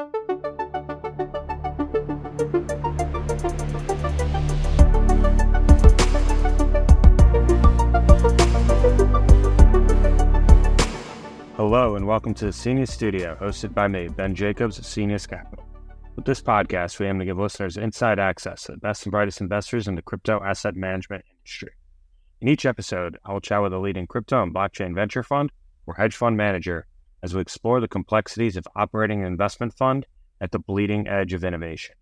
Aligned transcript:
Hello, 0.00 0.08
and 11.96 12.06
welcome 12.06 12.32
to 12.32 12.46
the 12.46 12.52
Scenius 12.52 12.90
Studio, 12.90 13.36
hosted 13.38 13.74
by 13.74 13.88
me, 13.88 14.08
Ben 14.08 14.34
Jacobs 14.34 14.78
of 14.78 14.86
Scenius 14.86 15.26
Capital. 15.26 15.66
With 16.16 16.24
this 16.24 16.40
podcast, 16.40 16.98
we 16.98 17.06
aim 17.06 17.18
to 17.18 17.26
give 17.26 17.36
listeners 17.36 17.76
inside 17.76 18.18
access 18.18 18.62
to 18.62 18.72
the 18.72 18.78
best 18.78 19.04
and 19.04 19.10
brightest 19.10 19.42
investors 19.42 19.86
in 19.86 19.96
the 19.96 20.02
crypto 20.02 20.42
asset 20.42 20.76
management 20.76 21.26
industry. 21.30 21.72
In 22.40 22.48
each 22.48 22.64
episode, 22.64 23.18
I 23.26 23.34
will 23.34 23.40
chat 23.42 23.60
with 23.60 23.74
a 23.74 23.78
leading 23.78 24.06
crypto 24.06 24.42
and 24.42 24.54
blockchain 24.54 24.94
venture 24.94 25.22
fund 25.22 25.52
or 25.86 25.92
hedge 25.92 26.16
fund 26.16 26.38
manager 26.38 26.86
as 27.22 27.34
we 27.34 27.40
explore 27.40 27.80
the 27.80 27.88
complexities 27.88 28.56
of 28.56 28.66
operating 28.76 29.20
an 29.20 29.26
investment 29.26 29.76
fund 29.76 30.06
at 30.40 30.50
the 30.52 30.58
bleeding 30.58 31.06
edge 31.06 31.32
of 31.32 31.44
innovation. 31.44 31.94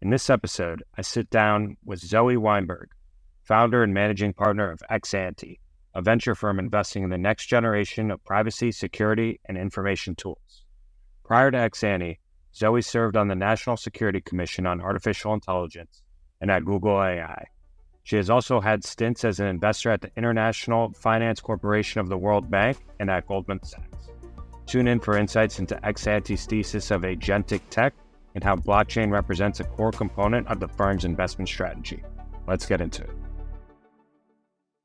In 0.00 0.10
this 0.10 0.30
episode, 0.30 0.82
I 0.96 1.02
sit 1.02 1.30
down 1.30 1.76
with 1.84 2.00
Zoe 2.00 2.36
Weinberg, 2.36 2.90
founder 3.44 3.82
and 3.82 3.94
managing 3.94 4.32
partner 4.32 4.70
of 4.70 4.82
Exante, 4.90 5.58
a 5.94 6.02
venture 6.02 6.34
firm 6.34 6.58
investing 6.58 7.02
in 7.04 7.10
the 7.10 7.18
next 7.18 7.46
generation 7.46 8.10
of 8.10 8.24
privacy, 8.24 8.72
security, 8.72 9.40
and 9.46 9.58
information 9.58 10.14
tools. 10.14 10.64
Prior 11.24 11.50
to 11.50 11.58
Exante, 11.58 12.18
Zoe 12.54 12.82
served 12.82 13.16
on 13.16 13.28
the 13.28 13.34
National 13.34 13.76
Security 13.76 14.20
Commission 14.20 14.66
on 14.66 14.80
Artificial 14.80 15.34
Intelligence 15.34 16.02
and 16.40 16.50
at 16.50 16.64
Google 16.64 17.00
AI. 17.00 17.44
She 18.04 18.16
has 18.16 18.28
also 18.28 18.60
had 18.60 18.84
stints 18.84 19.24
as 19.24 19.38
an 19.38 19.46
investor 19.46 19.90
at 19.90 20.00
the 20.00 20.10
International 20.16 20.92
Finance 20.92 21.40
Corporation 21.40 22.00
of 22.00 22.08
the 22.08 22.18
World 22.18 22.50
Bank 22.50 22.78
and 22.98 23.08
at 23.08 23.26
Goldman 23.26 23.62
Sachs. 23.62 24.11
Tune 24.66 24.88
in 24.88 25.00
for 25.00 25.18
insights 25.18 25.58
into 25.58 25.78
Exante's 25.86 26.46
thesis 26.46 26.90
of 26.90 27.02
agentic 27.02 27.60
tech 27.70 27.94
and 28.34 28.42
how 28.42 28.56
blockchain 28.56 29.10
represents 29.10 29.60
a 29.60 29.64
core 29.64 29.92
component 29.92 30.46
of 30.48 30.60
the 30.60 30.68
firm's 30.68 31.04
investment 31.04 31.48
strategy. 31.48 32.02
Let's 32.46 32.66
get 32.66 32.80
into 32.80 33.02
it. 33.02 33.21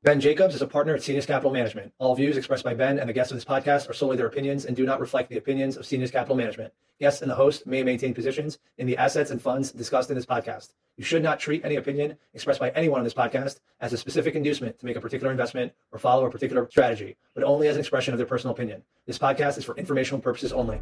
Ben 0.08 0.20
Jacobs 0.20 0.54
is 0.54 0.62
a 0.62 0.66
partner 0.66 0.94
at 0.94 1.02
Scenius 1.02 1.26
Capital 1.26 1.52
Management. 1.52 1.92
All 1.98 2.14
views 2.14 2.38
expressed 2.38 2.64
by 2.64 2.72
Ben 2.72 2.98
and 2.98 3.06
the 3.06 3.12
guests 3.12 3.30
of 3.30 3.36
this 3.36 3.44
podcast 3.44 3.90
are 3.90 3.92
solely 3.92 4.16
their 4.16 4.26
opinions 4.26 4.64
and 4.64 4.74
do 4.74 4.86
not 4.86 5.00
reflect 5.00 5.28
the 5.28 5.36
opinions 5.36 5.76
of 5.76 5.84
Scenius 5.84 6.10
Capital 6.10 6.34
Management. 6.34 6.72
Guests 6.98 7.20
and 7.20 7.30
the 7.30 7.34
host 7.34 7.66
may 7.66 7.82
maintain 7.82 8.14
positions 8.14 8.58
in 8.78 8.86
the 8.86 8.96
assets 8.96 9.30
and 9.30 9.42
funds 9.42 9.70
discussed 9.70 10.08
in 10.08 10.16
this 10.16 10.24
podcast. 10.24 10.72
You 10.96 11.04
should 11.04 11.22
not 11.22 11.38
treat 11.38 11.62
any 11.62 11.76
opinion 11.76 12.16
expressed 12.32 12.58
by 12.58 12.70
anyone 12.70 13.00
on 13.00 13.04
this 13.04 13.12
podcast 13.12 13.60
as 13.82 13.92
a 13.92 13.98
specific 13.98 14.34
inducement 14.34 14.78
to 14.78 14.86
make 14.86 14.96
a 14.96 15.00
particular 15.02 15.30
investment 15.30 15.74
or 15.92 15.98
follow 15.98 16.24
a 16.24 16.30
particular 16.30 16.66
strategy, 16.70 17.18
but 17.34 17.44
only 17.44 17.68
as 17.68 17.76
an 17.76 17.80
expression 17.80 18.14
of 18.14 18.18
their 18.18 18.26
personal 18.26 18.54
opinion. 18.54 18.82
This 19.04 19.18
podcast 19.18 19.58
is 19.58 19.66
for 19.66 19.76
informational 19.76 20.22
purposes 20.22 20.54
only. 20.54 20.80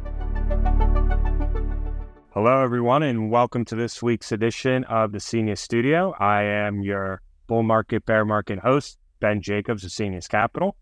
Hello, 2.31 2.61
everyone, 2.63 3.03
and 3.03 3.29
welcome 3.29 3.65
to 3.65 3.75
this 3.75 4.01
week's 4.01 4.31
edition 4.31 4.85
of 4.85 5.11
the 5.11 5.19
Scenius 5.19 5.59
Studio. 5.59 6.15
I 6.17 6.43
am 6.43 6.81
your 6.81 7.21
bull 7.47 7.63
market, 7.63 8.05
bear 8.05 8.23
market 8.23 8.59
host, 8.59 8.97
Ben 9.19 9.41
Jacobs 9.41 9.83
of 9.83 9.91
Scenius 9.91 10.27
Capital. 10.27 10.75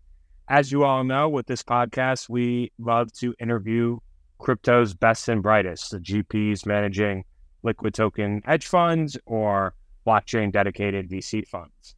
As 0.48 0.70
you 0.70 0.84
all 0.84 1.04
know, 1.04 1.28
with 1.28 1.46
this 1.46 1.62
podcast, 1.62 2.28
we 2.28 2.72
love 2.78 3.12
to 3.14 3.34
interview 3.40 3.98
crypto's 4.38 4.94
best 4.94 5.28
and 5.28 5.42
brightest, 5.42 5.90
the 5.90 5.98
GPs 5.98 6.66
managing 6.66 7.24
liquid 7.62 7.94
token 7.94 8.42
hedge 8.44 8.66
funds 8.66 9.18
or 9.26 9.74
blockchain 10.06 10.52
dedicated 10.52 11.10
VC 11.10 11.46
funds. 11.46 11.96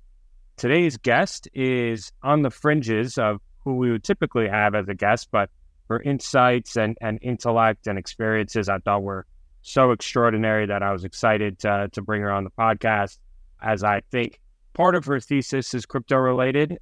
Today's 0.56 0.96
guest 0.96 1.48
is 1.54 2.10
on 2.22 2.42
the 2.42 2.50
fringes 2.50 3.18
of 3.18 3.40
who 3.64 3.76
we 3.76 3.90
would 3.90 4.02
typically 4.02 4.48
have 4.48 4.74
as 4.74 4.88
a 4.88 4.94
guest, 4.94 5.28
but 5.30 5.50
her 5.88 6.00
insights 6.00 6.76
and, 6.76 6.96
and 7.00 7.18
intellect 7.22 7.86
and 7.86 7.98
experiences 7.98 8.68
I 8.68 8.78
thought 8.78 9.02
were 9.02 9.26
so 9.62 9.92
extraordinary 9.92 10.66
that 10.66 10.82
I 10.82 10.92
was 10.92 11.04
excited 11.04 11.58
to, 11.60 11.88
to 11.92 12.02
bring 12.02 12.22
her 12.22 12.30
on 12.30 12.44
the 12.44 12.50
podcast 12.50 13.18
as 13.62 13.84
I 13.84 14.02
think 14.10 14.40
part 14.78 14.94
of 14.94 15.04
her 15.04 15.18
thesis 15.18 15.74
is 15.74 15.84
crypto 15.84 16.16
related, 16.16 16.78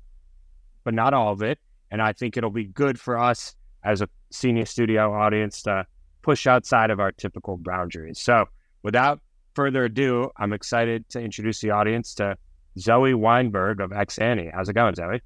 but 0.85 0.93
not 0.93 1.15
all 1.15 1.33
of 1.33 1.43
it. 1.43 1.59
And 1.91 2.03
I 2.03 2.13
think 2.13 2.37
it'll 2.37 2.51
be 2.51 2.67
good 2.67 3.01
for 3.01 3.19
us 3.19 3.57
as 3.85 4.03
a 4.03 4.09
Scenius 4.31 4.71
Studio 4.71 5.15
audience 5.15 5.63
to 5.63 5.87
push 6.21 6.47
outside 6.47 6.91
of 6.91 7.01
our 7.01 7.11
typical 7.11 7.57
boundaries. 7.57 8.21
So, 8.21 8.45
without 8.83 9.21
further 9.55 9.87
ado, 9.87 10.31
I'm 10.37 10.53
excited 10.53 11.09
to 11.11 11.21
introduce 11.21 11.61
the 11.61 11.71
audience 11.71 12.15
to 12.17 12.37
Zoe 12.79 13.15
Weinberg 13.15 13.81
of 13.81 13.93
Exante. 13.93 14.53
How's 14.53 14.69
it 14.69 14.75
going, 14.75 14.95
Zoe? 14.95 15.23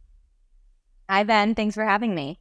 Hi, 1.09 1.25
Ben. 1.25 1.57
Thanks 1.57 1.75
for 1.75 1.85
having 1.85 2.15
me. 2.15 2.39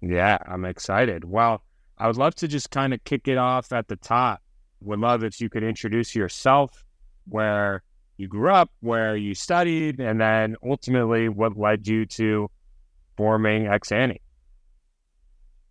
Yeah, 0.00 0.38
I'm 0.46 0.64
excited. 0.64 1.24
Well, 1.24 1.62
I 1.98 2.06
would 2.06 2.16
love 2.16 2.36
to 2.36 2.48
just 2.48 2.70
kind 2.70 2.94
of 2.94 3.04
kick 3.04 3.28
it 3.28 3.36
off 3.36 3.70
at 3.70 3.88
the 3.88 3.96
top. 3.96 4.40
Would 4.80 5.00
love 5.00 5.24
if 5.24 5.42
you 5.42 5.50
could 5.50 5.62
introduce 5.62 6.14
yourself, 6.14 6.84
where 7.28 7.82
you 8.16 8.28
grew 8.28 8.50
up, 8.50 8.70
where 8.80 9.16
you 9.16 9.34
studied, 9.34 10.00
and 10.00 10.20
then 10.20 10.56
ultimately 10.62 11.28
what 11.28 11.56
led 11.56 11.86
you 11.86 12.06
to 12.06 12.50
forming 13.16 13.64
Exante. 13.64 14.18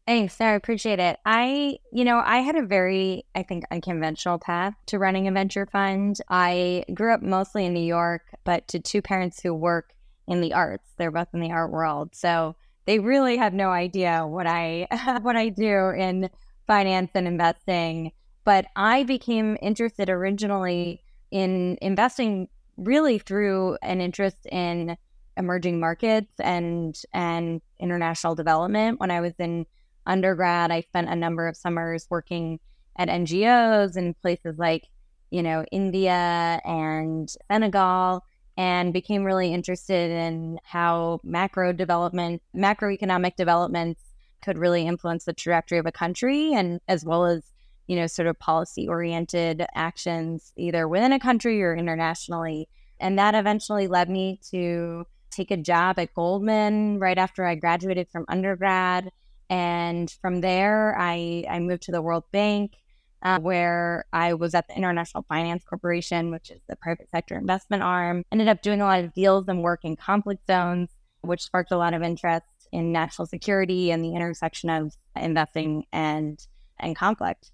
Thanks, 0.05 0.41
I 0.41 0.51
appreciate 0.51 0.99
it. 0.99 1.17
I, 1.25 1.77
you 1.93 2.03
know, 2.03 2.21
I 2.23 2.39
had 2.39 2.57
a 2.57 2.65
very, 2.65 3.25
I 3.35 3.43
think, 3.43 3.63
unconventional 3.71 4.37
path 4.37 4.73
to 4.87 4.99
running 4.99 5.29
a 5.29 5.31
venture 5.31 5.65
fund. 5.65 6.17
I 6.29 6.83
grew 6.93 7.13
up 7.13 7.21
mostly 7.21 7.65
in 7.65 7.73
New 7.73 7.85
York, 7.85 8.23
but 8.43 8.67
to 8.69 8.79
two 8.79 9.01
parents 9.01 9.41
who 9.41 9.53
work 9.53 9.93
in 10.27 10.41
the 10.41 10.53
arts. 10.53 10.89
They're 10.97 11.11
both 11.11 11.29
in 11.33 11.39
the 11.39 11.51
art 11.51 11.71
world, 11.71 12.15
so 12.15 12.55
they 12.85 12.99
really 12.99 13.37
have 13.37 13.53
no 13.53 13.69
idea 13.69 14.27
what 14.27 14.47
I 14.47 14.87
what 15.21 15.35
I 15.35 15.49
do 15.49 15.89
in 15.89 16.29
finance 16.67 17.11
and 17.15 17.27
investing. 17.27 18.11
But 18.43 18.65
I 18.75 19.03
became 19.03 19.57
interested 19.61 20.09
originally 20.09 21.02
in 21.33 21.79
investing 21.81 22.47
really 22.77 23.17
through 23.17 23.75
an 23.81 23.99
interest 23.99 24.37
in 24.51 24.95
emerging 25.35 25.79
markets 25.79 26.31
and 26.39 26.95
and 27.11 27.59
international 27.79 28.35
development. 28.35 28.99
When 28.99 29.09
I 29.09 29.19
was 29.19 29.33
in 29.39 29.65
undergrad, 30.05 30.71
I 30.71 30.81
spent 30.81 31.09
a 31.09 31.15
number 31.15 31.47
of 31.47 31.57
summers 31.57 32.05
working 32.09 32.59
at 32.97 33.09
NGOs 33.09 33.97
in 33.97 34.13
places 34.13 34.59
like, 34.59 34.87
you 35.31 35.41
know, 35.41 35.65
India 35.71 36.61
and 36.63 37.27
Senegal 37.51 38.23
and 38.55 38.93
became 38.93 39.23
really 39.23 39.51
interested 39.51 40.11
in 40.11 40.59
how 40.63 41.19
macro 41.23 41.73
development, 41.73 42.43
macroeconomic 42.55 43.35
developments 43.35 44.03
could 44.43 44.59
really 44.59 44.85
influence 44.85 45.25
the 45.25 45.33
trajectory 45.33 45.79
of 45.79 45.87
a 45.87 45.91
country 45.91 46.53
and 46.53 46.79
as 46.87 47.03
well 47.03 47.25
as 47.25 47.52
you 47.87 47.95
know, 47.95 48.07
sort 48.07 48.27
of 48.27 48.39
policy 48.39 48.87
oriented 48.87 49.65
actions 49.75 50.53
either 50.57 50.87
within 50.87 51.11
a 51.11 51.19
country 51.19 51.61
or 51.61 51.75
internationally. 51.75 52.67
And 52.99 53.19
that 53.19 53.35
eventually 53.35 53.87
led 53.87 54.09
me 54.09 54.39
to 54.51 55.05
take 55.31 55.51
a 55.51 55.57
job 55.57 55.99
at 55.99 56.13
Goldman 56.13 56.99
right 56.99 57.17
after 57.17 57.45
I 57.45 57.55
graduated 57.55 58.07
from 58.09 58.25
undergrad. 58.27 59.11
And 59.49 60.09
from 60.21 60.41
there, 60.41 60.95
I, 60.97 61.45
I 61.49 61.59
moved 61.59 61.83
to 61.83 61.91
the 61.91 62.01
World 62.01 62.23
Bank, 62.31 62.77
uh, 63.21 63.39
where 63.39 64.05
I 64.13 64.33
was 64.33 64.53
at 64.53 64.67
the 64.67 64.77
International 64.77 65.25
Finance 65.27 65.63
Corporation, 65.63 66.31
which 66.31 66.49
is 66.49 66.61
the 66.69 66.75
private 66.75 67.09
sector 67.09 67.37
investment 67.37 67.83
arm. 67.83 68.23
Ended 68.31 68.47
up 68.47 68.61
doing 68.61 68.81
a 68.81 68.85
lot 68.85 69.03
of 69.03 69.13
deals 69.13 69.47
and 69.47 69.61
work 69.61 69.81
in 69.83 69.95
conflict 69.95 70.47
zones, 70.47 70.89
which 71.21 71.41
sparked 71.41 71.71
a 71.71 71.77
lot 71.77 71.93
of 71.93 72.01
interest 72.01 72.45
in 72.71 72.91
national 72.91 73.27
security 73.27 73.91
and 73.91 74.03
the 74.03 74.15
intersection 74.15 74.69
of 74.69 74.93
investing 75.15 75.85
and 75.91 76.45
and 76.79 76.95
conflict. 76.95 77.51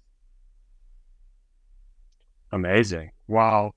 Amazing. 2.52 3.10
Well, 3.28 3.74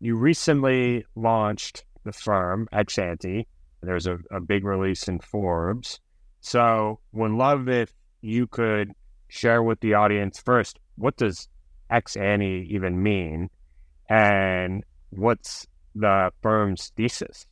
you 0.00 0.16
recently 0.16 1.04
launched 1.14 1.84
the 2.04 2.12
firm 2.12 2.68
Exante. 2.72 3.46
There's 3.82 4.06
a, 4.06 4.18
a 4.30 4.40
big 4.40 4.64
release 4.64 5.08
in 5.08 5.20
Forbes. 5.20 6.00
So, 6.40 7.00
would 7.12 7.32
love 7.32 7.68
if 7.68 7.92
you 8.20 8.46
could 8.46 8.92
share 9.28 9.62
with 9.62 9.80
the 9.80 9.94
audience 9.94 10.40
first 10.40 10.78
what 10.96 11.16
does 11.16 11.48
Exante 11.90 12.66
even 12.68 13.02
mean, 13.02 13.48
and 14.08 14.84
what's 15.10 15.66
the 15.94 16.30
firm's 16.42 16.92
thesis? 16.96 17.46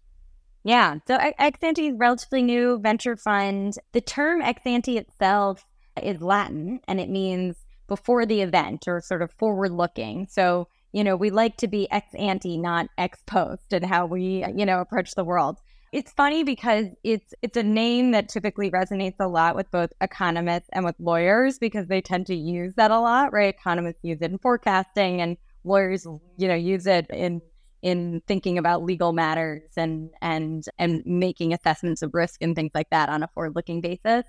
Yeah, 0.65 0.97
so 1.07 1.19
Exante 1.19 1.93
is 1.93 1.99
relatively 1.99 2.43
new 2.43 2.79
venture 2.79 3.17
fund. 3.17 3.75
The 3.93 4.01
term 4.01 4.43
Exante 4.43 4.97
itself 4.97 5.65
is 6.03 6.21
Latin, 6.21 6.81
and 6.87 7.01
it 7.01 7.09
means 7.09 7.57
before 7.89 8.27
the 8.27 8.43
event 8.43 8.87
or 8.87 9.01
sort 9.01 9.23
of 9.23 9.33
forward 9.33 9.73
looking. 9.73 10.29
So, 10.31 10.69
you 10.93 11.03
know, 11.03 11.17
we 11.17 11.31
like 11.31 11.57
to 11.59 11.69
be 11.69 11.91
ex 11.91 12.15
ante, 12.15 12.57
not 12.57 12.89
ex 12.97 13.21
post, 13.27 13.73
and 13.73 13.85
how 13.85 14.07
we, 14.07 14.45
you 14.55 14.67
know, 14.67 14.81
approach 14.81 15.15
the 15.15 15.25
world. 15.25 15.59
It's 15.91 16.13
funny 16.13 16.45
because 16.45 16.87
it's 17.03 17.33
it's 17.41 17.57
a 17.57 17.63
name 17.63 18.11
that 18.11 18.29
typically 18.29 18.71
resonates 18.71 19.17
a 19.19 19.27
lot 19.27 19.57
with 19.57 19.71
both 19.71 19.91
economists 20.03 20.69
and 20.73 20.85
with 20.85 20.97
lawyers 20.99 21.59
because 21.59 21.87
they 21.89 22.03
tend 22.03 22.27
to 22.27 22.35
use 22.35 22.75
that 22.77 22.91
a 22.91 23.01
lot, 23.01 23.33
right? 23.33 23.55
Economists 23.55 24.01
use 24.03 24.19
it 24.21 24.31
in 24.31 24.39
forecasting 24.39 25.23
and 25.23 25.39
lawyers, 25.65 26.07
you 26.37 26.47
know, 26.47 26.55
use 26.55 26.87
it 26.87 27.07
in 27.11 27.41
in 27.81 28.21
thinking 28.27 28.59
about 28.59 28.83
legal 28.83 29.13
matters 29.13 29.63
and 29.77 30.11
and 30.21 30.65
and 30.79 31.03
making 31.07 31.55
assessments 31.55 32.03
of 32.03 32.13
risk 32.13 32.43
and 32.43 32.55
things 32.55 32.73
like 32.75 32.91
that 32.91 33.09
on 33.09 33.23
a 33.23 33.29
forward 33.29 33.55
looking 33.57 33.81
basis. 33.81 34.25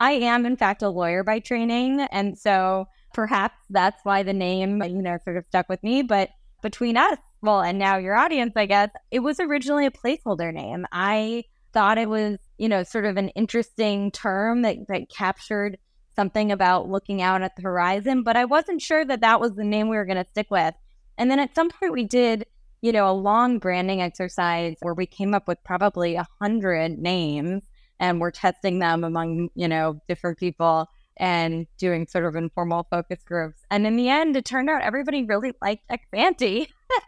I 0.00 0.12
am, 0.12 0.46
in 0.46 0.56
fact, 0.56 0.82
a 0.82 0.88
lawyer 0.88 1.22
by 1.22 1.38
training. 1.38 2.00
And 2.10 2.38
so 2.38 2.86
Perhaps 3.14 3.54
that's 3.70 4.04
why 4.04 4.24
the 4.24 4.32
name, 4.32 4.82
you 4.82 5.00
know, 5.00 5.16
sort 5.24 5.36
of 5.36 5.46
stuck 5.46 5.68
with 5.68 5.82
me. 5.82 6.02
But 6.02 6.30
between 6.62 6.96
us, 6.96 7.16
well, 7.40 7.62
and 7.62 7.78
now 7.78 7.96
your 7.96 8.16
audience, 8.16 8.54
I 8.56 8.66
guess, 8.66 8.90
it 9.12 9.20
was 9.20 9.38
originally 9.38 9.86
a 9.86 9.90
placeholder 9.90 10.52
name. 10.52 10.84
I 10.92 11.44
thought 11.72 11.96
it 11.96 12.08
was, 12.08 12.38
you 12.58 12.68
know, 12.68 12.82
sort 12.82 13.04
of 13.04 13.16
an 13.16 13.28
interesting 13.30 14.10
term 14.10 14.62
that, 14.62 14.76
that 14.88 15.08
captured 15.08 15.78
something 16.16 16.50
about 16.50 16.88
looking 16.88 17.22
out 17.22 17.42
at 17.42 17.54
the 17.56 17.62
horizon, 17.62 18.22
but 18.22 18.36
I 18.36 18.44
wasn't 18.44 18.82
sure 18.82 19.04
that 19.04 19.20
that 19.20 19.40
was 19.40 19.54
the 19.54 19.64
name 19.64 19.88
we 19.88 19.96
were 19.96 20.04
going 20.04 20.22
to 20.22 20.30
stick 20.30 20.48
with. 20.50 20.74
And 21.16 21.30
then 21.30 21.38
at 21.38 21.54
some 21.54 21.70
point 21.70 21.92
we 21.92 22.04
did, 22.04 22.46
you 22.82 22.92
know, 22.92 23.08
a 23.08 23.12
long 23.12 23.58
branding 23.58 24.00
exercise 24.00 24.76
where 24.80 24.94
we 24.94 25.06
came 25.06 25.34
up 25.34 25.46
with 25.46 25.62
probably 25.64 26.16
a 26.16 26.26
hundred 26.40 26.98
names 26.98 27.62
and 28.00 28.20
we're 28.20 28.30
testing 28.30 28.78
them 28.78 29.04
among, 29.04 29.50
you 29.54 29.68
know, 29.68 30.00
different 30.08 30.38
people 30.38 30.88
and 31.16 31.66
doing 31.78 32.06
sort 32.06 32.24
of 32.24 32.34
informal 32.34 32.86
focus 32.90 33.22
groups. 33.24 33.62
And 33.70 33.86
in 33.86 33.96
the 33.96 34.08
end, 34.08 34.36
it 34.36 34.44
turned 34.44 34.68
out 34.68 34.82
everybody 34.82 35.24
really 35.24 35.52
liked 35.62 35.84
Exante. 35.88 36.66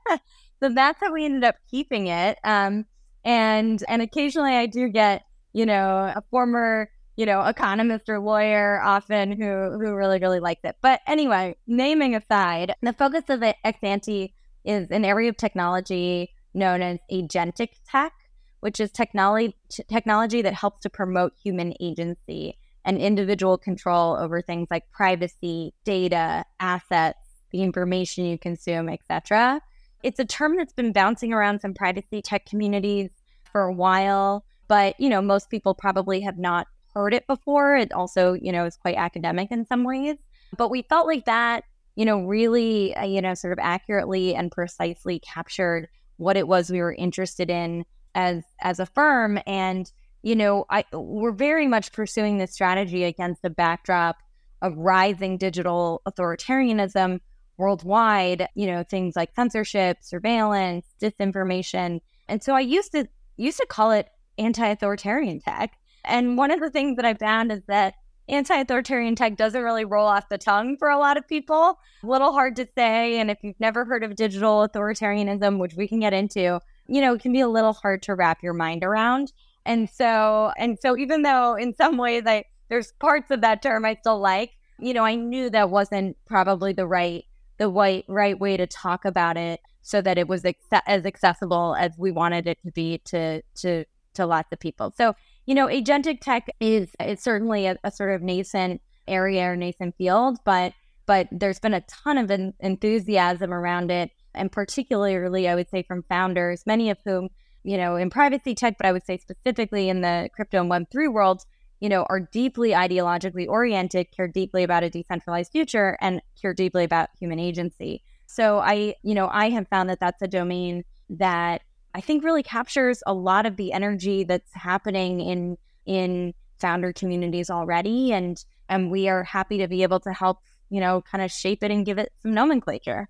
so 0.60 0.68
that's 0.68 1.00
how 1.00 1.12
we 1.12 1.24
ended 1.24 1.44
up 1.44 1.56
keeping 1.70 2.06
it. 2.06 2.38
Um, 2.44 2.86
and 3.24 3.82
and 3.88 4.02
occasionally 4.02 4.54
I 4.54 4.66
do 4.66 4.88
get, 4.88 5.22
you 5.52 5.66
know, 5.66 6.12
a 6.14 6.22
former 6.30 6.88
you 7.16 7.24
know, 7.24 7.40
economist 7.42 8.10
or 8.10 8.20
lawyer 8.20 8.80
often 8.82 9.32
who 9.32 9.70
who 9.70 9.94
really 9.94 10.18
really 10.18 10.40
likes 10.40 10.60
it. 10.64 10.76
But 10.82 11.00
anyway, 11.06 11.56
naming 11.66 12.14
aside, 12.14 12.74
the 12.82 12.92
focus 12.92 13.24
of 13.28 13.40
the 13.40 13.54
Exante 13.64 14.32
is 14.64 14.90
an 14.90 15.04
area 15.04 15.30
of 15.30 15.36
technology 15.36 16.34
known 16.52 16.82
as 16.82 16.98
agentic 17.10 17.70
tech, 17.88 18.12
which 18.60 18.80
is 18.80 18.90
technology 18.90 19.56
technology 19.88 20.42
that 20.42 20.54
helps 20.54 20.82
to 20.82 20.90
promote 20.90 21.32
human 21.42 21.74
agency 21.80 22.58
and 22.84 22.98
individual 22.98 23.58
control 23.58 24.16
over 24.16 24.40
things 24.40 24.68
like 24.70 24.90
privacy, 24.92 25.74
data, 25.84 26.44
assets, 26.60 27.18
the 27.50 27.62
information 27.62 28.24
you 28.24 28.38
consume, 28.38 28.88
etc. 28.88 29.60
It's 30.02 30.20
a 30.20 30.24
term 30.24 30.56
that's 30.56 30.72
been 30.72 30.92
bouncing 30.92 31.32
around 31.32 31.60
some 31.60 31.74
privacy 31.74 32.22
tech 32.22 32.46
communities 32.46 33.10
for 33.50 33.62
a 33.62 33.72
while, 33.72 34.44
but 34.68 34.98
you 35.00 35.08
know, 35.08 35.20
most 35.20 35.50
people 35.50 35.74
probably 35.74 36.20
have 36.20 36.38
not 36.38 36.68
heard 36.94 37.12
it 37.12 37.26
before. 37.26 37.76
It 37.76 37.92
also, 37.92 38.34
you 38.34 38.52
know, 38.52 38.64
is 38.64 38.76
quite 38.76 38.96
academic 38.96 39.50
in 39.50 39.66
some 39.66 39.84
ways. 39.84 40.16
But 40.56 40.70
we 40.70 40.82
felt 40.82 41.06
like 41.06 41.24
that, 41.26 41.64
you 41.96 42.04
know, 42.04 42.24
really, 42.24 42.94
uh, 42.94 43.04
you 43.04 43.20
know, 43.20 43.34
sort 43.34 43.52
of 43.52 43.58
accurately 43.60 44.34
and 44.34 44.50
precisely 44.50 45.18
captured 45.18 45.88
what 46.16 46.36
it 46.36 46.48
was 46.48 46.70
we 46.70 46.80
were 46.80 46.94
interested 46.94 47.50
in 47.50 47.84
as 48.16 48.42
as 48.60 48.80
a 48.80 48.86
firm. 48.86 49.38
And, 49.46 49.90
you 50.22 50.34
know, 50.34 50.64
I 50.70 50.84
we're 50.92 51.30
very 51.30 51.68
much 51.68 51.92
pursuing 51.92 52.38
this 52.38 52.52
strategy 52.52 53.04
against 53.04 53.42
the 53.42 53.50
backdrop 53.50 54.16
of 54.62 54.76
rising 54.76 55.38
digital 55.38 56.02
authoritarianism 56.08 57.20
worldwide, 57.58 58.48
you 58.54 58.66
know, 58.66 58.82
things 58.82 59.14
like 59.14 59.34
censorship, 59.34 59.98
surveillance, 60.00 60.86
disinformation. 61.00 62.00
And 62.28 62.42
so 62.42 62.54
I 62.54 62.60
used 62.60 62.90
to 62.92 63.06
used 63.36 63.58
to 63.58 63.66
call 63.66 63.92
it 63.92 64.08
anti-authoritarian 64.38 65.40
tech 65.40 65.76
and 66.06 66.38
one 66.38 66.50
of 66.50 66.60
the 66.60 66.70
things 66.70 66.96
that 66.96 67.04
I 67.04 67.14
found 67.14 67.52
is 67.52 67.62
that 67.66 67.94
anti 68.28 68.56
authoritarian 68.56 69.14
tech 69.16 69.36
doesn't 69.36 69.62
really 69.62 69.84
roll 69.84 70.06
off 70.06 70.28
the 70.28 70.38
tongue 70.38 70.76
for 70.78 70.88
a 70.88 70.98
lot 70.98 71.16
of 71.16 71.28
people. 71.28 71.78
A 72.02 72.06
little 72.06 72.32
hard 72.32 72.56
to 72.56 72.66
say. 72.76 73.18
And 73.18 73.30
if 73.30 73.38
you've 73.42 73.60
never 73.60 73.84
heard 73.84 74.04
of 74.04 74.16
digital 74.16 74.66
authoritarianism, 74.66 75.58
which 75.58 75.74
we 75.74 75.88
can 75.88 76.00
get 76.00 76.14
into, 76.14 76.60
you 76.88 77.00
know, 77.00 77.14
it 77.14 77.22
can 77.22 77.32
be 77.32 77.40
a 77.40 77.48
little 77.48 77.72
hard 77.72 78.02
to 78.02 78.14
wrap 78.14 78.42
your 78.42 78.52
mind 78.54 78.84
around. 78.84 79.32
And 79.64 79.90
so, 79.90 80.52
and 80.58 80.78
so 80.80 80.96
even 80.96 81.22
though 81.22 81.54
in 81.54 81.74
some 81.74 81.96
ways 81.96 82.24
I, 82.26 82.44
there's 82.68 82.92
parts 82.92 83.30
of 83.30 83.40
that 83.40 83.62
term 83.62 83.84
I 83.84 83.94
still 83.94 84.18
like, 84.18 84.52
you 84.78 84.94
know, 84.94 85.04
I 85.04 85.14
knew 85.14 85.50
that 85.50 85.70
wasn't 85.70 86.16
probably 86.26 86.72
the 86.72 86.86
right, 86.86 87.24
the 87.58 87.68
right, 87.68 88.04
right 88.08 88.38
way 88.38 88.56
to 88.56 88.66
talk 88.66 89.04
about 89.04 89.36
it 89.36 89.60
so 89.82 90.00
that 90.00 90.18
it 90.18 90.28
was 90.28 90.44
as 90.86 91.06
accessible 91.06 91.76
as 91.78 91.92
we 91.98 92.12
wanted 92.12 92.46
it 92.46 92.58
to 92.64 92.72
be 92.72 92.98
to, 93.06 93.42
to, 93.56 93.84
to 94.14 94.26
lots 94.26 94.52
of 94.52 94.60
people. 94.60 94.92
So 94.96 95.14
you 95.46 95.54
know, 95.54 95.68
agentic 95.68 96.20
tech 96.20 96.48
is 96.60 96.90
it's 97.00 97.22
certainly 97.22 97.66
a, 97.66 97.78
a 97.84 97.90
sort 97.90 98.14
of 98.14 98.20
nascent 98.20 98.82
area 99.08 99.44
or 99.50 99.56
nascent 99.56 99.96
field, 99.96 100.38
but 100.44 100.72
but 101.06 101.28
there's 101.30 101.60
been 101.60 101.72
a 101.74 101.82
ton 101.82 102.18
of 102.18 102.30
en- 102.32 102.52
enthusiasm 102.58 103.54
around 103.54 103.92
it, 103.92 104.10
and 104.36 104.52
particularly, 104.52 105.48
I 105.48 105.54
would 105.54 105.70
say, 105.70 105.82
from 105.82 106.02
founders, 106.04 106.64
many 106.66 106.90
of 106.90 106.98
whom, 107.04 107.28
you 107.64 107.76
know, 107.76 107.96
in 107.96 108.10
privacy 108.10 108.54
tech, 108.54 108.76
but 108.78 108.86
I 108.86 108.92
would 108.92 109.04
say 109.04 109.16
specifically 109.18 109.88
in 109.88 110.00
the 110.00 110.28
crypto 110.34 110.60
and 110.60 110.70
Web 110.70 110.84
three 110.90 111.08
world, 111.08 111.42
you 111.80 111.88
know, 111.88 112.06
are 112.08 112.20
deeply 112.20 112.70
ideologically 112.70 113.48
oriented, 113.48 114.10
care 114.10 114.28
deeply 114.28 114.62
about 114.62 114.84
a 114.84 114.90
decentralized 114.90 115.52
future, 115.52 115.98
and 116.00 116.22
care 116.40 116.54
deeply 116.54 116.84
about 116.84 117.10
human 117.18 117.38
agency. 117.38 118.02
So 118.26 118.58
I, 118.58 118.94
you 119.02 119.14
know, 119.14 119.28
I 119.30 119.50
have 119.50 119.68
found 119.68 119.90
that 119.90 120.00
that's 120.00 120.22
a 120.22 120.28
domain 120.28 120.84
that 121.10 121.62
I 121.94 122.00
think 122.00 122.24
really 122.24 122.42
captures 122.42 123.02
a 123.06 123.14
lot 123.14 123.46
of 123.46 123.56
the 123.56 123.72
energy 123.72 124.24
that's 124.24 124.52
happening 124.52 125.20
in 125.20 125.56
in 125.86 126.34
founder 126.58 126.92
communities 126.92 127.50
already 127.50 128.12
and 128.12 128.44
and 128.68 128.90
we 128.90 129.08
are 129.08 129.22
happy 129.22 129.58
to 129.58 129.68
be 129.68 129.82
able 129.82 130.00
to 130.00 130.12
help, 130.12 130.38
you 130.70 130.80
know, 130.80 131.02
kind 131.02 131.22
of 131.22 131.30
shape 131.30 131.62
it 131.62 131.70
and 131.70 131.86
give 131.86 131.98
it 131.98 132.12
some 132.20 132.34
nomenclature. 132.34 133.08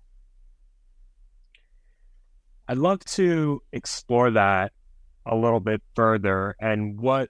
I'd 2.69 2.77
love 2.77 3.03
to 3.05 3.61
explore 3.71 4.31
that 4.31 4.73
a 5.25 5.35
little 5.35 5.61
bit 5.61 5.81
further 5.95 6.55
and 6.59 6.99
what 6.99 7.29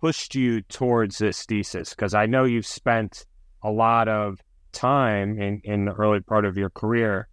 pushed 0.00 0.34
you 0.34 0.62
towards 0.62 1.18
this 1.18 1.44
thesis 1.44 1.90
because 1.90 2.14
I 2.14 2.26
know 2.26 2.44
you've 2.44 2.66
spent 2.66 3.26
a 3.62 3.70
lot 3.70 4.08
of 4.08 4.38
time 4.72 5.40
in, 5.40 5.60
in 5.64 5.84
the 5.84 5.92
early 5.92 6.20
part 6.20 6.44
of 6.44 6.56
your 6.56 6.70
career 6.70 7.28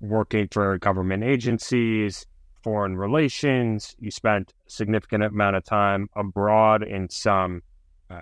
working 0.00 0.48
for 0.50 0.76
government 0.78 1.22
agencies, 1.24 2.26
foreign 2.62 2.96
relations. 2.96 3.94
You 3.98 4.10
spent 4.10 4.52
a 4.66 4.70
significant 4.70 5.24
amount 5.24 5.56
of 5.56 5.64
time 5.64 6.08
abroad 6.16 6.82
in 6.82 7.08
some 7.08 7.62
uh, 8.10 8.20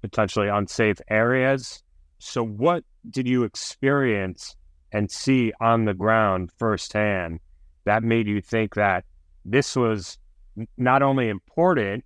potentially 0.00 0.48
unsafe 0.48 0.98
areas. 1.08 1.82
So, 2.18 2.44
what 2.44 2.84
did 3.10 3.26
you 3.26 3.42
experience 3.44 4.56
and 4.92 5.10
see 5.10 5.52
on 5.60 5.84
the 5.84 5.94
ground 5.94 6.50
firsthand 6.58 7.40
that 7.84 8.02
made 8.02 8.26
you 8.26 8.40
think 8.40 8.74
that 8.74 9.04
this 9.44 9.74
was 9.74 10.18
not 10.76 11.02
only 11.02 11.28
important 11.28 12.04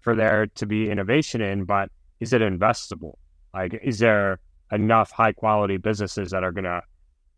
for 0.00 0.14
there 0.14 0.46
to 0.54 0.66
be 0.66 0.90
innovation 0.90 1.40
in, 1.40 1.64
but 1.64 1.90
is 2.20 2.32
it 2.32 2.42
investable? 2.42 3.14
Like, 3.54 3.78
is 3.82 3.98
there 3.98 4.40
enough 4.72 5.10
high 5.10 5.32
quality 5.32 5.76
businesses 5.76 6.30
that 6.30 6.44
are 6.44 6.52
going 6.52 6.64
to 6.64 6.82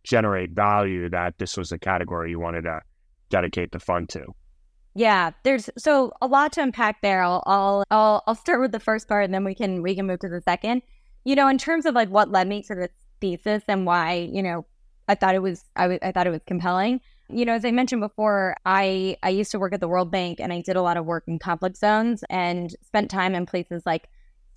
generate 0.04 0.50
value 0.50 1.08
that 1.10 1.38
this 1.38 1.56
was 1.56 1.72
a 1.72 1.78
category 1.78 2.30
you 2.30 2.40
wanted 2.40 2.62
to 2.62 2.80
dedicate 3.30 3.72
the 3.72 3.80
fund 3.80 4.08
to. 4.10 4.24
Yeah, 4.94 5.30
there's 5.42 5.70
so 5.78 6.12
a 6.20 6.26
lot 6.26 6.52
to 6.52 6.62
unpack 6.62 7.00
there. 7.00 7.22
I'll, 7.22 7.42
I'll 7.46 7.84
I'll 7.90 8.22
I'll 8.26 8.34
start 8.34 8.60
with 8.60 8.72
the 8.72 8.80
first 8.80 9.08
part, 9.08 9.24
and 9.24 9.32
then 9.32 9.42
we 9.42 9.54
can 9.54 9.82
we 9.82 9.94
can 9.94 10.06
move 10.06 10.20
to 10.20 10.28
the 10.28 10.42
second. 10.42 10.82
You 11.24 11.34
know, 11.34 11.48
in 11.48 11.56
terms 11.56 11.86
of 11.86 11.94
like 11.94 12.10
what 12.10 12.30
led 12.30 12.46
me 12.46 12.62
to 12.64 12.74
this 12.74 12.90
thesis 13.22 13.62
and 13.68 13.86
why 13.86 14.28
you 14.30 14.42
know 14.42 14.66
I 15.08 15.14
thought 15.14 15.34
it 15.34 15.42
was 15.42 15.64
I, 15.76 15.82
w- 15.82 15.98
I 16.02 16.12
thought 16.12 16.26
it 16.26 16.30
was 16.30 16.42
compelling. 16.46 17.00
You 17.28 17.44
know, 17.44 17.54
as 17.54 17.64
I 17.64 17.70
mentioned 17.70 18.00
before, 18.00 18.56
I 18.66 19.16
I 19.22 19.30
used 19.30 19.50
to 19.52 19.58
work 19.58 19.72
at 19.72 19.80
the 19.80 19.88
World 19.88 20.10
Bank, 20.10 20.40
and 20.40 20.52
I 20.52 20.60
did 20.60 20.76
a 20.76 20.82
lot 20.82 20.96
of 20.96 21.06
work 21.06 21.24
in 21.26 21.38
conflict 21.38 21.76
zones 21.76 22.24
and 22.28 22.74
spent 22.84 23.10
time 23.10 23.34
in 23.34 23.46
places 23.46 23.82
like 23.86 24.08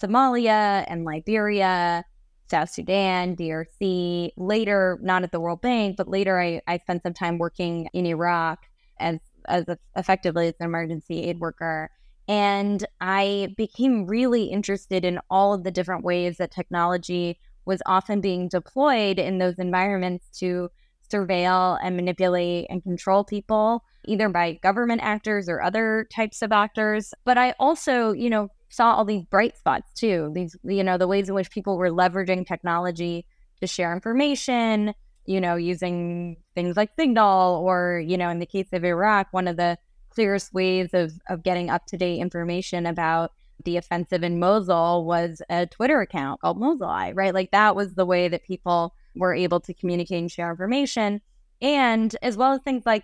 Somalia 0.02 0.86
and 0.88 1.06
Liberia, 1.06 2.04
South 2.50 2.70
Sudan, 2.70 3.36
DRC. 3.36 4.32
Later, 4.38 5.00
not 5.02 5.24
at 5.24 5.32
the 5.32 5.40
World 5.40 5.62
Bank, 5.62 5.98
but 5.98 6.08
later 6.08 6.40
I, 6.40 6.62
I 6.68 6.78
spent 6.80 7.04
some 7.04 7.14
time 7.14 7.38
working 7.38 7.88
in 7.94 8.06
Iraq 8.06 8.60
as 9.00 9.20
as 9.48 9.68
a, 9.68 9.78
effectively 9.96 10.48
as 10.48 10.56
an 10.60 10.66
emergency 10.66 11.24
aid 11.24 11.40
worker. 11.40 11.90
And 12.28 12.84
I 13.00 13.54
became 13.56 14.08
really 14.08 14.46
interested 14.46 15.06
in 15.06 15.20
all 15.30 15.54
of 15.54 15.64
the 15.64 15.72
different 15.72 16.04
ways 16.04 16.38
that 16.38 16.52
technology 16.52 17.40
was 17.66 17.82
often 17.86 18.22
being 18.22 18.48
deployed 18.48 19.20
in 19.20 19.38
those 19.38 19.56
environments 19.58 20.28
to 20.40 20.70
surveil 21.12 21.78
and 21.84 21.96
manipulate 21.96 22.68
and 22.70 22.84
control 22.84 23.24
people, 23.24 23.84
either 24.06 24.30
by 24.30 24.54
government 24.64 25.02
actors 25.04 25.48
or 25.48 25.62
other 25.62 26.08
types 26.14 26.42
of 26.42 26.52
actors. 26.52 27.14
But 27.24 27.38
I 27.38 27.54
also, 27.60 28.12
you 28.12 28.30
know, 28.30 28.50
saw 28.70 28.94
all 28.94 29.06
these 29.06 29.24
bright 29.26 29.58
spots 29.58 29.92
too. 29.94 30.32
These, 30.34 30.56
you 30.64 30.84
know, 30.84 30.98
the 30.98 31.08
ways 31.08 31.30
in 31.30 31.36
which 31.36 31.52
people 31.52 31.78
were 31.78 31.92
leveraging 31.92 32.48
technology 32.48 33.26
to 33.62 33.68
share 33.68 33.94
information, 33.94 34.94
you 35.26 35.40
know, 35.40 35.56
using 35.56 36.38
things 36.56 36.76
like 36.76 36.92
Signal, 36.98 37.62
or, 37.64 38.04
you 38.06 38.18
know, 38.18 38.30
in 38.30 38.40
the 38.40 38.46
case 38.46 38.68
of 38.74 38.84
Iraq, 38.84 39.28
one 39.32 39.48
of 39.48 39.58
the 39.58 39.78
clearest 40.10 40.54
ways 40.54 40.90
of, 40.94 41.14
of 41.30 41.44
getting 41.44 41.70
up 41.70 41.86
to 41.88 41.98
date 41.98 42.20
information 42.20 42.86
about 42.86 43.32
the 43.66 43.78
offensive 43.78 44.24
in 44.24 44.40
Mosul 44.40 45.06
was 45.06 45.42
a 45.50 45.66
Twitter 45.66 46.02
account 46.02 46.42
called 46.42 46.60
Mosul 46.60 46.88
Eye, 46.88 47.12
right? 47.12 47.34
Like 47.34 47.52
that 47.52 47.76
was 47.76 47.96
the 47.96 48.06
way 48.06 48.28
that 48.28 48.44
people 48.44 48.96
were 49.16 49.34
able 49.34 49.60
to 49.62 49.74
communicate 49.74 50.20
and 50.20 50.32
share 50.32 50.50
information. 50.50 51.22
And 51.62 52.16
as 52.22 52.38
well 52.38 52.54
as 52.54 52.62
things 52.62 52.84
like, 52.86 53.04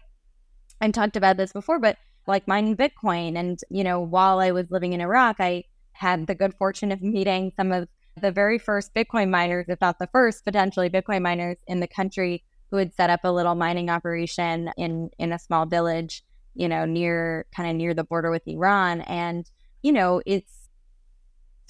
I 0.80 0.90
talked 0.92 1.16
about 1.16 1.38
this 1.38 1.54
before, 1.54 1.80
but 1.80 1.98
like 2.28 2.48
mining 2.48 2.78
Bitcoin. 2.78 3.38
And, 3.38 3.60
you 3.70 3.84
know, 3.84 4.00
while 4.00 4.40
I 4.40 4.52
was 4.52 4.72
living 4.72 4.94
in 4.94 5.02
Iraq, 5.02 5.38
I 5.40 5.64
had 5.94 6.28
the 6.28 6.36
good 6.36 6.54
fortune 6.54 6.92
of 6.92 7.02
meeting 7.02 7.52
some 7.56 7.72
of 7.72 7.88
the 8.20 8.32
very 8.32 8.58
first 8.58 8.94
Bitcoin 8.94 9.30
miners, 9.30 9.66
if 9.68 9.80
not 9.82 10.00
the 10.00 10.08
first 10.08 10.44
potentially 10.44 10.90
Bitcoin 10.90 11.22
miners 11.22 11.58
in 11.68 11.80
the 11.80 11.88
country 11.88 12.44
who 12.70 12.78
had 12.78 12.94
set 12.94 13.10
up 13.10 13.22
a 13.24 13.32
little 13.32 13.56
mining 13.56 13.90
operation 13.90 14.72
in 14.78 15.10
in 15.18 15.32
a 15.34 15.40
small 15.40 15.66
village, 15.66 16.24
you 16.54 16.68
know, 16.68 16.86
near 16.86 17.46
kind 17.56 17.70
of 17.70 17.76
near 17.76 17.94
the 17.94 18.04
border 18.04 18.32
with 18.32 18.48
Iran. 18.48 19.02
And, 19.02 19.50
you 19.82 19.92
know, 19.92 20.22
it's 20.26 20.62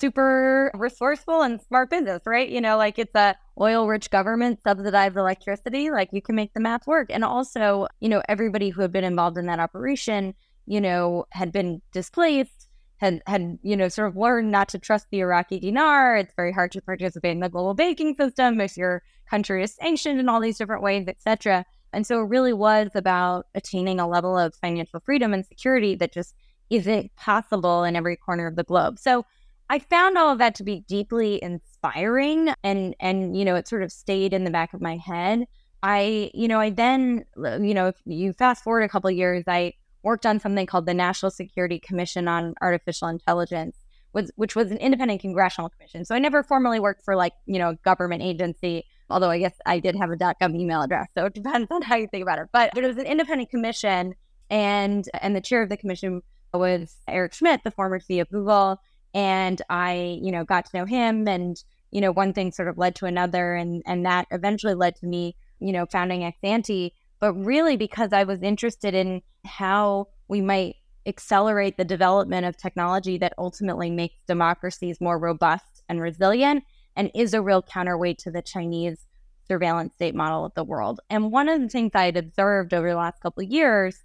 super 0.02 0.72
resourceful 0.74 1.44
and 1.44 1.62
smart 1.62 1.92
business, 1.92 2.24
right? 2.26 2.50
You 2.50 2.60
know, 2.60 2.76
like 2.76 2.98
it's 2.98 3.14
a 3.16 3.36
oil 3.60 3.88
rich 3.88 4.10
government 4.10 4.60
subsidized 4.66 5.16
electricity, 5.16 5.92
like 5.92 6.10
you 6.12 6.22
can 6.22 6.36
make 6.36 6.54
the 6.54 6.60
math 6.60 6.88
work. 6.88 7.08
And 7.12 7.24
also, 7.24 7.88
you 8.00 8.10
know, 8.10 8.24
everybody 8.28 8.70
who 8.70 8.82
had 8.82 8.92
been 8.92 9.04
involved 9.04 9.38
in 9.38 9.46
that 9.46 9.60
operation, 9.60 10.34
you 10.66 10.82
know, 10.82 11.26
had 11.32 11.52
been 11.52 11.82
displaced, 11.94 12.68
had 12.98 13.22
had, 13.28 13.60
you 13.62 13.78
know, 13.78 13.90
sort 13.90 14.10
of 14.10 14.18
learned 14.18 14.52
not 14.52 14.70
to 14.70 14.80
trust 14.80 15.06
the 15.12 15.20
Iraqi 15.20 15.60
dinar. 15.60 16.18
It's 16.18 16.34
very 16.36 16.52
hard 16.52 16.72
to 16.72 16.82
participate 16.82 17.32
in 17.32 17.40
the 17.40 17.50
global 17.50 17.76
banking 17.76 18.16
system 18.16 18.60
if 18.60 18.76
your 18.76 19.04
country 19.30 19.64
is 19.64 19.76
sanctioned 19.76 20.20
in 20.20 20.28
all 20.28 20.42
these 20.42 20.58
different 20.58 20.84
ways, 20.84 21.08
etc. 21.08 21.64
And 21.94 22.08
so 22.08 22.22
it 22.22 22.30
really 22.30 22.54
was 22.54 22.90
about 22.96 23.48
attaining 23.54 24.00
a 24.00 24.08
level 24.08 24.38
of 24.38 24.56
financial 24.56 25.00
freedom 25.02 25.34
and 25.34 25.46
security 25.46 25.96
that 25.96 26.14
just 26.14 26.34
isn't 26.72 27.16
possible 27.16 27.84
in 27.84 27.96
every 27.96 28.16
corner 28.16 28.48
of 28.48 28.56
the 28.56 28.64
globe. 28.64 28.98
So 28.98 29.26
I 29.70 29.78
found 29.80 30.18
all 30.18 30.32
of 30.32 30.40
that 30.40 30.56
to 30.56 30.64
be 30.64 30.84
deeply 30.88 31.42
inspiring 31.44 32.54
and 32.64 32.96
and 33.00 33.38
you 33.38 33.46
know 33.46 33.56
it 33.56 33.68
sort 33.68 33.84
of 33.84 33.92
stayed 33.92 34.34
in 34.34 34.44
the 34.44 34.52
back 34.52 34.74
of 34.74 34.82
my 34.82 34.98
head. 34.98 35.46
I 35.84 36.32
you 36.34 36.48
know 36.48 36.60
I 36.60 36.72
then 36.72 37.26
you 37.36 37.74
know 37.74 37.88
if 37.88 37.96
you 38.06 38.34
fast 38.34 38.64
forward 38.64 38.84
a 38.84 38.90
couple 38.90 39.12
years 39.12 39.44
I 39.48 39.74
worked 40.04 40.26
on 40.26 40.40
something 40.40 40.66
called 40.66 40.88
the 40.88 40.94
National 40.94 41.30
Security 41.30 41.80
Commission 41.80 42.28
on 42.28 42.56
Artificial 42.62 43.08
Intelligence 43.08 43.78
was 44.14 44.32
which 44.36 44.56
was 44.56 44.72
an 44.72 44.78
independent 44.78 45.22
congressional 45.22 45.70
commission. 45.70 46.06
So 46.06 46.16
I 46.16 46.20
never 46.20 46.44
formally 46.44 46.80
worked 46.80 47.04
for 47.04 47.16
like, 47.16 47.34
you 47.46 47.60
know, 47.60 47.76
government 47.86 48.24
agency, 48.24 48.86
although 49.10 49.30
I 49.30 49.40
guess 49.40 49.54
I 49.66 49.80
did 49.80 49.96
have 49.96 50.10
a 50.10 50.18
.gov 50.18 50.56
email 50.56 50.82
address. 50.82 51.08
So 51.18 51.26
it 51.26 51.34
depends 51.34 51.70
on 51.72 51.82
how 51.82 51.96
you 51.96 52.08
think 52.08 52.24
about 52.24 52.40
it. 52.40 52.48
But, 52.52 52.72
but 52.74 52.84
it 52.84 52.88
was 52.88 52.98
an 52.98 53.06
independent 53.06 53.50
commission 53.50 54.16
and 54.50 55.08
and 55.22 55.36
the 55.36 55.42
chair 55.42 55.62
of 55.62 55.70
the 55.70 55.78
commission 55.78 56.22
was 56.60 56.98
Eric 57.08 57.34
Schmidt, 57.34 57.64
the 57.64 57.72
former 57.72 58.00
CEO 58.00 58.22
of 58.22 58.30
Google 58.30 58.80
and 59.14 59.62
I, 59.70 60.20
you 60.22 60.32
know, 60.32 60.44
got 60.44 60.66
to 60.66 60.78
know 60.78 60.86
him 60.86 61.28
and, 61.28 61.62
you 61.92 62.02
know, 62.02 62.12
one 62.12 62.34
thing 62.34 62.52
sort 62.52 62.68
of 62.68 62.78
led 62.78 62.96
to 62.96 63.06
another 63.06 63.56
and 63.56 63.84
and 63.86 64.06
that 64.06 64.28
eventually 64.32 64.74
led 64.74 64.96
to 64.98 65.06
me, 65.06 65.36
you 65.60 65.72
know, 65.72 65.86
founding 65.86 66.22
Exante, 66.22 66.92
but 67.20 67.34
really 67.34 67.78
because 67.78 68.14
I 68.14 68.24
was 68.24 68.42
interested 68.42 68.94
in 68.94 69.22
how 69.46 70.08
we 70.28 70.42
might 70.42 70.76
accelerate 71.06 71.78
the 71.78 71.84
development 71.84 72.46
of 72.46 72.56
technology 72.56 73.18
that 73.18 73.34
ultimately 73.38 73.90
makes 73.90 74.16
democracies 74.28 75.02
more 75.02 75.18
robust 75.18 75.84
and 75.90 76.00
resilient 76.00 76.64
and 76.96 77.12
is 77.16 77.34
a 77.34 77.42
real 77.42 77.62
counterweight 77.62 78.20
to 78.20 78.32
the 78.32 78.42
Chinese 78.42 79.06
surveillance 79.48 79.94
state 79.94 80.16
model 80.16 80.46
of 80.46 80.54
the 80.54 80.64
world. 80.64 81.00
And 81.10 81.32
one 81.32 81.50
of 81.50 81.60
the 81.60 81.70
things 81.70 81.92
I 81.96 82.06
had 82.06 82.18
observed 82.18 82.74
over 82.74 82.90
the 82.90 82.96
last 82.96 83.20
couple 83.20 83.44
of 83.44 83.50
years 83.50 84.04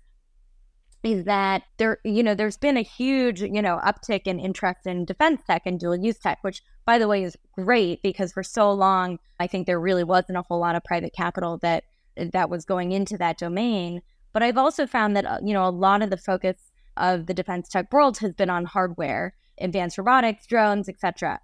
is 1.07 1.25
that 1.25 1.63
there, 1.77 1.99
you 2.05 2.23
know, 2.23 2.35
there's 2.35 2.57
been 2.57 2.77
a 2.77 2.83
huge, 2.83 3.41
you 3.41 3.63
know, 3.63 3.81
uptick 3.85 4.23
in 4.25 4.41
interest 4.41 4.87
in 4.87 5.05
defense 5.05 5.41
tech 5.47 5.63
and 5.65 5.79
dual 5.79 5.95
use 5.95 6.19
tech, 6.19 6.39
which 6.43 6.63
by 6.85 6.99
the 6.99 7.07
way 7.07 7.23
is 7.23 7.37
great 7.55 8.03
because 8.03 8.33
for 8.33 8.43
so 8.43 8.73
long 8.73 9.19
I 9.39 9.47
think 9.47 9.67
there 9.67 9.79
really 9.79 10.03
wasn't 10.03 10.39
a 10.39 10.43
whole 10.43 10.59
lot 10.59 10.75
of 10.75 10.83
private 10.83 11.13
capital 11.13 11.59
that 11.59 11.85
that 12.17 12.51
was 12.51 12.65
going 12.65 12.91
into 12.91 13.17
that 13.19 13.39
domain. 13.39 14.03
But 14.33 14.43
I've 14.43 14.59
also 14.59 14.85
found 14.85 15.17
that 15.17 15.27
uh, 15.27 15.39
you 15.45 15.55
know 15.55 15.65
a 15.65 15.71
lot 15.71 16.03
of 16.03 16.11
the 16.11 16.17
focus 16.17 16.57
of 16.97 17.27
the 17.27 17.35
defense 17.35 17.69
tech 17.69 17.93
world 17.93 18.19
has 18.19 18.33
been 18.33 18.51
on 18.51 18.65
hardware, 18.65 19.35
advanced 19.61 19.99
robotics, 19.99 20.47
drones, 20.47 20.89
etc. 20.89 21.39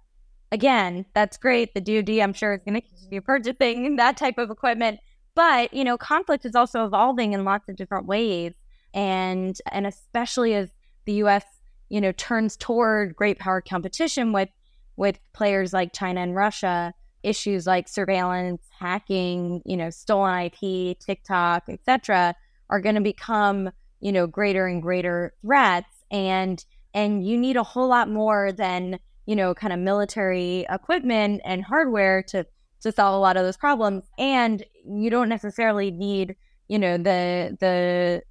Again, 0.51 1.05
that's 1.13 1.37
great. 1.37 1.73
The 1.73 1.81
DoD, 1.81 2.19
I'm 2.19 2.33
sure, 2.33 2.53
is 2.53 2.61
going 2.65 2.79
to 2.79 2.87
continue 2.87 3.21
purchasing 3.21 3.95
that 3.97 4.17
type 4.17 4.37
of 4.37 4.51
equipment. 4.51 4.99
But 5.35 5.73
you 5.73 5.85
know, 5.85 5.97
conflict 5.97 6.43
is 6.43 6.53
also 6.53 6.85
evolving 6.85 7.31
in 7.31 7.45
lots 7.45 7.69
of 7.69 7.77
different 7.77 8.07
ways 8.07 8.53
and 8.93 9.59
and 9.71 9.87
especially 9.87 10.53
as 10.55 10.69
the 11.05 11.13
U.S. 11.13 11.43
you 11.89 12.01
know 12.01 12.11
turns 12.13 12.55
toward 12.57 13.15
great 13.15 13.39
power 13.39 13.61
competition 13.61 14.31
with 14.33 14.49
with 14.95 15.19
players 15.33 15.73
like 15.73 15.93
China 15.93 16.21
and 16.21 16.35
Russia, 16.35 16.93
issues 17.23 17.65
like 17.65 17.87
surveillance, 17.87 18.61
hacking, 18.79 19.61
you 19.65 19.75
know, 19.75 19.89
stolen 19.89 20.45
IP, 20.45 20.99
TikTok, 20.99 21.63
etc., 21.67 22.35
are 22.69 22.81
going 22.81 22.95
to 22.95 23.01
become 23.01 23.69
you 23.99 24.11
know 24.11 24.27
greater 24.27 24.67
and 24.67 24.81
greater 24.81 25.33
threats, 25.41 26.03
and 26.11 26.63
and 26.93 27.25
you 27.25 27.37
need 27.37 27.57
a 27.57 27.63
whole 27.63 27.87
lot 27.87 28.09
more 28.09 28.51
than 28.51 28.99
you 29.25 29.35
know 29.35 29.53
kind 29.53 29.73
of 29.73 29.79
military 29.79 30.65
equipment 30.69 31.41
and 31.45 31.63
hardware 31.63 32.21
to 32.23 32.45
to 32.81 32.91
solve 32.91 33.15
a 33.15 33.19
lot 33.19 33.37
of 33.37 33.43
those 33.43 33.57
problems, 33.57 34.03
and 34.17 34.63
you 34.85 35.09
don't 35.09 35.29
necessarily 35.29 35.89
need 35.89 36.35
you 36.67 36.77
know 36.77 36.97
the 36.97 37.57
the 37.59 38.21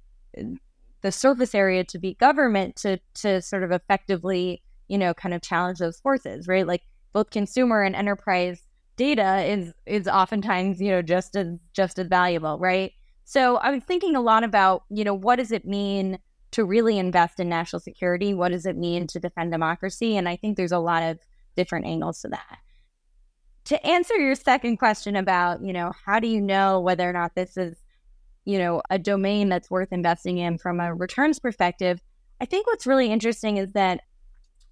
the 1.03 1.11
surface 1.11 1.53
area 1.53 1.83
to 1.83 1.99
be 1.99 2.15
government 2.15 2.75
to 2.77 2.99
to 3.13 3.41
sort 3.41 3.63
of 3.63 3.71
effectively 3.71 4.63
you 4.87 4.97
know 4.97 5.13
kind 5.13 5.35
of 5.35 5.41
challenge 5.41 5.79
those 5.79 5.99
forces 5.99 6.47
right? 6.47 6.65
Like 6.65 6.81
both 7.11 7.29
consumer 7.29 7.83
and 7.83 7.95
enterprise 7.95 8.61
data 8.95 9.43
is 9.43 9.73
is 9.85 10.07
oftentimes 10.07 10.81
you 10.81 10.89
know 10.89 11.01
just 11.01 11.35
as 11.35 11.47
just 11.73 11.99
as 11.99 12.07
valuable 12.07 12.57
right? 12.57 12.91
So 13.25 13.57
i 13.57 13.71
was 13.71 13.83
thinking 13.83 14.15
a 14.15 14.21
lot 14.21 14.43
about 14.43 14.83
you 14.89 15.03
know 15.03 15.13
what 15.13 15.37
does 15.37 15.51
it 15.51 15.65
mean 15.65 16.19
to 16.51 16.63
really 16.63 16.99
invest 16.99 17.39
in 17.39 17.49
national 17.49 17.79
security? 17.79 18.33
What 18.33 18.51
does 18.51 18.67
it 18.67 18.77
mean 18.77 19.07
to 19.07 19.19
defend 19.19 19.51
democracy? 19.51 20.17
And 20.17 20.27
i 20.27 20.35
think 20.35 20.57
there's 20.57 20.71
a 20.71 20.79
lot 20.79 21.03
of 21.03 21.19
different 21.55 21.85
angles 21.85 22.21
to 22.21 22.29
that. 22.29 22.57
To 23.65 23.85
answer 23.87 24.15
your 24.15 24.35
second 24.35 24.77
question 24.77 25.15
about 25.15 25.63
you 25.63 25.73
know 25.73 25.91
how 26.05 26.19
do 26.19 26.27
you 26.27 26.41
know 26.41 26.79
whether 26.79 27.09
or 27.09 27.13
not 27.13 27.35
this 27.35 27.57
is 27.57 27.82
you 28.45 28.57
know, 28.57 28.81
a 28.89 28.99
domain 28.99 29.49
that's 29.49 29.69
worth 29.69 29.91
investing 29.91 30.37
in 30.37 30.57
from 30.57 30.79
a 30.79 30.93
returns 30.93 31.39
perspective, 31.39 32.01
I 32.41 32.45
think 32.45 32.67
what's 32.67 32.87
really 32.87 33.11
interesting 33.11 33.57
is 33.57 33.73
that 33.73 34.01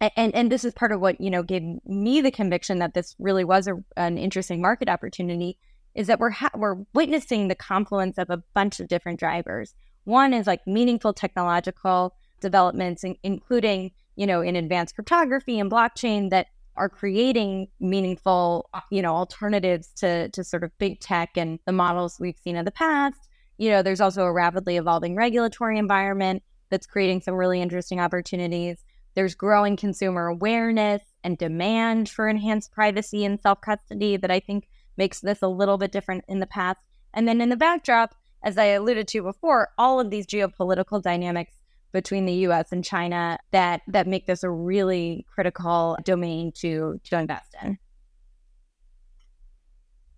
and 0.02 0.34
and 0.34 0.52
this 0.52 0.66
is 0.66 0.74
part 0.74 0.92
of 0.92 1.00
what, 1.00 1.22
you 1.22 1.30
know, 1.30 1.44
gave 1.44 1.64
me 1.86 2.22
the 2.22 2.32
conviction 2.32 2.80
that 2.80 2.94
this 2.94 3.16
really 3.20 3.44
was 3.44 3.68
a, 3.68 3.76
an 3.98 4.18
interesting 4.18 4.62
market 4.62 4.90
opportunity 4.90 5.58
is 5.94 6.08
that 6.08 6.20
we're 6.20 6.32
ha- 6.32 6.52
we're 6.56 6.78
witnessing 6.94 7.48
the 7.48 7.56
confluence 7.56 8.18
of 8.18 8.30
a 8.30 8.42
bunch 8.54 8.80
of 8.80 8.88
different 8.88 9.20
drivers. 9.20 9.76
One 10.06 10.34
is 10.34 10.48
like 10.48 10.66
meaningful 10.66 11.14
technological 11.14 12.16
developments, 12.40 13.04
in, 13.04 13.16
including 13.24 13.92
you 14.16 14.26
know 14.26 14.42
in 14.42 14.56
advanced 14.56 14.96
cryptography 14.96 15.60
and 15.60 15.72
blockchain 15.72 16.30
that 16.32 16.48
are 16.76 16.90
creating 16.90 17.68
meaningful 17.80 18.70
you 18.90 19.02
know 19.02 19.14
alternatives 19.14 19.90
to 19.98 20.30
to 20.30 20.44
sort 20.44 20.64
of 20.64 20.76
big 20.80 21.00
tech 21.00 21.30
and 21.36 21.60
the 21.66 21.72
models 21.72 22.18
we've 22.20 22.40
seen 22.40 22.56
in 22.56 22.66
the 22.66 22.72
past 22.72 23.30
you 23.62 23.70
know, 23.70 23.84
there's 23.84 24.02
also 24.02 24.24
a 24.24 24.34
rapidly 24.34 24.78
evolving 24.78 25.16
regulatory 25.16 25.78
environment 25.78 26.42
that's 26.72 26.88
creating 26.88 27.22
some 27.22 27.36
really 27.36 27.62
interesting 27.62 28.00
opportunities. 28.00 28.84
There's 29.14 29.36
growing 29.36 29.78
consumer 29.78 30.26
awareness 30.26 31.04
and 31.24 31.38
demand 31.38 32.10
for 32.10 32.28
enhanced 32.28 32.72
privacy 32.72 33.24
and 33.24 33.40
self 33.40 33.62
custody 33.62 34.18
that 34.18 34.32
I 34.32 34.40
think 34.40 34.68
makes 34.98 35.20
this 35.20 35.44
a 35.44 35.48
little 35.48 35.78
bit 35.78 35.92
different 35.92 36.26
in 36.28 36.40
the 36.40 36.48
past. 36.48 36.80
And 37.14 37.28
then 37.28 37.40
in 37.40 37.50
the 37.50 37.56
backdrop, 37.56 38.16
as 38.42 38.58
I 38.58 38.66
alluded 38.66 39.08
to 39.10 39.22
before, 39.22 39.70
all 39.78 40.00
of 40.00 40.10
these 40.10 40.26
geopolitical 40.26 41.00
dynamics 41.00 41.54
between 41.92 42.26
the 42.26 42.34
US 42.48 42.72
and 42.72 42.84
China 42.84 43.38
that 43.52 43.82
that 43.88 44.08
make 44.08 44.26
this 44.26 44.42
a 44.42 44.50
really 44.50 45.24
critical 45.32 46.00
domain 46.04 46.52
to 46.62 47.00
to 47.04 47.20
invest 47.20 47.56
in. 47.62 47.78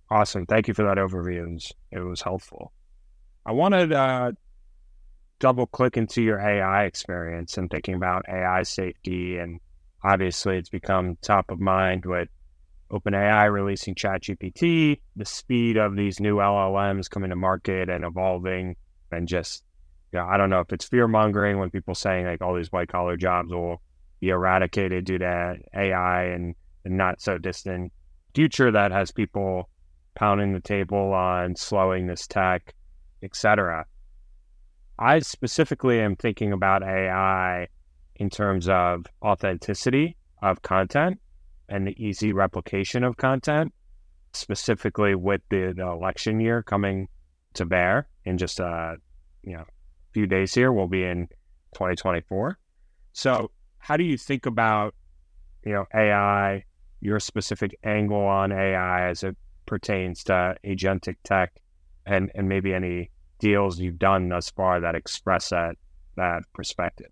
Awesome. 0.10 0.46
Thank 0.46 0.70
you 0.70 0.74
for 0.74 0.84
that 0.84 0.96
overview. 0.96 1.46
It 1.46 1.52
was, 1.52 1.72
it 1.92 2.00
was 2.00 2.22
helpful. 2.22 2.72
I 3.46 3.52
wanted 3.52 3.90
to 3.90 4.00
uh, 4.00 4.32
double 5.40 5.68
click 5.68 5.98
into 5.98 6.22
your 6.22 6.40
AI 6.40 6.86
experience 6.86 7.58
and 7.58 7.70
thinking 7.70 7.96
about 7.96 8.26
AI 8.30 8.64
safety. 8.64 9.38
And 9.38 9.60
obviously, 10.04 10.58
it's 10.58 10.70
become 10.70 11.18
top 11.22 11.52
of 11.52 11.60
mind 11.60 12.06
with 12.06 12.30
OpenAI 12.92 13.52
releasing 13.52 13.96
ChatGPT, 13.96 15.02
the 15.16 15.26
speed 15.26 15.78
of 15.78 15.96
these 15.96 16.20
new 16.20 16.38
LLMs 16.38 17.10
coming 17.10 17.32
to 17.32 17.36
market 17.36 17.90
and 17.90 18.06
evolving, 18.06 18.76
and 19.12 19.28
just, 19.28 19.64
you 20.12 20.20
know, 20.20 20.26
I 20.26 20.38
don't 20.38 20.50
know 20.50 20.60
if 20.60 20.72
it's 20.72 20.86
fear 20.86 21.08
mongering 21.08 21.58
when 21.58 21.72
people 21.72 21.96
saying 21.96 22.26
like 22.26 22.42
all 22.42 22.56
these 22.56 22.72
white 22.72 22.90
collar 22.90 23.18
jobs 23.18 23.52
will 23.52 23.82
be 24.20 24.30
eradicated 24.30 25.06
due 25.06 25.18
to 25.18 25.58
AI 25.76 26.24
and, 26.26 26.56
and 26.86 26.98
not 26.98 27.22
so 27.22 27.38
distant 27.38 27.92
future 28.34 28.72
that 28.72 28.92
has 28.92 29.12
people 29.12 29.70
pounding 30.16 30.54
the 30.54 30.60
table 30.60 31.14
on 31.14 31.56
slowing 31.56 32.08
this 32.08 32.28
tech 32.28 32.74
etc. 33.24 33.86
I 35.00 35.20
specifically 35.20 36.00
am 36.00 36.16
thinking 36.16 36.54
about 36.54 36.84
AI 36.84 37.68
in 38.18 38.30
terms 38.30 38.70
of 38.70 39.06
authenticity 39.24 40.18
of 40.42 40.62
content 40.62 41.20
and 41.70 41.88
the 41.88 42.04
easy 42.04 42.34
replication 42.34 43.04
of 43.04 43.18
content, 43.18 43.74
specifically 44.34 45.16
with 45.16 45.42
the, 45.50 45.74
the 45.76 45.88
election 45.88 46.40
year 46.40 46.62
coming 46.62 47.08
to 47.56 47.66
bear 47.66 48.08
in 48.26 48.38
just 48.38 48.60
a 48.60 48.66
uh, 48.66 48.96
you 49.44 49.54
know 49.54 49.66
few 50.12 50.28
days 50.28 50.54
here. 50.54 50.72
We'll 50.72 50.88
be 50.88 51.04
in 51.04 51.28
2024. 51.74 52.58
So, 53.14 53.52
how 53.78 53.98
do 53.98 54.04
you 54.04 54.18
think 54.18 54.46
about 54.46 54.94
you 55.66 55.74
know 55.74 55.86
AI 55.94 56.64
your 57.04 57.20
specific 57.20 57.78
angle 57.84 58.26
on 58.26 58.52
AI 58.52 59.10
as 59.10 59.24
it 59.24 59.36
pertains 59.66 60.24
to 60.24 60.56
agentic 60.66 61.18
tech 61.24 61.52
and, 62.06 62.32
and 62.34 62.48
maybe 62.48 62.74
any 62.74 63.10
deals 63.44 63.78
you've 63.78 64.00
done 64.00 64.30
thus 64.30 64.50
far 64.50 64.80
that 64.80 64.96
express 64.96 65.50
that 65.50 65.76
that 66.16 66.44
perspective. 66.54 67.12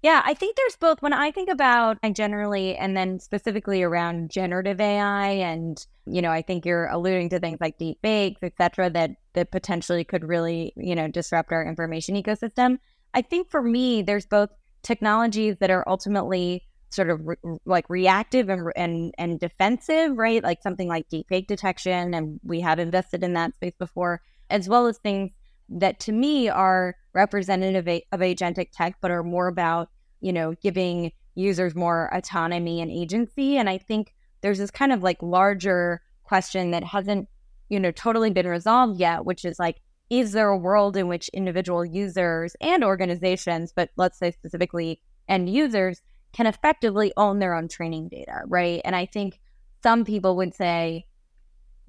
Yeah, 0.00 0.22
I 0.24 0.34
think 0.34 0.56
there's 0.56 0.76
both. 0.76 1.02
When 1.02 1.12
I 1.12 1.30
think 1.30 1.50
about 1.50 1.98
I 2.02 2.10
generally, 2.10 2.74
and 2.74 2.96
then 2.96 3.20
specifically 3.20 3.82
around 3.82 4.30
generative 4.30 4.80
AI, 4.80 5.28
and 5.28 5.86
you 6.06 6.22
know, 6.22 6.30
I 6.30 6.40
think 6.42 6.64
you're 6.64 6.86
alluding 6.86 7.28
to 7.30 7.38
things 7.38 7.58
like 7.60 7.78
deep 7.78 7.98
fakes, 8.02 8.42
et 8.42 8.54
cetera, 8.56 8.88
that 8.90 9.10
that 9.34 9.52
potentially 9.52 10.04
could 10.04 10.24
really, 10.24 10.72
you 10.76 10.94
know, 10.94 11.06
disrupt 11.06 11.52
our 11.52 11.64
information 11.64 12.16
ecosystem. 12.16 12.78
I 13.14 13.20
think 13.20 13.50
for 13.50 13.62
me, 13.62 14.00
there's 14.02 14.26
both 14.26 14.48
technologies 14.82 15.56
that 15.60 15.70
are 15.70 15.84
ultimately 15.86 16.64
sort 16.88 17.10
of 17.10 17.20
re- 17.24 17.58
like 17.64 17.88
reactive 17.90 18.48
and, 18.48 18.72
and 18.74 19.14
and 19.18 19.38
defensive, 19.38 20.16
right? 20.16 20.42
Like 20.42 20.62
something 20.62 20.88
like 20.88 21.10
deepfake 21.10 21.46
detection, 21.46 22.14
and 22.14 22.40
we 22.42 22.60
have 22.60 22.78
invested 22.78 23.22
in 23.22 23.34
that 23.34 23.54
space 23.54 23.74
before, 23.78 24.22
as 24.52 24.68
well 24.68 24.86
as 24.86 24.98
things 24.98 25.30
that 25.68 25.98
to 26.00 26.12
me 26.12 26.48
are 26.48 26.94
representative 27.14 28.02
of 28.12 28.20
agentic 28.20 28.68
tech, 28.72 28.96
but 29.00 29.10
are 29.10 29.22
more 29.22 29.48
about, 29.48 29.88
you 30.20 30.32
know, 30.32 30.54
giving 30.62 31.10
users 31.34 31.74
more 31.74 32.10
autonomy 32.12 32.80
and 32.80 32.90
agency. 32.90 33.56
And 33.56 33.68
I 33.68 33.78
think 33.78 34.14
there's 34.42 34.58
this 34.58 34.70
kind 34.70 34.92
of 34.92 35.02
like 35.02 35.22
larger 35.22 36.02
question 36.24 36.70
that 36.72 36.84
hasn't, 36.84 37.28
you 37.70 37.80
know, 37.80 37.90
totally 37.90 38.30
been 38.30 38.46
resolved 38.46 39.00
yet, 39.00 39.24
which 39.24 39.44
is 39.44 39.58
like, 39.58 39.80
is 40.10 40.32
there 40.32 40.50
a 40.50 40.58
world 40.58 40.96
in 40.96 41.08
which 41.08 41.30
individual 41.30 41.84
users 41.86 42.54
and 42.60 42.84
organizations, 42.84 43.72
but 43.74 43.88
let's 43.96 44.18
say 44.18 44.30
specifically 44.30 45.00
end 45.28 45.48
users, 45.48 46.02
can 46.34 46.46
effectively 46.46 47.12
own 47.16 47.38
their 47.38 47.54
own 47.54 47.68
training 47.68 48.08
data, 48.08 48.42
right? 48.46 48.82
And 48.84 48.94
I 48.94 49.06
think 49.06 49.40
some 49.82 50.04
people 50.04 50.36
would 50.36 50.54
say 50.54 51.06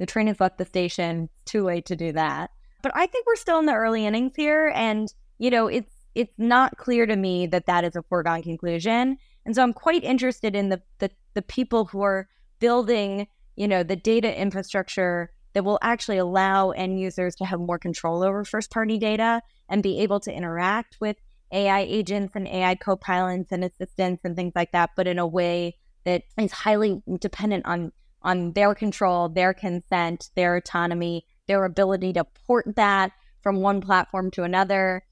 the 0.04 0.12
train 0.12 0.28
has 0.28 0.42
left 0.42 0.58
the 0.58 0.66
station, 0.66 1.30
too 1.46 1.64
late 1.64 1.86
to 1.86 1.96
do 1.96 2.12
that. 2.12 2.52
But 2.82 2.92
I 2.94 3.06
think 3.06 3.26
we're 3.26 3.38
still 3.38 3.60
in 3.60 3.68
the 3.68 3.74
early 3.74 4.06
innings 4.06 4.34
here, 4.36 4.70
and 4.76 5.08
you 5.38 5.50
know, 5.50 5.68
it's 5.68 5.94
it's 6.14 6.34
not 6.38 6.78
clear 6.78 7.06
to 7.06 7.16
me 7.16 7.48
that 7.48 7.68
that 7.68 7.86
is 7.86 7.96
a 7.96 8.04
foregone 8.04 8.44
conclusion. 8.44 9.18
And 9.46 9.56
so 9.56 9.64
I'm 9.64 9.72
quite 9.72 10.04
interested 10.04 10.58
in 10.58 10.68
the 10.68 10.82
the, 11.00 11.10
the 11.36 11.42
people 11.42 11.86
who 11.86 12.02
are 12.02 12.28
building, 12.60 13.28
you 13.56 13.66
know, 13.66 13.82
the 13.82 13.96
data 13.96 14.38
infrastructure 14.38 15.32
that 15.54 15.64
will 15.64 15.80
actually 15.82 16.18
allow 16.18 16.72
end 16.72 17.00
users 17.00 17.34
to 17.36 17.46
have 17.46 17.62
more 17.62 17.80
control 17.80 18.24
over 18.24 18.44
first 18.44 18.72
party 18.72 18.98
data 18.98 19.42
and 19.70 19.82
be 19.82 20.02
able 20.02 20.20
to 20.20 20.34
interact 20.34 20.98
with 21.00 21.16
AI 21.54 21.80
agents 21.80 22.36
and 22.36 22.46
AI 22.50 22.76
co-pilots 22.76 23.54
and 23.54 23.64
assistants 23.64 24.26
and 24.26 24.36
things 24.36 24.52
like 24.54 24.74
that, 24.74 24.90
but 24.98 25.08
in 25.08 25.18
a 25.18 25.26
way 25.26 25.78
that 26.04 26.24
is 26.38 26.52
highly 26.52 27.02
dependent 27.22 27.66
on 27.66 27.94
on 28.24 28.54
their 28.54 28.74
control, 28.74 29.30
their 29.30 29.54
consent, 29.54 30.30
their 30.36 30.56
autonomy, 30.56 31.26
their 31.48 31.66
ability 31.66 32.14
to 32.14 32.26
port 32.48 32.66
that 32.76 33.12
from 33.42 33.58
one 33.58 33.82
platform 33.82 34.32
to 34.32 34.44
another, 34.44 35.04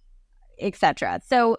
etc. 0.59 1.21
So 1.25 1.57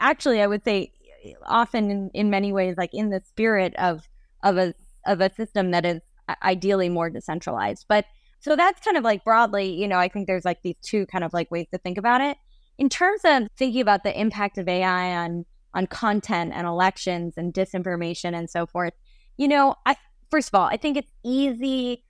actually 0.00 0.40
I 0.40 0.46
would 0.46 0.64
say 0.64 0.92
eh, 1.24 1.32
often 1.46 1.90
in, 1.90 2.10
in 2.14 2.30
many 2.30 2.52
ways 2.52 2.76
like 2.78 2.94
in 2.94 3.10
the 3.10 3.22
spirit 3.26 3.74
of 3.76 4.08
of 4.42 4.56
a 4.58 4.74
of 5.06 5.20
a 5.20 5.32
system 5.34 5.72
that 5.72 5.84
is 5.84 6.00
uh, 6.28 6.34
ideally 6.42 6.88
more 6.88 7.10
decentralized. 7.10 7.86
But 7.88 8.04
so 8.40 8.56
that's 8.56 8.84
kind 8.84 8.96
of 8.96 9.04
like 9.04 9.24
broadly, 9.24 9.72
you 9.72 9.86
know, 9.86 9.98
I 9.98 10.08
think 10.08 10.26
there's 10.26 10.44
like 10.44 10.62
these 10.62 10.76
two 10.82 11.06
kind 11.06 11.24
of 11.24 11.32
like 11.32 11.50
ways 11.50 11.66
to 11.72 11.78
think 11.78 11.98
about 11.98 12.20
it. 12.20 12.36
In 12.78 12.88
terms 12.88 13.20
of 13.24 13.48
thinking 13.56 13.80
about 13.80 14.02
the 14.02 14.18
impact 14.18 14.58
of 14.58 14.68
AI 14.68 15.16
on 15.16 15.44
on 15.74 15.86
content 15.86 16.52
and 16.54 16.66
elections 16.66 17.34
and 17.36 17.54
disinformation 17.54 18.34
and 18.34 18.50
so 18.50 18.66
forth, 18.66 18.92
you 19.36 19.48
know, 19.48 19.74
I 19.86 19.96
first 20.32 20.48
of 20.48 20.54
all, 20.54 20.66
I 20.66 20.76
think 20.76 20.96
it's 20.96 21.12
easy 21.24 22.02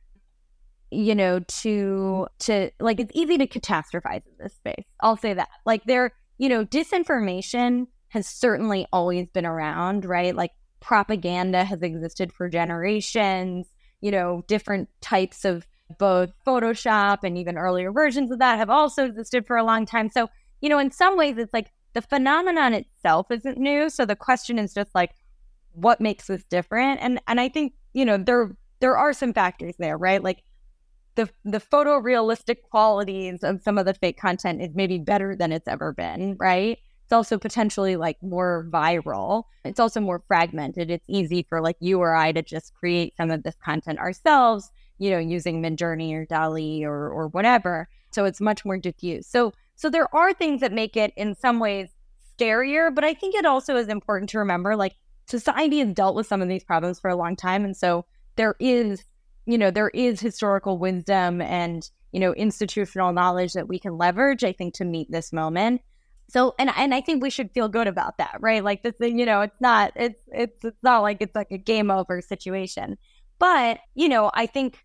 you 0.93 1.14
know, 1.14 1.41
to 1.41 2.26
to 2.41 2.71
like 2.79 3.00
it's 3.00 3.11
easy 3.14 3.38
to 3.38 3.47
catastrophize 3.47 4.27
in 4.27 4.33
this 4.38 4.53
space. 4.53 4.85
I'll 5.01 5.16
say 5.16 5.33
that. 5.33 5.49
Like 5.64 5.85
there, 5.85 6.12
you 6.37 6.51
know, 6.51 6.66
disinformation 6.66 7.87
has 8.09 8.27
certainly 8.27 8.87
always 8.92 9.31
been 9.31 9.46
around, 9.46 10.05
right? 10.05 10.37
Like 10.37 10.51
propaganda 10.81 11.64
has 11.64 11.81
existed 11.83 12.31
for 12.31 12.49
generations. 12.49 13.68
You 14.03 14.11
know, 14.11 14.44
different 14.49 14.90
types 15.01 15.46
of 15.46 15.66
both 15.99 16.31
Photoshop 16.46 17.18
and 17.23 17.38
even 17.38 17.57
earlier 17.57 17.90
versions 17.90 18.31
of 18.31 18.38
that 18.40 18.59
have 18.59 18.70
also 18.70 19.07
existed 19.07 19.46
for 19.46 19.57
a 19.57 19.64
long 19.64 19.87
time. 19.87 20.11
So, 20.11 20.29
you 20.61 20.68
know, 20.68 20.79
in 20.79 20.90
some 20.90 21.16
ways, 21.16 21.38
it's 21.38 21.55
like 21.55 21.70
the 21.94 22.03
phenomenon 22.03 22.75
itself 22.75 23.31
isn't 23.31 23.59
new. 23.59 23.88
So 23.88 24.05
the 24.05 24.16
question 24.16 24.59
is 24.59 24.75
just 24.75 24.94
like, 24.94 25.12
what 25.74 26.00
makes 26.00 26.26
this 26.26 26.44
different? 26.44 27.00
And 27.00 27.20
and 27.26 27.40
I 27.40 27.48
think 27.48 27.74
you 27.92 28.04
know 28.04 28.16
there 28.16 28.56
there 28.80 28.96
are 28.96 29.12
some 29.12 29.32
factors 29.32 29.74
there, 29.78 29.96
right? 29.96 30.22
Like 30.22 30.42
the 31.14 31.28
the 31.44 31.61
photorealistic 31.61 32.62
qualities 32.70 33.42
of 33.42 33.62
some 33.62 33.78
of 33.78 33.87
the 33.87 33.94
fake 33.94 34.18
content 34.18 34.62
is 34.62 34.70
maybe 34.74 34.98
better 34.98 35.37
than 35.37 35.52
it's 35.52 35.68
ever 35.68 35.92
been, 35.92 36.37
right? 36.38 36.78
It's 37.04 37.12
also 37.12 37.38
potentially 37.38 37.96
like 37.96 38.22
more 38.22 38.66
viral. 38.70 39.44
It's 39.64 39.80
also 39.80 40.00
more 40.00 40.22
fragmented. 40.26 40.90
It's 40.90 41.04
easy 41.08 41.44
for 41.48 41.61
like 41.61 41.76
you 41.80 42.00
or 42.00 42.14
I 42.14 42.32
to 42.32 42.42
just 42.42 42.74
create 42.74 43.14
some 43.16 43.30
of 43.30 43.42
this 43.42 43.56
content 43.62 43.98
ourselves, 43.98 44.72
you 44.98 45.11
know, 45.11 45.18
using 45.18 45.62
Midjourney 45.62 46.14
or 46.14 46.24
DALL-E 46.24 46.85
or 46.85 47.11
or 47.11 47.28
whatever. 47.28 47.88
So 48.12 48.24
it's 48.24 48.40
much 48.40 48.64
more 48.64 48.78
diffuse. 48.78 49.26
So 49.26 49.52
so 49.76 49.90
there 49.90 50.14
are 50.14 50.32
things 50.32 50.61
that 50.61 50.72
make 50.72 50.96
it 50.96 51.12
in 51.16 51.35
some 51.35 51.58
ways 51.58 51.90
scarier, 52.38 52.94
but 52.94 53.04
I 53.04 53.14
think 53.14 53.35
it 53.35 53.44
also 53.44 53.76
is 53.76 53.88
important 53.88 54.30
to 54.30 54.38
remember 54.38 54.76
like 54.76 54.96
society 55.33 55.79
has 55.81 55.92
dealt 55.92 56.14
with 56.14 56.27
some 56.27 56.42
of 56.42 56.49
these 56.49 56.64
problems 56.64 57.01
for 57.01 57.11
a 57.11 57.16
long 57.16 57.35
time 57.35 57.64
and 57.64 57.77
so 57.77 58.05
there 58.37 58.55
is 58.61 59.05
you 59.47 59.59
know, 59.59 59.71
there 59.71 59.88
is 59.88 60.21
historical 60.21 60.79
wisdom 60.79 61.40
and, 61.40 61.88
you 62.12 62.21
know, 62.21 62.33
institutional 62.35 63.12
knowledge 63.12 63.55
that 63.55 63.68
we 63.68 63.79
can 63.79 63.99
leverage, 63.99 64.45
I 64.45 64.53
think, 64.53 64.75
to 64.75 64.85
meet 64.85 65.11
this 65.11 65.33
moment. 65.33 65.81
So, 66.29 66.55
and 66.59 66.71
and 66.77 66.95
I 66.95 67.01
think 67.01 67.23
we 67.23 67.31
should 67.31 67.51
feel 67.53 67.68
good 67.68 67.87
about 67.87 68.18
that, 68.18 68.37
right? 68.40 68.62
Like 68.62 68.83
this, 68.83 68.95
thing, 68.95 69.18
you 69.18 69.27
know, 69.27 69.42
it's 69.42 69.61
not, 69.61 69.92
it's 69.97 70.23
it's 70.29 70.64
it's 70.64 70.83
not 70.83 71.01
like 71.01 71.18
it's 71.21 71.35
like 71.35 71.51
a 71.51 71.59
game 71.59 71.90
over 71.90 72.21
situation. 72.21 72.97
But 73.38 73.81
you 73.95 74.09
know, 74.09 74.31
I 74.33 74.47
think, 74.47 74.85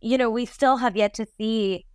you 0.00 0.18
know, 0.18 0.30
we 0.30 0.46
still 0.46 0.78
have 0.78 0.96
yet 0.96 1.14
to 1.14 1.26
see 1.36 1.86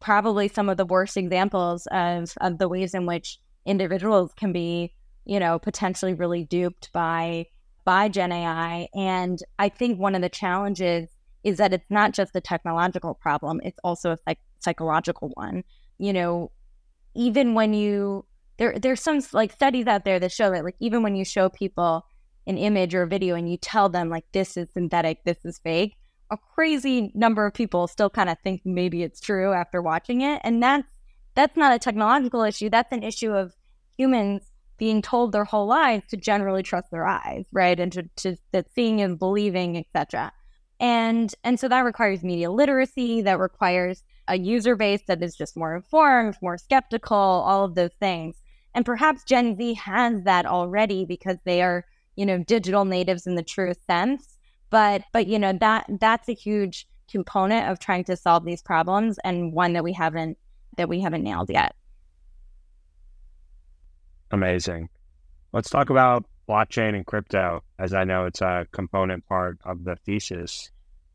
probably 0.00 0.48
some 0.48 0.68
of 0.68 0.76
the 0.76 0.86
worst 0.86 1.16
examples 1.16 1.86
of 1.90 2.32
of 2.40 2.58
the 2.58 2.68
ways 2.68 2.94
in 2.94 3.06
which 3.06 3.38
individuals 3.66 4.32
can 4.36 4.52
be, 4.52 4.94
you 5.24 5.40
know, 5.40 5.58
potentially 5.58 6.14
really 6.14 6.44
duped 6.44 6.92
by 6.92 7.46
by 7.84 8.08
Gen 8.08 8.32
AI. 8.32 8.88
And 8.94 9.38
I 9.58 9.68
think 9.68 9.98
one 9.98 10.14
of 10.14 10.22
the 10.22 10.28
challenges 10.28 11.10
is 11.42 11.58
that 11.58 11.72
it's 11.74 11.90
not 11.90 12.12
just 12.12 12.34
a 12.34 12.40
technological 12.40 13.14
problem, 13.14 13.60
it's 13.62 13.78
also 13.84 14.12
a 14.12 14.18
psych- 14.26 14.38
psychological 14.60 15.30
one. 15.34 15.64
You 15.98 16.12
know, 16.12 16.50
even 17.14 17.54
when 17.54 17.74
you 17.74 18.24
there 18.56 18.78
there's 18.78 19.00
some 19.00 19.20
like 19.32 19.52
studies 19.52 19.86
out 19.86 20.04
there 20.04 20.18
that 20.20 20.32
show 20.32 20.50
that 20.50 20.64
like 20.64 20.76
even 20.80 21.02
when 21.02 21.16
you 21.16 21.24
show 21.24 21.48
people 21.48 22.06
an 22.46 22.58
image 22.58 22.94
or 22.94 23.02
a 23.02 23.06
video 23.08 23.34
and 23.34 23.50
you 23.50 23.56
tell 23.56 23.88
them 23.88 24.08
like 24.08 24.24
this 24.32 24.56
is 24.56 24.68
synthetic, 24.72 25.24
this 25.24 25.38
is 25.44 25.58
fake, 25.58 25.96
a 26.30 26.36
crazy 26.54 27.10
number 27.14 27.46
of 27.46 27.54
people 27.54 27.86
still 27.86 28.10
kind 28.10 28.28
of 28.28 28.38
think 28.42 28.62
maybe 28.64 29.02
it's 29.02 29.20
true 29.20 29.52
after 29.52 29.80
watching 29.80 30.20
it. 30.20 30.40
And 30.44 30.62
that's 30.62 30.88
that's 31.34 31.56
not 31.56 31.74
a 31.74 31.78
technological 31.78 32.42
issue. 32.42 32.70
That's 32.70 32.92
an 32.92 33.02
issue 33.02 33.32
of 33.32 33.54
humans 33.96 34.42
being 34.76 35.02
told 35.02 35.32
their 35.32 35.44
whole 35.44 35.66
lives 35.66 36.04
to 36.08 36.16
generally 36.16 36.62
trust 36.62 36.90
their 36.90 37.06
eyes, 37.06 37.44
right? 37.52 37.78
And 37.78 37.92
to, 37.92 38.36
to 38.52 38.64
seeing 38.74 39.00
and 39.00 39.18
believing, 39.18 39.76
etc 39.76 40.32
and 40.80 41.34
and 41.44 41.58
so 41.58 41.68
that 41.68 41.80
requires 41.80 42.22
media 42.22 42.50
literacy 42.50 43.22
that 43.22 43.38
requires 43.38 44.02
a 44.28 44.38
user 44.38 44.74
base 44.74 45.02
that 45.06 45.22
is 45.22 45.36
just 45.36 45.56
more 45.56 45.74
informed 45.74 46.36
more 46.42 46.58
skeptical 46.58 47.16
all 47.16 47.64
of 47.64 47.74
those 47.74 47.94
things. 48.00 48.36
And 48.74 48.84
perhaps 48.84 49.24
gen 49.24 49.56
z 49.56 49.74
has 49.74 50.22
that 50.24 50.46
already 50.46 51.04
because 51.04 51.38
they 51.44 51.62
are 51.62 51.84
you 52.16 52.26
know 52.26 52.38
digital 52.38 52.84
natives 52.84 53.26
in 53.26 53.34
the 53.34 53.42
truest 53.42 53.84
sense. 53.86 54.36
But 54.70 55.02
but 55.12 55.26
you 55.26 55.38
know 55.38 55.52
that 55.52 55.86
that's 56.00 56.28
a 56.28 56.34
huge 56.34 56.86
component 57.08 57.70
of 57.70 57.78
trying 57.78 58.04
to 58.04 58.16
solve 58.16 58.44
these 58.44 58.62
problems 58.62 59.18
and 59.24 59.52
one 59.52 59.74
that 59.74 59.84
we 59.84 59.92
haven't 59.92 60.36
that 60.76 60.88
we 60.88 61.00
haven't 61.00 61.22
nailed 61.22 61.50
yet 61.50 61.76
amazing 64.34 64.88
let's 65.54 65.70
talk 65.70 65.88
about 65.88 66.26
blockchain 66.48 66.96
and 66.96 67.06
crypto, 67.06 67.62
as 67.78 67.94
I 67.94 68.02
know 68.02 68.26
it's 68.26 68.42
a 68.42 68.66
component 68.72 69.24
part 69.26 69.56
of 69.64 69.84
the 69.84 69.94
thesis. 70.04 70.70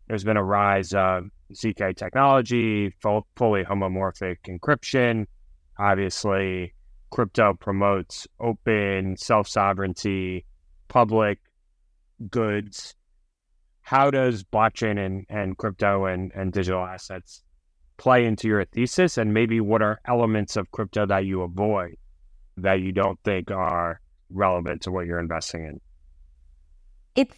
There's 0.08 0.24
been 0.24 0.38
a 0.38 0.44
rise 0.44 0.94
of 0.94 1.26
ZK 1.54 1.96
technology, 1.98 2.90
fully 3.02 3.64
homomorphic 3.66 4.38
encryption. 4.48 5.28
Obviously, 5.78 6.74
crypto 7.12 7.54
promotes 7.54 8.28
open, 8.40 9.18
self 9.18 9.48
sovereignty, 9.48 10.46
public 10.88 11.40
goods. 12.30 12.96
How 13.82 14.10
does 14.10 14.44
blockchain 14.46 15.06
and, 15.06 15.26
and 15.30 15.58
crypto 15.58 16.06
and, 16.06 16.32
and 16.34 16.54
digital 16.54 16.86
assets 16.86 17.44
play 17.98 18.26
into 18.26 18.48
your 18.48 18.64
thesis? 18.64 19.18
And 19.18 19.34
maybe 19.34 19.60
what 19.60 19.82
are 19.82 20.00
elements 20.06 20.56
of 20.56 20.72
crypto 20.72 21.06
that 21.08 21.26
you 21.26 21.42
avoid 21.42 21.98
that 22.64 22.82
you 22.82 22.92
don't 22.92 23.20
think 23.24 23.52
are 23.52 24.00
relevant 24.30 24.82
to 24.84 24.92
what 24.92 25.06
you're 25.06 25.20
investing 25.20 25.66
in? 25.66 25.82
It's 27.16 27.36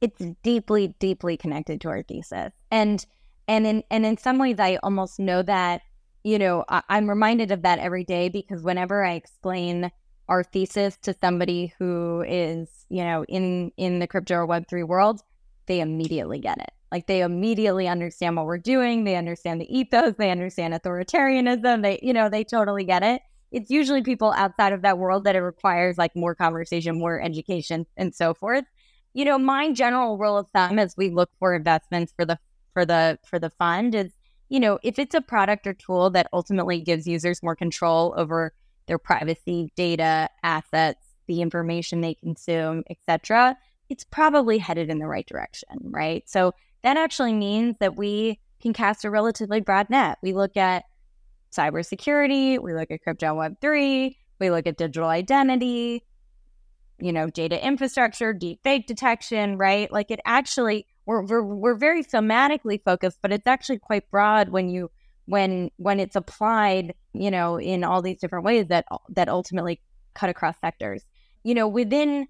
it's 0.00 0.20
deeply, 0.42 0.94
deeply 0.98 1.36
connected 1.36 1.80
to 1.82 1.88
our 1.88 2.02
thesis. 2.02 2.52
And 2.70 3.04
and 3.48 3.66
in 3.66 3.82
and 3.90 4.04
in 4.04 4.16
some 4.16 4.38
ways 4.38 4.56
I 4.58 4.76
almost 4.82 5.18
know 5.18 5.42
that, 5.42 5.82
you 6.24 6.38
know, 6.38 6.64
I, 6.68 6.82
I'm 6.88 7.08
reminded 7.08 7.50
of 7.52 7.62
that 7.62 7.78
every 7.78 8.04
day 8.04 8.28
because 8.28 8.62
whenever 8.62 9.04
I 9.04 9.12
explain 9.14 9.90
our 10.28 10.42
thesis 10.42 10.96
to 11.02 11.14
somebody 11.20 11.72
who 11.78 12.24
is, 12.26 12.86
you 12.88 13.04
know, 13.04 13.24
in 13.28 13.70
in 13.76 14.00
the 14.00 14.06
crypto 14.06 14.36
or 14.36 14.46
web3 14.46 14.86
world, 14.86 15.22
they 15.66 15.80
immediately 15.80 16.40
get 16.40 16.58
it. 16.58 16.72
Like 16.90 17.06
they 17.06 17.22
immediately 17.22 17.88
understand 17.88 18.36
what 18.36 18.46
we're 18.46 18.58
doing, 18.58 19.04
they 19.04 19.16
understand 19.16 19.60
the 19.60 19.78
ethos, 19.78 20.14
they 20.18 20.30
understand 20.30 20.74
authoritarianism, 20.74 21.82
they 21.82 22.00
you 22.02 22.12
know, 22.12 22.28
they 22.28 22.44
totally 22.44 22.84
get 22.84 23.02
it. 23.02 23.22
It's 23.52 23.70
usually 23.70 24.02
people 24.02 24.32
outside 24.32 24.72
of 24.72 24.82
that 24.82 24.98
world 24.98 25.24
that 25.24 25.36
it 25.36 25.40
requires 25.40 25.98
like 25.98 26.16
more 26.16 26.34
conversation, 26.34 26.98
more 26.98 27.20
education 27.20 27.86
and 27.96 28.14
so 28.14 28.34
forth. 28.34 28.64
You 29.14 29.24
know, 29.24 29.38
my 29.38 29.72
general 29.72 30.18
rule 30.18 30.38
of 30.38 30.48
thumb 30.54 30.78
as 30.78 30.96
we 30.96 31.10
look 31.10 31.30
for 31.38 31.54
investments 31.54 32.12
for 32.16 32.24
the 32.24 32.38
for 32.72 32.86
the 32.86 33.18
for 33.26 33.38
the 33.38 33.50
fund 33.50 33.94
is, 33.94 34.12
you 34.48 34.58
know, 34.58 34.78
if 34.82 34.98
it's 34.98 35.14
a 35.14 35.20
product 35.20 35.66
or 35.66 35.74
tool 35.74 36.08
that 36.10 36.28
ultimately 36.32 36.80
gives 36.80 37.06
users 37.06 37.42
more 37.42 37.54
control 37.54 38.14
over 38.16 38.54
their 38.86 38.98
privacy, 38.98 39.70
data, 39.76 40.28
assets, 40.42 41.04
the 41.26 41.42
information 41.42 42.00
they 42.00 42.14
consume, 42.14 42.82
etc., 42.88 43.56
it's 43.90 44.04
probably 44.04 44.56
headed 44.56 44.88
in 44.88 44.98
the 44.98 45.06
right 45.06 45.26
direction, 45.26 45.68
right? 45.82 46.26
So 46.26 46.54
that 46.82 46.96
actually 46.96 47.34
means 47.34 47.76
that 47.80 47.96
we 47.96 48.40
can 48.60 48.72
cast 48.72 49.04
a 49.04 49.10
relatively 49.10 49.60
broad 49.60 49.90
net. 49.90 50.18
We 50.22 50.32
look 50.32 50.56
at 50.56 50.84
cybersecurity, 51.52 52.60
we 52.60 52.74
look 52.74 52.90
at 52.90 53.02
crypto 53.02 53.38
and 53.38 53.56
web3, 53.58 54.16
we 54.40 54.50
look 54.50 54.66
at 54.66 54.76
digital 54.76 55.08
identity, 55.08 56.04
you 56.98 57.12
know, 57.12 57.28
data 57.30 57.64
infrastructure, 57.64 58.32
deep 58.32 58.60
fake 58.62 58.86
detection, 58.86 59.58
right? 59.58 59.90
Like 59.92 60.10
it 60.10 60.20
actually 60.24 60.86
we're, 61.06 61.24
we're 61.24 61.42
we're 61.42 61.74
very 61.74 62.04
thematically 62.04 62.80
focused, 62.84 63.18
but 63.22 63.32
it's 63.32 63.46
actually 63.46 63.78
quite 63.78 64.10
broad 64.10 64.50
when 64.50 64.68
you 64.68 64.90
when 65.26 65.70
when 65.76 66.00
it's 66.00 66.16
applied, 66.16 66.94
you 67.12 67.30
know, 67.30 67.58
in 67.58 67.84
all 67.84 68.02
these 68.02 68.20
different 68.20 68.44
ways 68.44 68.68
that 68.68 68.86
that 69.10 69.28
ultimately 69.28 69.80
cut 70.14 70.30
across 70.30 70.58
sectors. 70.60 71.04
You 71.44 71.54
know, 71.54 71.66
within 71.66 72.28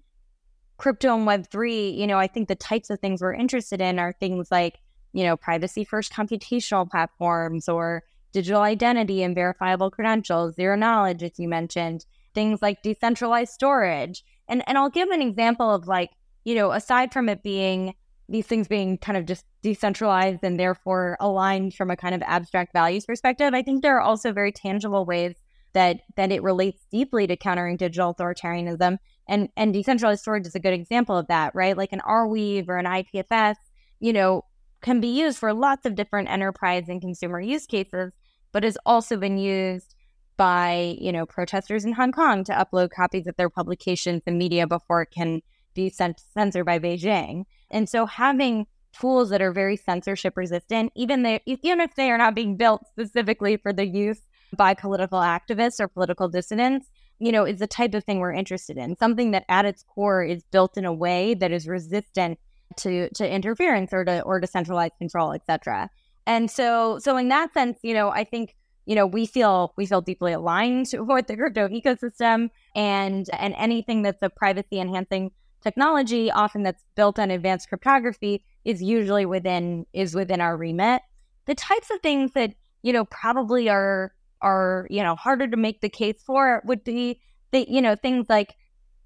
crypto 0.77 1.15
and 1.15 1.27
web3, 1.27 1.95
you 1.95 2.07
know, 2.07 2.17
I 2.17 2.27
think 2.27 2.47
the 2.47 2.55
types 2.55 2.89
of 2.89 2.99
things 2.99 3.21
we're 3.21 3.33
interested 3.33 3.79
in 3.79 3.99
are 3.99 4.13
things 4.13 4.49
like, 4.49 4.79
you 5.13 5.23
know, 5.23 5.37
privacy 5.37 5.83
first 5.83 6.11
computational 6.11 6.89
platforms 6.89 7.69
or 7.69 8.03
digital 8.33 8.61
identity 8.61 9.23
and 9.23 9.35
verifiable 9.35 9.89
credentials, 9.89 10.55
zero 10.55 10.75
knowledge 10.75 11.23
as 11.23 11.39
you 11.39 11.47
mentioned, 11.47 12.05
things 12.33 12.61
like 12.61 12.81
decentralized 12.81 13.53
storage. 13.53 14.23
And 14.49 14.63
and 14.67 14.77
I'll 14.77 14.89
give 14.89 15.09
an 15.09 15.21
example 15.21 15.73
of 15.73 15.87
like, 15.87 16.09
you 16.43 16.55
know, 16.55 16.71
aside 16.71 17.13
from 17.13 17.29
it 17.29 17.43
being 17.43 17.93
these 18.29 18.47
things 18.47 18.67
being 18.67 18.97
kind 18.97 19.17
of 19.17 19.25
just 19.25 19.45
decentralized 19.61 20.39
and 20.43 20.59
therefore 20.59 21.17
aligned 21.19 21.73
from 21.73 21.91
a 21.91 21.97
kind 21.97 22.15
of 22.15 22.21
abstract 22.23 22.73
values 22.73 23.05
perspective, 23.05 23.53
I 23.53 23.61
think 23.61 23.81
there 23.81 23.97
are 23.97 24.01
also 24.01 24.33
very 24.33 24.51
tangible 24.51 25.05
ways 25.05 25.35
that 25.73 26.01
that 26.15 26.31
it 26.31 26.43
relates 26.43 26.85
deeply 26.91 27.27
to 27.27 27.35
countering 27.35 27.77
digital 27.77 28.13
authoritarianism. 28.13 28.97
And 29.27 29.49
and 29.55 29.73
decentralized 29.73 30.21
storage 30.21 30.47
is 30.47 30.55
a 30.55 30.59
good 30.59 30.73
example 30.73 31.17
of 31.17 31.27
that, 31.27 31.53
right? 31.55 31.77
Like 31.77 31.93
an 31.93 32.01
Arweave 32.01 32.67
or 32.67 32.77
an 32.77 32.85
IPFS, 32.85 33.55
you 33.99 34.13
know, 34.13 34.45
can 34.81 34.99
be 34.99 35.07
used 35.07 35.37
for 35.37 35.53
lots 35.53 35.85
of 35.85 35.95
different 35.95 36.29
enterprise 36.29 36.89
and 36.89 37.01
consumer 37.01 37.39
use 37.39 37.65
cases, 37.65 38.11
but 38.53 38.63
has 38.63 38.77
also 38.85 39.17
been 39.17 39.37
used 39.37 39.95
by, 40.37 40.95
you 40.99 41.11
know, 41.11 41.25
protesters 41.25 41.83
in 41.83 41.93
Hong 41.93 42.11
Kong 42.11 42.43
to 42.45 42.53
upload 42.53 42.91
copies 42.91 43.27
of 43.27 43.35
their 43.35 43.49
publications 43.49 44.23
and 44.25 44.37
media 44.37 44.65
before 44.65 45.01
it 45.01 45.11
can 45.11 45.41
be 45.73 45.89
censored 45.89 46.65
by 46.65 46.79
Beijing. 46.79 47.43
And 47.69 47.89
so 47.89 48.05
having 48.05 48.67
tools 48.99 49.29
that 49.31 49.41
are 49.41 49.51
very 49.51 49.75
censorship 49.75 50.37
resistant, 50.37 50.91
even 50.95 51.23
they, 51.23 51.41
even 51.45 51.81
if 51.81 51.95
they 51.95 52.11
are 52.11 52.17
not 52.17 52.35
being 52.35 52.55
built 52.55 52.87
specifically 52.87 53.57
for 53.57 53.73
the 53.73 53.85
use 53.85 54.21
by 54.55 54.73
political 54.73 55.19
activists 55.19 55.79
or 55.79 55.87
political 55.87 56.29
dissidents, 56.29 56.87
you 57.19 57.31
know, 57.31 57.43
is 57.45 57.59
the 57.59 57.67
type 57.67 57.93
of 57.93 58.03
thing 58.03 58.19
we're 58.19 58.33
interested 58.33 58.77
in. 58.77 58.95
Something 58.97 59.31
that 59.31 59.45
at 59.49 59.65
its 59.65 59.83
core 59.83 60.23
is 60.23 60.43
built 60.51 60.77
in 60.77 60.85
a 60.85 60.93
way 60.93 61.33
that 61.33 61.51
is 61.51 61.67
resistant 61.67 62.39
to 62.77 63.09
to 63.09 63.29
interference 63.29 63.93
or 63.93 64.03
to 64.05 64.21
or 64.21 64.39
to 64.39 64.47
centralized 64.47 64.97
control, 64.97 65.33
etc. 65.33 65.89
And 66.25 66.49
so 66.49 66.99
so 66.99 67.17
in 67.17 67.29
that 67.29 67.53
sense, 67.53 67.79
you 67.83 67.93
know, 67.93 68.09
I 68.09 68.23
think 68.23 68.55
you 68.85 68.95
know 68.95 69.05
we 69.05 69.25
feel 69.25 69.73
we 69.77 69.85
feel 69.85 70.01
deeply 70.01 70.33
aligned 70.33 70.87
with 70.93 71.27
the 71.27 71.37
crypto 71.37 71.67
ecosystem 71.67 72.49
and 72.75 73.29
and 73.37 73.53
anything 73.57 74.01
that's 74.01 74.21
a 74.21 74.29
privacy 74.29 74.79
enhancing 74.79 75.31
technology 75.61 76.29
often 76.29 76.63
that's 76.63 76.83
built 76.95 77.17
on 77.17 77.31
advanced 77.31 77.69
cryptography 77.69 78.43
is 78.65 78.81
usually 78.81 79.25
within 79.25 79.85
is 79.93 80.13
within 80.13 80.41
our 80.41 80.57
remit 80.57 81.01
the 81.45 81.55
types 81.55 81.89
of 81.89 82.01
things 82.01 82.31
that 82.33 82.53
you 82.81 82.91
know 82.91 83.05
probably 83.05 83.69
are 83.69 84.13
are 84.41 84.85
you 84.89 85.01
know 85.01 85.15
harder 85.15 85.47
to 85.47 85.55
make 85.55 85.79
the 85.79 85.89
case 85.89 86.21
for 86.25 86.61
would 86.65 86.83
be 86.83 87.21
the 87.51 87.65
you 87.69 87.81
know 87.81 87.95
things 87.95 88.25
like 88.29 88.55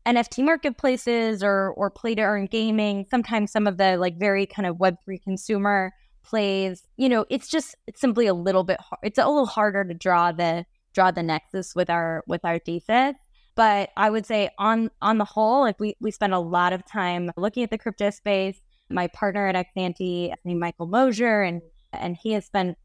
NFT 0.07 0.43
marketplaces 0.43 1.43
or 1.43 1.73
or 1.75 1.89
play 1.89 2.15
to 2.15 2.21
earn 2.21 2.45
gaming. 2.45 3.05
Sometimes 3.11 3.51
some 3.51 3.67
of 3.67 3.77
the 3.77 3.97
like 3.97 4.17
very 4.17 4.45
kind 4.45 4.65
of 4.65 4.79
Web 4.79 4.95
three 5.03 5.19
consumer 5.19 5.93
plays. 6.27 6.83
You 6.97 7.09
know, 7.09 7.25
it's 7.29 7.47
just 7.47 7.75
it's 7.87 8.01
simply 8.01 8.27
a 8.27 8.33
little 8.33 8.63
bit. 8.63 8.79
Hard, 8.79 8.99
it's 9.03 9.17
a 9.17 9.25
little 9.25 9.45
harder 9.45 9.83
to 9.83 9.93
draw 9.93 10.31
the 10.31 10.65
draw 10.93 11.11
the 11.11 11.23
nexus 11.23 11.75
with 11.75 11.89
our 11.89 12.23
with 12.27 12.43
our 12.43 12.59
thesis. 12.59 13.15
But 13.55 13.89
I 13.97 14.09
would 14.09 14.25
say 14.25 14.49
on 14.59 14.91
on 15.01 15.17
the 15.17 15.25
whole, 15.25 15.61
like 15.61 15.79
we 15.79 15.95
we 15.99 16.11
spend 16.11 16.33
a 16.33 16.39
lot 16.39 16.73
of 16.73 16.85
time 16.85 17.31
looking 17.37 17.63
at 17.63 17.71
the 17.71 17.77
crypto 17.77 18.09
space. 18.09 18.59
My 18.89 19.07
partner 19.07 19.47
at 19.47 19.55
Exante, 19.55 20.33
named 20.45 20.59
Michael 20.59 20.87
Mosier, 20.87 21.41
and 21.41 21.61
and 21.91 22.15
he 22.15 22.33
has 22.33 22.45
spent 22.45 22.77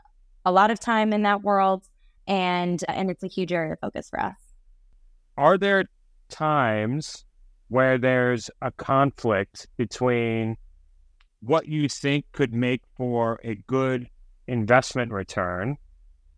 a 0.45 0.53
lot 0.53 0.71
of 0.71 0.81
time 0.81 1.13
in 1.13 1.23
that 1.23 1.43
world, 1.43 1.85
and 2.27 2.83
and 2.89 3.11
it's 3.11 3.23
a 3.23 3.29
huge 3.29 3.53
area 3.53 3.75
of 3.75 3.81
focus 3.81 4.09
for 4.09 4.21
us. 4.21 4.37
Are 5.37 5.59
there 5.59 5.85
times 6.29 7.25
where 7.69 7.99
there's 7.99 8.51
a 8.61 8.71
conflict 8.73 9.67
between 9.77 10.57
what 11.43 11.67
you 11.67 11.89
think 11.89 12.25
could 12.33 12.55
make 12.55 12.83
for 12.97 13.41
a 13.43 13.57
good 13.67 14.09
investment 14.47 15.13
return 15.13 15.77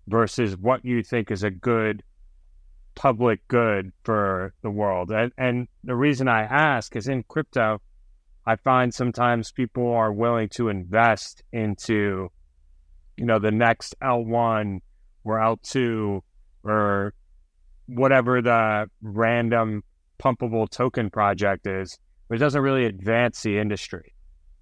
versus 0.06 0.56
what 0.56 0.84
you 0.84 1.02
think 1.02 1.30
is 1.30 1.42
a 1.42 1.50
good 1.50 2.02
public 2.94 3.46
good 3.48 3.92
for 4.02 4.54
the 4.62 4.70
world. 4.70 5.10
And, 5.10 5.32
and 5.36 5.68
the 5.82 5.96
reason 5.96 6.28
I 6.28 6.42
ask 6.42 6.96
is 6.96 7.08
in 7.08 7.22
crypto, 7.24 7.80
I 8.46 8.56
find 8.56 8.94
sometimes 8.94 9.52
people 9.52 9.92
are 9.92 10.12
willing 10.12 10.48
to 10.50 10.68
invest 10.68 11.42
into, 11.52 12.30
you 13.16 13.26
know, 13.26 13.38
the 13.38 13.50
next 13.50 13.94
L1 14.02 14.80
or 15.24 15.38
L2 15.38 16.20
or 16.62 17.14
whatever 17.86 18.40
the 18.40 18.88
random 19.02 19.82
pumpable 20.18 20.68
token 20.68 21.10
project 21.10 21.66
is, 21.66 21.98
it 22.30 22.38
doesn't 22.38 22.62
really 22.62 22.86
advance 22.86 23.42
the 23.42 23.58
industry. 23.58 24.13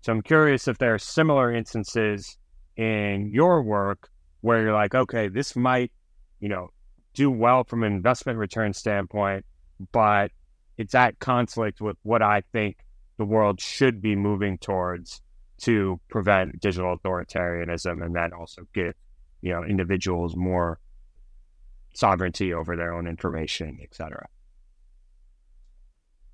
So 0.02 0.12
I'm 0.12 0.22
curious 0.22 0.68
if 0.68 0.78
there 0.78 0.94
are 0.94 0.98
similar 0.98 1.52
instances 1.52 2.36
in 2.76 3.30
your 3.32 3.62
work 3.62 4.10
where 4.40 4.60
you're 4.60 4.74
like, 4.74 4.94
okay, 4.94 5.28
this 5.28 5.54
might, 5.54 5.92
you 6.40 6.48
know, 6.48 6.68
do 7.14 7.30
well 7.30 7.62
from 7.64 7.84
an 7.84 7.92
investment 7.92 8.38
return 8.38 8.72
standpoint, 8.72 9.44
but 9.92 10.32
it's 10.76 10.94
at 10.94 11.18
conflict 11.20 11.80
with 11.80 11.96
what 12.02 12.22
I 12.22 12.42
think 12.52 12.78
the 13.18 13.24
world 13.24 13.60
should 13.60 14.02
be 14.02 14.16
moving 14.16 14.58
towards 14.58 15.22
to 15.58 16.00
prevent 16.08 16.58
digital 16.60 16.98
authoritarianism 16.98 18.04
and 18.04 18.16
then 18.16 18.32
also 18.32 18.62
give 18.74 18.94
you 19.42 19.52
know 19.52 19.62
individuals 19.62 20.34
more 20.34 20.80
sovereignty 21.94 22.52
over 22.52 22.74
their 22.74 22.92
own 22.94 23.06
information, 23.06 23.78
et 23.82 23.94
cetera. 23.94 24.26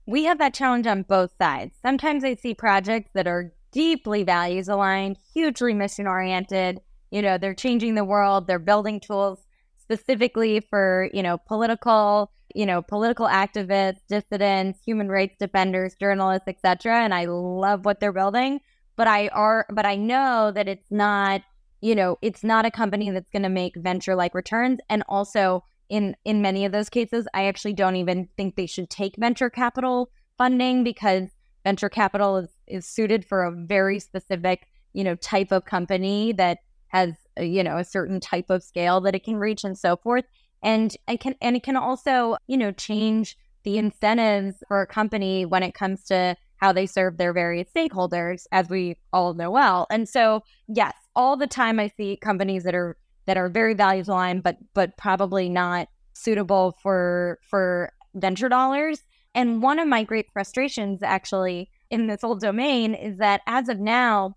We 0.06 0.24
have 0.24 0.38
that 0.38 0.54
challenge 0.54 0.86
on 0.86 1.02
both 1.02 1.32
sides. 1.36 1.74
Sometimes 1.82 2.24
I 2.24 2.36
see 2.36 2.54
projects 2.54 3.10
that 3.12 3.26
are 3.26 3.52
deeply 3.72 4.22
values 4.22 4.68
aligned, 4.68 5.16
hugely 5.32 5.74
mission 5.74 6.06
oriented. 6.06 6.80
You 7.10 7.22
know, 7.22 7.38
they're 7.38 7.54
changing 7.54 7.94
the 7.94 8.04
world, 8.04 8.46
they're 8.46 8.58
building 8.58 9.00
tools 9.00 9.40
specifically 9.78 10.60
for, 10.60 11.08
you 11.14 11.22
know, 11.22 11.38
political, 11.38 12.30
you 12.54 12.66
know, 12.66 12.82
political 12.82 13.26
activists, 13.26 14.00
dissidents, 14.08 14.80
human 14.84 15.08
rights 15.08 15.36
defenders, 15.38 15.94
journalists, 15.98 16.48
etc. 16.48 17.02
And 17.02 17.14
I 17.14 17.24
love 17.24 17.84
what 17.84 18.00
they're 18.00 18.12
building, 18.12 18.60
but 18.96 19.06
I 19.06 19.28
are 19.28 19.66
but 19.70 19.86
I 19.86 19.96
know 19.96 20.52
that 20.54 20.68
it's 20.68 20.90
not, 20.90 21.42
you 21.80 21.94
know, 21.94 22.18
it's 22.20 22.44
not 22.44 22.66
a 22.66 22.70
company 22.70 23.10
that's 23.10 23.30
going 23.30 23.44
to 23.44 23.48
make 23.48 23.76
venture 23.76 24.14
like 24.14 24.34
returns 24.34 24.80
and 24.90 25.02
also 25.08 25.64
in 25.88 26.16
in 26.24 26.42
many 26.42 26.64
of 26.64 26.72
those 26.72 26.88
cases, 26.88 27.26
I 27.34 27.46
actually 27.46 27.72
don't 27.72 27.96
even 27.96 28.28
think 28.36 28.56
they 28.56 28.66
should 28.66 28.90
take 28.90 29.16
venture 29.16 29.50
capital 29.50 30.10
funding 30.36 30.84
because 30.84 31.28
venture 31.64 31.88
capital 31.88 32.36
is 32.36 32.48
is 32.70 32.86
suited 32.86 33.24
for 33.24 33.44
a 33.44 33.52
very 33.52 33.98
specific, 33.98 34.66
you 34.92 35.04
know, 35.04 35.14
type 35.16 35.52
of 35.52 35.64
company 35.64 36.32
that 36.32 36.58
has 36.88 37.14
uh, 37.38 37.42
you 37.42 37.62
know 37.62 37.76
a 37.76 37.84
certain 37.84 38.20
type 38.20 38.50
of 38.50 38.62
scale 38.62 39.00
that 39.02 39.14
it 39.14 39.24
can 39.24 39.36
reach 39.36 39.62
and 39.62 39.76
so 39.76 39.94
forth 39.94 40.24
and 40.62 40.96
it 41.06 41.20
can 41.20 41.34
and 41.42 41.54
it 41.54 41.62
can 41.62 41.76
also 41.76 42.34
you 42.46 42.56
know 42.56 42.72
change 42.72 43.36
the 43.64 43.76
incentives 43.76 44.62
for 44.68 44.80
a 44.80 44.86
company 44.86 45.44
when 45.44 45.62
it 45.62 45.74
comes 45.74 46.04
to 46.04 46.34
how 46.58 46.72
they 46.72 46.86
serve 46.86 47.16
their 47.16 47.32
various 47.32 47.68
stakeholders, 47.74 48.44
as 48.52 48.68
we 48.68 48.96
all 49.12 49.34
know 49.34 49.50
well. 49.50 49.86
And 49.90 50.08
so, 50.08 50.42
yes, 50.66 50.94
all 51.14 51.36
the 51.36 51.46
time 51.46 51.80
I 51.80 51.88
see 51.96 52.16
companies 52.16 52.64
that 52.64 52.74
are 52.74 52.96
that 53.26 53.36
are 53.36 53.48
very 53.48 53.74
values 53.74 54.08
aligned, 54.08 54.42
but 54.42 54.56
but 54.74 54.96
probably 54.96 55.48
not 55.48 55.88
suitable 56.14 56.76
for 56.82 57.38
for 57.42 57.92
venture 58.14 58.48
dollars. 58.48 59.02
And 59.34 59.62
one 59.62 59.78
of 59.78 59.86
my 59.86 60.02
great 60.02 60.26
frustrations 60.32 61.02
actually 61.02 61.70
in 61.90 62.06
this 62.06 62.20
whole 62.22 62.36
domain 62.36 62.94
is 62.94 63.18
that 63.18 63.40
as 63.46 63.68
of 63.68 63.78
now, 63.78 64.36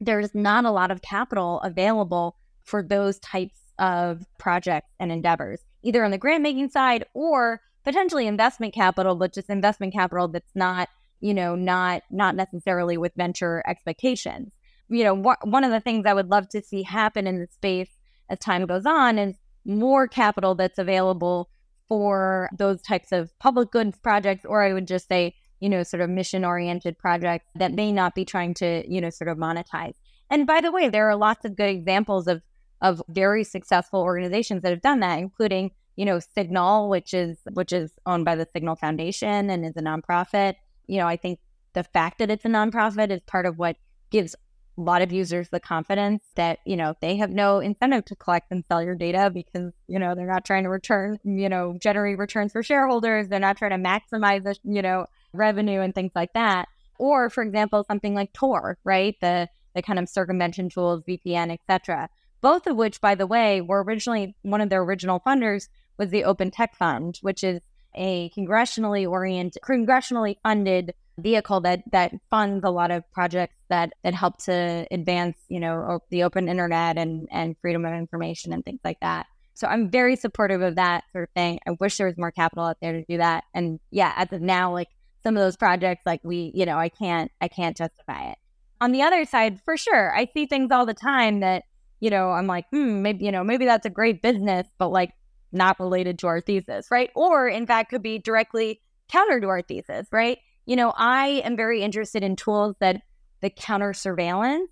there's 0.00 0.34
not 0.34 0.64
a 0.64 0.70
lot 0.70 0.90
of 0.90 1.02
capital 1.02 1.60
available 1.60 2.36
for 2.64 2.82
those 2.82 3.18
types 3.18 3.58
of 3.78 4.24
projects 4.38 4.90
and 4.98 5.10
endeavors, 5.12 5.60
either 5.82 6.04
on 6.04 6.10
the 6.10 6.18
grant 6.18 6.42
making 6.42 6.68
side 6.68 7.04
or 7.14 7.60
potentially 7.84 8.26
investment 8.26 8.74
capital, 8.74 9.14
but 9.14 9.32
just 9.32 9.50
investment 9.50 9.92
capital 9.92 10.28
that's 10.28 10.54
not, 10.54 10.88
you 11.20 11.34
know, 11.34 11.54
not 11.54 12.02
not 12.10 12.36
necessarily 12.36 12.96
with 12.96 13.12
venture 13.16 13.62
expectations. 13.66 14.54
You 14.88 15.04
know, 15.04 15.16
wh- 15.16 15.46
one 15.46 15.64
of 15.64 15.70
the 15.70 15.80
things 15.80 16.04
I 16.06 16.14
would 16.14 16.30
love 16.30 16.48
to 16.50 16.62
see 16.62 16.82
happen 16.82 17.26
in 17.26 17.38
the 17.38 17.46
space 17.50 17.90
as 18.28 18.38
time 18.38 18.66
goes 18.66 18.86
on 18.86 19.18
is 19.18 19.36
more 19.64 20.08
capital 20.08 20.54
that's 20.54 20.78
available 20.78 21.50
for 21.88 22.48
those 22.56 22.80
types 22.82 23.12
of 23.12 23.36
public 23.38 23.70
goods 23.70 23.98
projects, 23.98 24.44
or 24.44 24.62
I 24.62 24.72
would 24.72 24.86
just 24.86 25.08
say, 25.08 25.34
you 25.60 25.68
know, 25.68 25.82
sort 25.82 26.00
of 26.00 26.10
mission 26.10 26.44
oriented 26.44 26.98
projects 26.98 27.46
that 27.54 27.72
may 27.72 27.92
not 27.92 28.14
be 28.14 28.24
trying 28.24 28.54
to, 28.54 28.84
you 28.90 29.00
know, 29.00 29.10
sort 29.10 29.28
of 29.28 29.38
monetize. 29.38 29.94
And 30.30 30.46
by 30.46 30.60
the 30.60 30.72
way, 30.72 30.88
there 30.88 31.08
are 31.08 31.16
lots 31.16 31.44
of 31.44 31.56
good 31.56 31.70
examples 31.70 32.26
of 32.26 32.42
of 32.82 33.02
very 33.08 33.44
successful 33.44 34.00
organizations 34.00 34.62
that 34.62 34.70
have 34.70 34.80
done 34.80 35.00
that, 35.00 35.18
including, 35.18 35.70
you 35.96 36.06
know, 36.06 36.18
Signal, 36.18 36.88
which 36.88 37.12
is 37.12 37.38
which 37.52 37.72
is 37.72 37.92
owned 38.06 38.24
by 38.24 38.36
the 38.36 38.46
Signal 38.52 38.76
Foundation 38.76 39.50
and 39.50 39.64
is 39.64 39.76
a 39.76 39.82
nonprofit. 39.82 40.54
You 40.86 40.98
know, 40.98 41.06
I 41.06 41.16
think 41.16 41.40
the 41.74 41.84
fact 41.84 42.18
that 42.18 42.30
it's 42.30 42.44
a 42.44 42.48
nonprofit 42.48 43.10
is 43.10 43.20
part 43.26 43.46
of 43.46 43.58
what 43.58 43.76
gives 44.10 44.34
a 44.78 44.80
lot 44.80 45.02
of 45.02 45.12
users 45.12 45.48
the 45.50 45.60
confidence 45.60 46.22
that 46.36 46.58
you 46.64 46.76
know 46.76 46.94
they 47.00 47.16
have 47.16 47.30
no 47.30 47.58
incentive 47.58 48.04
to 48.06 48.16
collect 48.16 48.50
and 48.50 48.64
sell 48.66 48.82
your 48.82 48.94
data 48.94 49.30
because 49.32 49.72
you 49.88 49.98
know 49.98 50.14
they're 50.14 50.26
not 50.26 50.44
trying 50.44 50.62
to 50.62 50.70
return 50.70 51.18
you 51.24 51.48
know 51.48 51.76
generate 51.80 52.18
returns 52.18 52.52
for 52.52 52.62
shareholders 52.62 53.28
they're 53.28 53.38
not 53.40 53.58
trying 53.58 53.70
to 53.70 53.88
maximize 53.88 54.42
the 54.42 54.56
you 54.64 54.80
know 54.80 55.04
revenue 55.32 55.80
and 55.80 55.94
things 55.94 56.12
like 56.14 56.32
that 56.34 56.68
or 56.98 57.30
for 57.30 57.42
example 57.42 57.84
something 57.84 58.14
like 58.14 58.32
tor 58.32 58.78
right 58.84 59.16
the 59.20 59.48
the 59.74 59.82
kind 59.82 59.98
of 59.98 60.08
circumvention 60.08 60.68
tools 60.68 61.02
vpn 61.08 61.52
etc 61.52 62.08
both 62.40 62.66
of 62.66 62.76
which 62.76 63.00
by 63.00 63.14
the 63.14 63.26
way 63.26 63.60
were 63.60 63.82
originally 63.82 64.34
one 64.42 64.60
of 64.60 64.70
their 64.70 64.82
original 64.82 65.20
funders 65.26 65.68
was 65.98 66.10
the 66.10 66.24
open 66.24 66.50
tech 66.50 66.74
fund 66.74 67.18
which 67.22 67.44
is 67.44 67.60
a 67.94 68.30
congressionally 68.30 69.08
oriented 69.08 69.60
congressionally 69.62 70.36
funded 70.42 70.94
vehicle 71.20 71.60
that 71.60 71.82
that 71.92 72.12
funds 72.30 72.64
a 72.64 72.70
lot 72.70 72.90
of 72.90 73.10
projects 73.12 73.54
that 73.68 73.92
that 74.02 74.14
help 74.14 74.38
to 74.38 74.86
advance, 74.90 75.36
you 75.48 75.60
know, 75.60 76.00
the 76.10 76.22
open 76.24 76.48
internet 76.48 76.98
and 76.98 77.28
and 77.30 77.56
freedom 77.60 77.84
of 77.84 77.92
information 77.92 78.52
and 78.52 78.64
things 78.64 78.80
like 78.84 79.00
that. 79.00 79.26
So 79.54 79.66
I'm 79.66 79.90
very 79.90 80.16
supportive 80.16 80.62
of 80.62 80.76
that 80.76 81.04
sort 81.12 81.24
of 81.24 81.30
thing. 81.34 81.60
I 81.66 81.72
wish 81.72 81.98
there 81.98 82.06
was 82.06 82.16
more 82.16 82.30
capital 82.30 82.64
out 82.64 82.78
there 82.80 82.92
to 82.92 83.04
do 83.04 83.18
that. 83.18 83.44
And 83.54 83.78
yeah, 83.90 84.12
as 84.16 84.32
of 84.32 84.40
now, 84.40 84.72
like 84.72 84.88
some 85.22 85.36
of 85.36 85.42
those 85.42 85.56
projects, 85.56 86.02
like 86.06 86.20
we, 86.24 86.52
you 86.54 86.66
know, 86.66 86.78
I 86.78 86.88
can't 86.88 87.30
I 87.40 87.48
can't 87.48 87.76
justify 87.76 88.30
it. 88.30 88.38
On 88.80 88.92
the 88.92 89.02
other 89.02 89.24
side, 89.24 89.60
for 89.64 89.76
sure, 89.76 90.16
I 90.16 90.28
see 90.32 90.46
things 90.46 90.70
all 90.70 90.86
the 90.86 90.94
time 90.94 91.40
that, 91.40 91.64
you 92.00 92.10
know, 92.10 92.30
I'm 92.30 92.46
like, 92.46 92.64
hmm, 92.70 93.02
maybe, 93.02 93.24
you 93.24 93.32
know, 93.32 93.44
maybe 93.44 93.66
that's 93.66 93.86
a 93.86 93.90
great 93.90 94.22
business, 94.22 94.66
but 94.78 94.88
like 94.88 95.12
not 95.52 95.78
related 95.78 96.18
to 96.20 96.28
our 96.28 96.40
thesis, 96.40 96.86
right? 96.90 97.10
Or 97.14 97.48
in 97.48 97.66
fact 97.66 97.90
could 97.90 98.02
be 98.02 98.18
directly 98.18 98.80
counter 99.08 99.40
to 99.40 99.48
our 99.48 99.62
thesis, 99.62 100.06
right? 100.12 100.38
you 100.70 100.76
know, 100.76 100.92
I 100.96 101.42
am 101.44 101.56
very 101.56 101.82
interested 101.82 102.22
in 102.22 102.36
tools 102.36 102.76
that 102.78 103.02
the 103.40 103.50
counter 103.50 103.92
surveillance. 103.92 104.70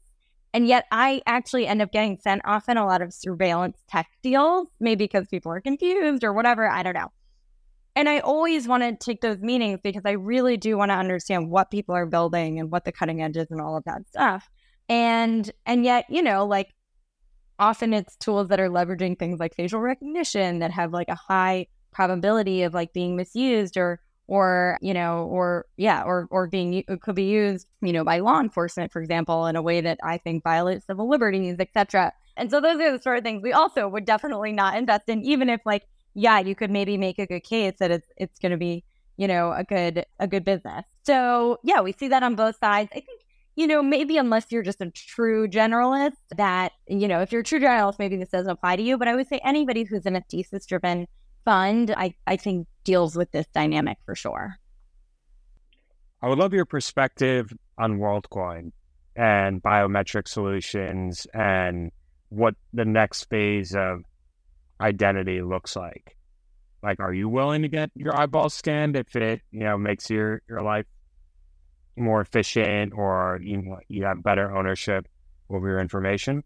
And 0.54 0.68
yet 0.68 0.84
I 0.92 1.22
actually 1.26 1.66
end 1.66 1.82
up 1.82 1.90
getting 1.90 2.18
sent 2.22 2.42
often 2.44 2.76
a 2.76 2.87
lot 2.87 3.02
of 3.02 3.12
surveillance 3.12 3.78
tech 3.90 4.06
deals, 4.22 4.68
maybe 4.78 5.04
because 5.04 5.26
people 5.26 5.50
are 5.50 5.61
confused 5.61 6.22
or 6.22 6.32
whatever. 6.32 6.68
I 6.68 6.84
don't 6.84 6.94
know. 6.94 7.11
And 7.98 8.08
I 8.08 8.20
always 8.20 8.68
want 8.68 8.84
to 8.84 8.94
take 8.94 9.22
those 9.22 9.40
meetings 9.40 9.80
because 9.82 10.02
I 10.04 10.12
really 10.12 10.56
do 10.56 10.78
want 10.78 10.92
to 10.92 10.94
understand 10.94 11.50
what 11.50 11.68
people 11.68 11.96
are 11.96 12.06
building 12.06 12.61
and 12.61 12.70
what 12.70 12.84
the 12.84 12.92
cutting 12.92 13.20
edge 13.22 13.37
is 13.37 13.48
and 13.50 13.61
all 13.61 13.76
of 13.76 13.82
that 13.87 14.06
stuff. 14.06 14.48
And 14.88 15.50
and 15.66 15.84
yet, 15.84 16.04
you 16.08 16.22
know, 16.22 16.46
like 16.46 16.72
often 17.58 17.92
it's 17.92 18.14
tools 18.14 18.46
that 18.50 18.61
are 18.61 18.68
leveraging 18.68 19.18
things 19.18 19.40
like 19.40 19.52
facial 19.52 19.80
recognition 19.80 20.61
that 20.61 20.70
have 20.70 20.92
like 20.92 21.08
a 21.08 21.16
high 21.16 21.66
probability 21.90 22.62
of 22.62 22.72
like 22.72 22.92
being 22.92 23.16
misused 23.16 23.76
or 23.76 24.00
or 24.28 24.78
you 24.80 24.94
know 24.94 25.24
or 25.24 25.66
yeah 25.76 26.04
or 26.04 26.28
or 26.30 26.46
being 26.46 26.84
could 27.02 27.16
be 27.16 27.24
used 27.24 27.66
you 27.80 27.92
know 27.92 28.04
by 28.04 28.20
law 28.20 28.38
enforcement 28.38 28.92
for 28.92 29.00
example 29.02 29.46
in 29.46 29.56
a 29.56 29.62
way 29.62 29.80
that 29.80 29.98
i 30.04 30.18
think 30.18 30.44
violates 30.44 30.87
civil 30.87 31.08
liberties 31.08 31.56
etc 31.58 32.12
and 32.37 32.50
so 32.50 32.61
those 32.61 32.78
are 32.78 32.92
the 32.94 33.02
sort 33.02 33.16
of 33.16 33.24
things 33.24 33.42
we 33.42 33.54
also 33.54 33.88
would 33.88 34.04
definitely 34.04 34.52
not 34.52 34.76
invest 34.76 35.08
in 35.08 35.22
even 35.22 35.48
if 35.48 35.61
like 35.64 35.84
yeah 36.14 36.38
you 36.38 36.55
could 36.55 36.71
maybe 36.71 36.97
make 36.97 37.18
a 37.18 37.27
good 37.27 37.42
case 37.42 37.75
that 37.79 37.90
it's 37.90 38.09
it's 38.16 38.38
going 38.38 38.53
to 38.53 38.59
be 38.59 38.85
you 39.16 39.29
know 39.29 39.53
a 39.53 39.64
good 39.64 40.05
a 40.18 40.27
good 40.27 40.44
business 40.44 40.85
so 41.05 41.59
yeah 41.62 41.81
we 41.81 41.92
see 41.92 42.09
that 42.09 42.23
on 42.23 42.35
both 42.35 42.57
sides 42.59 42.90
i 42.92 43.01
think 43.01 43.21
you 43.57 43.66
know 43.66 43.83
maybe 43.83 44.16
unless 44.16 44.47
you're 44.51 44.62
just 44.62 44.81
a 44.81 44.90
true 44.90 45.49
generalist 45.49 46.12
that 46.37 46.73
you 46.87 47.09
know 47.09 47.21
if 47.21 47.33
you're 47.33 47.40
a 47.40 47.44
true 47.44 47.61
generalist 47.61 47.99
maybe 47.99 48.16
this 48.16 48.31
doesn't 48.31 48.51
apply 48.51 48.77
to 48.77 48.83
you 48.83 48.97
but 48.97 49.09
i 49.09 49.14
would 49.14 49.29
say 49.29 49.40
anybody 49.44 49.85
who's 49.85 50.07
in 50.07 50.16
a 50.16 50.23
thesis 50.31 50.66
driven 50.66 51.07
fund, 51.49 51.94
I, 51.97 52.14
I 52.27 52.37
think 52.37 52.68
deals 52.85 53.16
with 53.16 53.31
this 53.31 53.47
dynamic 53.55 53.97
for 54.05 54.14
sure. 54.14 54.59
I 56.21 56.29
would 56.29 56.38
love 56.38 56.53
your 56.53 56.66
perspective 56.66 57.51
on 57.79 57.99
WorldCoin 57.99 58.73
and 59.16 59.62
biometric 59.62 60.29
solutions 60.29 61.27
and 61.33 61.90
what 62.29 62.55
the 62.75 62.85
next 62.85 63.31
phase 63.31 63.75
of 63.75 64.03
identity 64.80 65.42
looks 65.42 65.76
like. 65.76 66.16
Like, 66.82 67.00
are 67.00 67.12
you 67.12 67.28
willing 67.28 67.62
to 67.62 67.68
get 67.68 67.90
your 67.94 68.16
eyeballs 68.16 68.54
scanned 68.54 68.96
if 68.96 69.16
it, 69.16 69.40
you 69.50 69.60
know, 69.60 69.76
makes 69.76 70.08
your, 70.08 70.42
your 70.48 70.62
life 70.62 70.86
more 71.96 72.20
efficient 72.20 72.92
or 72.94 73.40
you, 73.42 73.76
you 73.88 74.04
have 74.04 74.22
better 74.22 74.56
ownership 74.56 75.08
over 75.50 75.66
your 75.68 75.80
information? 75.80 76.44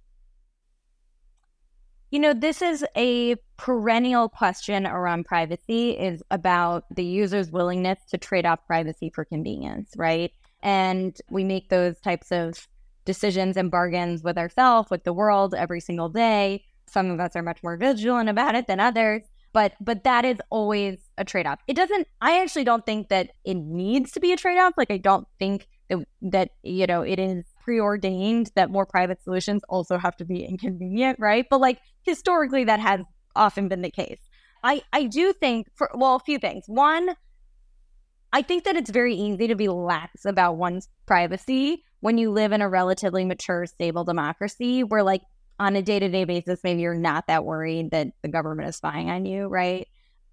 You 2.11 2.19
know, 2.19 2.35
this 2.35 2.61
is 2.61 2.85
a 2.95 3.37
perennial 3.57 4.29
question 4.29 4.87
around 4.87 5.25
privacy 5.25 5.93
is 5.93 6.23
about 6.31 6.85
the 6.95 7.05
user's 7.05 7.51
willingness 7.51 7.99
to 8.11 8.19
trade 8.19 8.45
off 8.45 8.67
privacy 8.67 9.11
for 9.15 9.25
convenience, 9.25 9.93
right? 9.97 10.31
And 10.63 11.17
we 11.31 11.43
make 11.43 11.71
those 11.71 11.99
types 12.01 12.31
of 12.31 12.69
decisions 13.07 13.57
and 13.57 13.71
bargains 13.71 14.23
with 14.23 14.37
ourselves, 14.37 14.91
with 14.91 15.05
the 15.05 15.13
world 15.13 15.55
every 15.55 15.81
single 15.81 16.11
day. 16.11 16.65
Some 16.93 17.11
of 17.11 17.21
us 17.21 17.35
are 17.35 17.43
much 17.43 17.63
more 17.63 17.77
vigilant 17.77 18.29
about 18.29 18.55
it 18.55 18.67
than 18.67 18.81
others, 18.81 19.23
but 19.53 19.73
but 19.81 20.05
that 20.05 20.25
is 20.25 20.39
always 20.51 20.99
a 21.17 21.25
trade-off. 21.25 21.61
It 21.67 21.75
doesn't 21.75 22.07
I 22.21 22.41
actually 22.41 22.65
don't 22.65 22.85
think 22.85 23.09
that 23.09 23.31
it 23.45 23.55
needs 23.55 24.13
to 24.13 24.21
be 24.21 24.33
a 24.33 24.37
trade-off. 24.37 24.75
Like 24.77 24.91
I 24.91 24.99
don't 24.99 25.27
think 25.39 25.69
that 25.89 26.07
that 26.23 26.51
you 26.63 26.87
know, 26.87 27.03
it 27.03 27.19
is 27.19 27.45
preordained 27.63 28.51
that 28.57 28.71
more 28.71 28.87
private 28.87 29.23
solutions 29.23 29.63
also 29.69 29.97
have 29.99 30.17
to 30.17 30.25
be 30.25 30.45
inconvenient, 30.45 31.19
right? 31.19 31.47
But 31.49 31.61
like 31.61 31.79
historically, 32.03 32.65
that 32.65 32.81
has 32.81 33.01
often 33.35 33.69
been 33.69 33.83
the 33.83 33.91
case. 33.91 34.21
I, 34.65 34.83
I 34.93 35.05
do 35.05 35.33
think 35.33 35.69
for 35.75 35.91
well, 35.95 36.17
a 36.17 36.21
few 36.21 36.39
things. 36.39 36.65
One, 36.67 37.17
I 38.33 38.43
think 38.43 38.65
that 38.65 38.77
it's 38.77 38.91
very 38.91 39.15
easy 39.15 39.47
to 39.49 39.55
be 39.55 39.69
lax 39.69 40.25
about 40.25 40.57
one's 40.57 40.89
privacy 41.07 41.85
when 42.01 42.19
you 42.19 42.31
live 42.31 42.53
in 42.53 42.63
a 42.63 42.69
relatively 42.69 43.25
mature, 43.25 43.67
stable 43.67 44.05
democracy 44.05 44.83
where 44.83 45.03
like 45.03 45.23
on 45.63 45.77
a 45.77 45.83
day-to-day 45.83 46.25
basis, 46.25 46.61
maybe 46.65 46.83
you're 46.83 46.95
not 46.95 47.27
that 47.27 47.45
worried 47.45 47.91
that 47.91 48.09
the 48.23 48.29
government 48.29 48.69
is 48.69 48.77
spying 48.77 49.11
on 49.11 49.25
you, 49.25 49.47
right? 49.47 49.89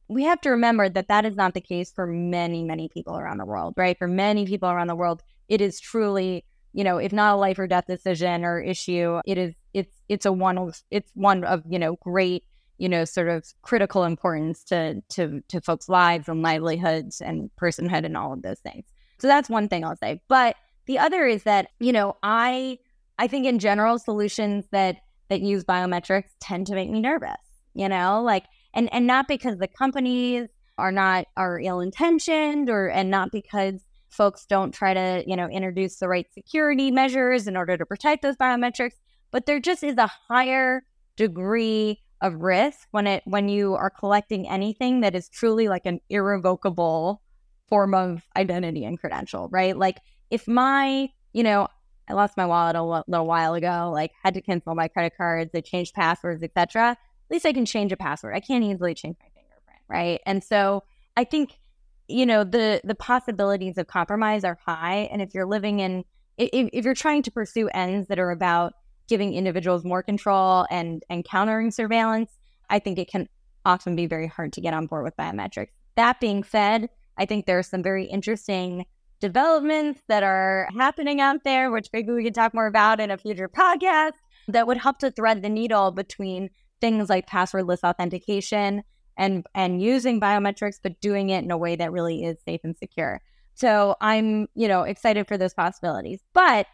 We 0.08 0.24
have 0.24 0.42
to 0.42 0.50
remember 0.50 0.89
that 0.89 1.08
that 1.08 1.26
is 1.26 1.36
not 1.36 1.54
the 1.54 1.62
case 1.62 1.92
for 1.92 2.08
many, 2.08 2.63
many 2.63 2.89
people 2.89 3.18
around 3.18 3.38
the 3.38 3.46
world, 3.46 3.76
right? 3.78 3.98
For 3.98 4.08
many 4.08 4.46
people 4.46 4.70
around 4.70 4.88
the 4.88 4.96
world, 4.96 5.22
it 5.48 5.62
is 5.62 5.80
truly 5.80 6.46
you 6.74 6.84
know, 6.84 6.98
if 6.98 7.12
not 7.12 7.36
a 7.36 7.38
life 7.38 7.58
or 7.58 7.68
death 7.68 7.88
decision 7.88 8.46
or 8.46 8.60
issue, 8.60 9.20
it 9.26 9.38
is 9.38 9.54
it's 9.74 9.96
it's 10.08 10.26
a 10.26 10.32
one 10.32 10.58
of 10.58 10.82
it's 10.92 11.12
one 11.15 11.44
of, 11.44 11.63
you 11.68 11.80
know, 11.80 11.96
great, 12.02 12.44
you 12.78 12.88
know, 12.88 13.06
sort 13.06 13.28
of 13.28 13.46
critical 13.62 14.04
importance 14.04 14.63
to 14.65 15.02
to 15.10 15.42
to 15.48 15.62
folks' 15.62 15.89
lives 15.89 16.30
and 16.30 16.42
livelihoods 16.42 17.22
and 17.22 17.50
personhood 17.60 18.06
and 18.06 18.15
all 18.15 18.34
of 18.34 18.42
those 18.42 18.60
things. 18.60 18.86
So 19.18 19.28
that's 19.28 19.50
one 19.50 19.68
thing 19.68 19.84
I'll 19.84 19.96
say. 19.96 20.22
But 20.28 20.56
the 20.86 21.00
other 21.00 21.26
is 21.26 21.44
that, 21.44 21.70
you 21.80 21.92
know, 21.92 22.18
I 22.22 22.78
I 23.18 23.28
think 23.28 23.46
in 23.46 23.60
general 23.60 23.98
solutions 23.98 24.65
that 24.72 24.98
that 25.30 25.42
use 25.42 25.63
biometrics 25.63 26.30
tend 26.39 26.68
to 26.68 26.76
make 26.76 26.89
me 26.89 27.00
nervous, 27.00 27.38
you 27.74 27.88
know, 27.88 28.22
like 28.22 28.46
and 28.74 28.92
and 28.94 29.08
not 29.08 29.28
because 29.28 29.58
the 29.58 29.68
companies 29.68 30.48
are 30.78 30.92
not 30.92 31.26
are 31.38 31.60
ill 31.60 31.80
intentioned 31.80 32.70
or 32.70 32.88
and 32.88 33.10
not 33.10 33.32
because 33.32 33.86
folks 34.10 34.46
don't 34.46 34.74
try 34.74 34.94
to, 34.94 35.24
you 35.28 35.36
know, 35.36 35.48
introduce 35.48 35.98
the 35.98 36.08
right 36.08 36.26
security 36.34 36.92
measures 36.92 37.48
in 37.48 37.56
order 37.56 37.78
to 37.78 37.86
protect 37.86 38.24
those 38.24 38.36
biometrics, 38.36 38.96
but 39.32 39.46
there 39.46 39.60
just 39.60 39.84
is 39.84 39.98
a 39.98 40.10
higher 40.28 40.84
degree 41.15 42.00
of 42.22 42.36
risk 42.36 42.88
when 42.92 43.08
it 43.08 43.24
when 43.26 43.48
you 43.48 43.76
are 43.76 43.89
collecting 43.89 44.50
anything 44.50 45.02
that 45.02 45.15
is 45.15 45.30
truly 45.30 45.68
like 45.68 45.86
an 45.86 46.00
irrevocable 46.10 47.22
form 47.68 47.94
of 47.94 48.24
identity 48.36 48.84
and 48.84 49.00
credential, 49.00 49.48
right? 49.50 49.78
Like 49.78 50.00
if 50.32 50.48
my, 50.48 51.10
you 51.34 51.44
know, 51.44 51.68
I 52.10 52.13
lost 52.13 52.38
my 52.38 52.45
wallet 52.45 52.76
a 52.76 52.84
little 52.84 53.28
while 53.28 53.54
ago, 53.54 53.91
like 53.93 54.12
had 54.24 54.34
to 54.34 54.41
cancel 54.41 54.74
my 54.74 54.88
credit 54.88 55.13
cards, 55.15 55.52
I 55.54 55.62
changed 55.62 55.93
passwords, 55.93 56.41
etc. 56.41 56.91
At 56.91 56.98
least 57.30 57.45
I 57.45 57.54
can 57.54 57.65
change 57.65 57.91
a 57.91 57.98
password. 57.98 58.36
I 58.36 58.39
can't 58.39 58.63
easily 58.63 58.95
change 58.95 59.17
my 59.19 59.28
fingerprint, 59.28 59.82
right? 59.88 60.19
And 60.26 60.43
so 60.43 60.84
I 61.15 61.24
think, 61.24 61.60
you 62.08 62.26
know, 62.26 62.43
the 62.43 62.82
the 62.84 62.95
possibilities 62.95 63.78
of 63.78 63.88
compromise 63.88 64.43
are 64.43 64.58
high. 64.65 65.10
And 65.12 65.22
if 65.22 65.34
you're 65.34 65.45
living 65.45 65.80
in 65.80 66.04
if, 66.38 66.69
if 66.74 66.86
you're 66.86 66.95
trying 66.95 67.22
to 67.24 67.32
pursue 67.32 67.69
ends 67.69 68.08
that 68.08 68.17
are 68.17 68.32
about 68.32 68.74
giving 69.08 69.34
individuals 69.34 69.84
more 69.86 70.02
control 70.02 70.65
and 70.72 71.04
and 71.10 71.24
countering 71.24 71.69
surveillance, 71.69 72.32
I 72.69 72.80
think 72.80 72.98
it 72.98 73.10
can 73.10 73.30
often 73.65 73.95
be 73.95 74.08
very 74.08 74.28
hard 74.28 74.54
to 74.54 74.62
get 74.62 74.74
on 74.74 74.88
board 74.88 75.04
with 75.04 75.15
biometrics. 75.15 75.69
That 75.95 76.19
being 76.19 76.43
said, 76.43 76.89
I 77.17 77.26
think 77.26 77.45
there 77.45 77.60
are 77.60 77.63
some 77.63 77.84
very 77.84 78.06
interesting 78.06 78.86
developments 79.19 80.01
that 80.08 80.23
are 80.23 80.67
happening 80.77 81.21
out 81.21 81.43
there, 81.43 81.71
which 81.71 81.89
maybe 81.93 82.12
we 82.12 82.23
can 82.23 82.34
talk 82.34 82.53
more 82.53 82.67
about 82.67 82.99
in 82.99 83.12
a 83.12 83.17
future 83.17 83.49
podcast, 83.49 84.13
that 84.47 84.65
would 84.65 84.77
help 84.77 84.99
to 84.99 85.12
thread 85.12 85.41
the 85.41 85.49
needle 85.49 85.91
between 85.91 86.49
things 86.82 87.10
like 87.10 87.29
passwordless 87.29 87.84
authentication 87.84 88.84
and 89.17 89.45
and 89.53 89.82
using 89.82 90.19
biometrics, 90.19 90.79
but 90.82 90.99
doing 91.01 91.29
it 91.29 91.43
in 91.43 91.51
a 91.51 91.58
way 91.58 91.75
that 91.75 91.91
really 91.91 92.23
is 92.23 92.38
safe 92.45 92.62
and 92.63 92.77
secure. 92.77 93.21
So 93.53 93.95
I'm, 93.99 94.47
you 94.55 94.69
know, 94.69 94.84
excited 94.84 95.27
for 95.27 95.38
those 95.38 95.53
possibilities. 95.53 96.21
But, 96.34 96.65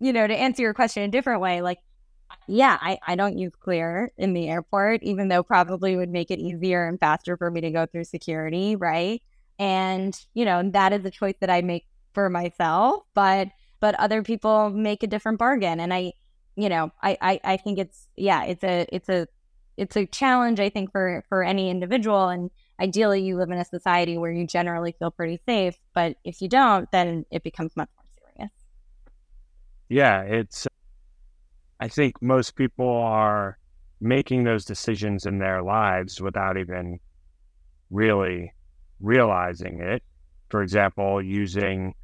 you 0.00 0.12
know, 0.12 0.26
to 0.26 0.34
answer 0.34 0.62
your 0.62 0.72
question 0.72 1.02
a 1.02 1.08
different 1.08 1.42
way, 1.42 1.60
like, 1.60 1.78
yeah, 2.48 2.78
I, 2.80 2.98
I 3.06 3.14
don't 3.14 3.36
use 3.36 3.52
Clear 3.60 4.10
in 4.16 4.32
the 4.32 4.48
airport, 4.48 5.02
even 5.02 5.28
though 5.28 5.42
probably 5.42 5.96
would 5.96 6.08
make 6.08 6.30
it 6.30 6.38
easier 6.38 6.88
and 6.88 6.98
faster 6.98 7.36
for 7.36 7.50
me 7.50 7.60
to 7.60 7.70
go 7.70 7.84
through 7.84 8.04
security, 8.04 8.74
right? 8.74 9.22
And, 9.58 10.18
you 10.34 10.44
know, 10.44 10.68
that 10.70 10.92
is 10.92 11.04
a 11.04 11.10
choice 11.10 11.36
that 11.40 11.50
I 11.50 11.62
make 11.62 11.86
for 12.12 12.28
myself, 12.30 13.02
but 13.14 13.48
but 13.80 13.94
other 13.96 14.22
people 14.22 14.70
make 14.70 15.02
a 15.02 15.06
different 15.06 15.38
bargain. 15.38 15.78
And 15.78 15.92
I, 15.92 16.12
you 16.56 16.68
know, 16.68 16.90
I, 17.02 17.18
I, 17.20 17.40
I 17.44 17.56
think 17.56 17.78
it's 17.78 18.08
yeah, 18.16 18.44
it's 18.44 18.64
a 18.64 18.86
it's 18.90 19.08
a 19.08 19.26
it's 19.76 19.96
a 19.96 20.06
challenge, 20.06 20.60
I 20.60 20.70
think, 20.70 20.92
for 20.92 21.24
for 21.28 21.42
any 21.42 21.70
individual. 21.70 22.28
And 22.28 22.50
ideally 22.80 23.22
you 23.22 23.36
live 23.36 23.50
in 23.50 23.58
a 23.58 23.64
society 23.64 24.18
where 24.18 24.32
you 24.32 24.46
generally 24.46 24.94
feel 24.98 25.10
pretty 25.10 25.40
safe 25.46 25.76
but 25.94 26.16
if 26.24 26.40
you 26.40 26.48
don't 26.48 26.90
then 26.90 27.24
it 27.30 27.42
becomes 27.42 27.76
much 27.76 27.88
more 27.96 28.04
serious 28.34 28.52
yeah 29.88 30.22
it's 30.22 30.66
i 31.80 31.88
think 31.88 32.20
most 32.20 32.56
people 32.56 32.88
are 32.88 33.58
making 34.00 34.44
those 34.44 34.64
decisions 34.64 35.24
in 35.24 35.38
their 35.38 35.62
lives 35.62 36.20
without 36.20 36.58
even 36.58 36.98
really 37.90 38.52
realizing 39.04 39.80
it 39.80 40.02
for 40.48 40.62
example 40.62 41.22
using 41.22 41.94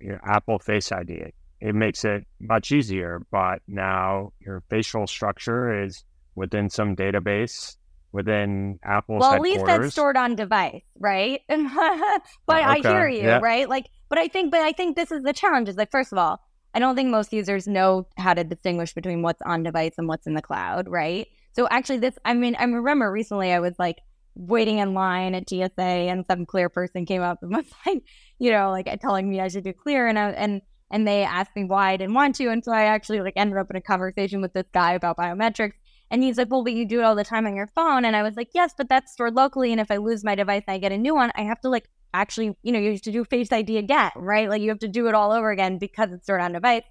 you 0.00 0.10
know, 0.10 0.18
apple 0.24 0.58
face 0.58 0.90
id 0.92 1.32
it 1.60 1.74
makes 1.74 2.04
it 2.04 2.24
much 2.40 2.72
easier 2.72 3.22
but 3.30 3.60
now 3.66 4.32
your 4.40 4.62
facial 4.68 5.06
structure 5.06 5.82
is 5.84 6.04
within 6.34 6.68
some 6.68 6.94
database 6.94 7.76
within 8.12 8.78
Apple's 8.82 9.20
well, 9.20 9.34
at 9.34 9.40
least 9.40 9.64
that's 9.66 9.92
stored 9.92 10.16
on 10.16 10.34
device, 10.34 10.82
right? 10.98 11.40
but 11.48 11.58
okay. 11.58 12.64
I 12.64 12.80
hear 12.80 13.08
you, 13.08 13.22
yeah. 13.22 13.38
right? 13.38 13.68
Like, 13.68 13.88
but 14.08 14.18
I 14.18 14.28
think, 14.28 14.50
but 14.50 14.60
I 14.60 14.72
think 14.72 14.96
this 14.96 15.12
is 15.12 15.22
the 15.22 15.32
challenge. 15.32 15.68
Is 15.68 15.76
like, 15.76 15.90
first 15.90 16.12
of 16.12 16.18
all, 16.18 16.40
I 16.74 16.78
don't 16.78 16.96
think 16.96 17.10
most 17.10 17.32
users 17.32 17.66
know 17.66 18.06
how 18.16 18.34
to 18.34 18.44
distinguish 18.44 18.94
between 18.94 19.22
what's 19.22 19.42
on 19.42 19.62
device 19.62 19.94
and 19.98 20.08
what's 20.08 20.26
in 20.26 20.34
the 20.34 20.42
cloud, 20.42 20.88
right? 20.88 21.26
So 21.52 21.68
actually, 21.70 21.98
this, 21.98 22.18
I 22.24 22.34
mean, 22.34 22.56
I 22.58 22.64
remember 22.64 23.10
recently 23.10 23.52
I 23.52 23.60
was 23.60 23.74
like 23.78 23.98
waiting 24.38 24.78
in 24.78 24.94
line 24.94 25.34
at 25.34 25.48
TSA, 25.48 25.70
and 25.82 26.24
some 26.26 26.46
clear 26.46 26.70
person 26.70 27.04
came 27.04 27.22
up 27.22 27.42
and 27.42 27.50
was 27.56 27.66
like, 27.84 28.02
you 28.38 28.50
know, 28.50 28.70
like 28.70 28.88
telling 29.00 29.28
me 29.28 29.40
I 29.40 29.48
should 29.48 29.64
do 29.64 29.72
clear, 29.72 30.06
and 30.06 30.18
I 30.18 30.30
and 30.30 30.62
and 30.90 31.06
they 31.06 31.22
asked 31.24 31.54
me 31.54 31.64
why 31.64 31.90
I 31.90 31.96
didn't 31.98 32.14
want 32.14 32.36
to, 32.36 32.48
and 32.48 32.64
so 32.64 32.72
I 32.72 32.84
actually 32.84 33.20
like 33.20 33.34
ended 33.36 33.58
up 33.58 33.68
in 33.70 33.76
a 33.76 33.82
conversation 33.82 34.40
with 34.40 34.54
this 34.54 34.66
guy 34.72 34.92
about 34.92 35.18
biometrics 35.18 35.74
and 36.10 36.22
he's 36.22 36.38
like, 36.38 36.50
well, 36.50 36.64
but 36.64 36.72
you 36.72 36.86
do 36.86 37.00
it 37.00 37.04
all 37.04 37.14
the 37.14 37.24
time 37.24 37.46
on 37.46 37.54
your 37.54 37.66
phone. 37.66 38.04
And 38.04 38.16
I 38.16 38.22
was 38.22 38.36
like, 38.36 38.48
yes, 38.54 38.72
but 38.76 38.88
that's 38.88 39.12
stored 39.12 39.34
locally. 39.34 39.72
And 39.72 39.80
if 39.80 39.90
I 39.90 39.98
lose 39.98 40.24
my 40.24 40.34
device 40.34 40.62
and 40.66 40.74
I 40.74 40.78
get 40.78 40.92
a 40.92 40.98
new 40.98 41.14
one, 41.14 41.30
I 41.34 41.42
have 41.42 41.60
to 41.60 41.68
like 41.68 41.88
actually, 42.14 42.56
you 42.62 42.72
know, 42.72 42.78
you 42.78 42.92
have 42.92 43.02
to 43.02 43.12
do 43.12 43.24
Face 43.24 43.52
ID 43.52 43.76
again, 43.76 44.10
right? 44.16 44.48
Like 44.48 44.62
you 44.62 44.70
have 44.70 44.78
to 44.80 44.88
do 44.88 45.08
it 45.08 45.14
all 45.14 45.32
over 45.32 45.50
again 45.50 45.78
because 45.78 46.10
it's 46.12 46.24
stored 46.24 46.40
on 46.40 46.52
device. 46.52 46.84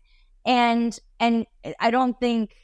And 0.45 0.97
and 1.19 1.45
I 1.79 1.89
don't 1.89 2.17
think 2.19 2.55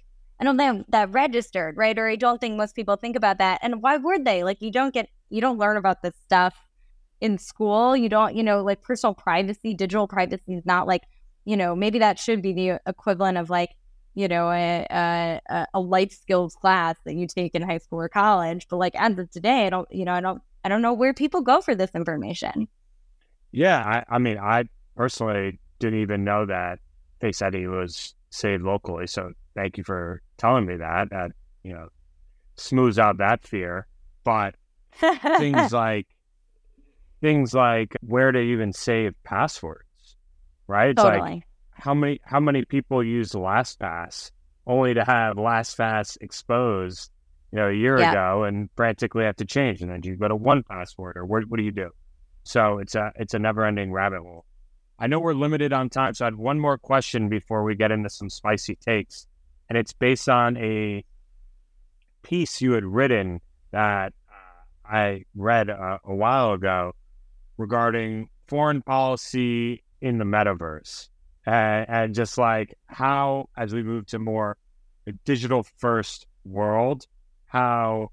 I 0.44 0.46
don't 0.46 0.58
think 0.58 0.88
that 0.90 1.10
registered, 1.14 1.78
right? 1.78 1.98
Or 1.98 2.10
I 2.10 2.18
don't 2.18 2.42
think 2.42 2.58
most 2.58 2.76
people 2.76 2.98
think 2.98 3.16
about 3.16 3.38
that. 3.38 3.60
And 3.62 3.82
why 3.82 3.96
would 3.96 4.26
they? 4.26 4.44
Like 4.44 4.62
you 4.62 4.72
don't 4.72 4.94
get 4.94 5.08
you 5.30 5.40
don't 5.40 5.58
learn 5.58 5.78
about 5.78 6.04
this 6.04 6.16
stuff 6.26 6.54
in 7.22 7.38
school. 7.38 7.96
You 7.96 8.10
don't, 8.10 8.36
you 8.36 8.44
know, 8.44 8.62
like 8.62 8.82
personal 8.82 9.14
privacy, 9.14 9.74
digital 9.74 10.06
privacy 10.06 10.56
is 10.56 10.66
not 10.66 10.86
like, 10.86 11.04
you 11.46 11.56
know, 11.56 11.78
maybe 11.78 11.98
that 12.00 12.20
should 12.20 12.42
be 12.42 12.52
the 12.52 12.82
equivalent 12.86 13.38
of 13.38 13.50
like 13.50 13.70
you 14.16 14.28
know, 14.28 14.52
a, 14.52 14.86
a, 14.92 15.68
a 15.74 15.80
life 15.80 16.12
skills 16.12 16.56
class 16.56 16.98
that 17.06 17.16
you 17.16 17.26
take 17.26 17.56
in 17.56 17.62
high 17.62 17.78
school 17.78 18.02
or 18.02 18.10
college. 18.10 18.68
But 18.70 18.78
like 18.78 18.96
as 18.96 19.18
of 19.18 19.32
today, 19.32 19.66
I 19.66 19.70
don't, 19.70 19.88
you 19.92 20.04
know, 20.04 20.14
I 20.14 20.20
don't, 20.20 20.42
I 20.66 20.70
don't 20.70 20.82
know 20.82 20.94
where 20.94 21.14
people 21.14 21.42
go 21.42 21.62
for 21.62 21.74
this 21.74 21.90
information. 21.96 22.68
Yeah, 23.54 23.80
I, 23.80 24.16
I 24.16 24.20
mean, 24.20 24.38
I 24.38 24.66
personally 24.96 25.58
didn't 25.80 26.02
even 26.02 26.26
know 26.26 26.46
that 26.46 26.80
Face 27.22 27.42
ID 27.42 27.66
was 27.68 28.14
saved 28.30 28.62
locally. 28.62 29.08
So 29.08 29.32
thank 29.56 29.78
you 29.78 29.84
for 29.84 30.22
telling 30.38 30.66
me 30.66 30.78
that. 30.78 31.10
That 31.12 31.32
you 31.64 31.74
know 31.74 31.88
smooths 32.56 33.00
out 33.00 33.18
that 33.18 33.46
fear. 33.46 33.88
But 34.24 34.56
things 35.00 35.74
like 35.74 36.08
things 37.22 37.54
like 37.54 37.96
where 38.02 38.32
to 38.32 38.40
even 38.40 38.74
save 38.74 39.14
passwords, 39.24 40.16
right? 40.68 40.90
It's 40.92 41.02
totally. 41.02 41.22
like 41.22 41.44
how 41.72 41.94
many 41.94 42.20
how 42.24 42.40
many 42.40 42.66
people 42.66 43.04
use 43.04 43.32
LastPass 43.32 44.32
only 44.68 44.94
to 44.94 45.04
have 45.04 45.36
LastPass 45.36 46.18
exposed, 46.22 47.12
you 47.52 47.60
know, 47.60 47.70
a 47.70 47.74
year 47.74 48.00
Yeah. 48.00 48.12
ago 48.12 48.44
and 48.44 48.70
frantically 48.76 49.26
have 49.26 49.36
to 49.38 49.46
change, 49.46 49.82
and 49.82 49.92
then 49.92 50.02
you 50.04 50.16
go 50.16 50.28
to 50.28 50.36
1Password 50.38 51.16
or 51.16 51.26
what, 51.26 51.44
what 51.50 51.58
do 51.58 51.64
you 51.64 51.72
do? 51.72 51.90
So 52.44 52.80
it's 52.80 52.96
a 52.96 53.12
it's 53.16 53.34
a 53.34 53.40
never 53.40 53.66
ending 53.66 53.92
rabbit 53.92 54.20
hole. 54.22 54.46
I 55.00 55.08
know 55.08 55.20
we're 55.20 55.34
limited 55.34 55.74
on 55.74 55.90
time, 55.90 56.14
so 56.14 56.26
I 56.26 56.28
had 56.28 56.36
one 56.36 56.60
more 56.60 56.78
question 56.78 57.28
before 57.28 57.64
we 57.64 57.76
get 57.76 57.92
into 57.92 58.10
some 58.10 58.30
spicy 58.30 58.76
takes, 58.76 59.28
and 59.74 59.80
it's 59.80 59.94
based 59.94 60.30
on 60.30 60.56
a 60.58 61.04
piece 62.22 62.62
you 62.62 62.74
had 62.74 62.86
written 62.86 63.42
that 63.72 64.14
uh, 64.30 64.88
I 64.88 65.24
read 65.34 65.70
a, 65.70 66.00
a 66.06 66.14
while 66.14 66.54
ago 66.54 66.94
regarding 67.58 68.30
foreign 68.48 68.84
policy 68.84 69.84
in 70.00 70.20
the 70.20 70.26
metaverse 70.26 71.10
and, 71.48 71.90
and 71.90 72.14
just 72.14 72.38
like 72.38 72.78
how, 72.86 73.50
as 73.58 73.74
we 73.74 73.82
move 73.82 74.06
to 74.08 74.20
more 74.20 74.58
digital 75.26 75.66
first 75.80 76.28
world, 76.46 77.08
how 77.48 78.12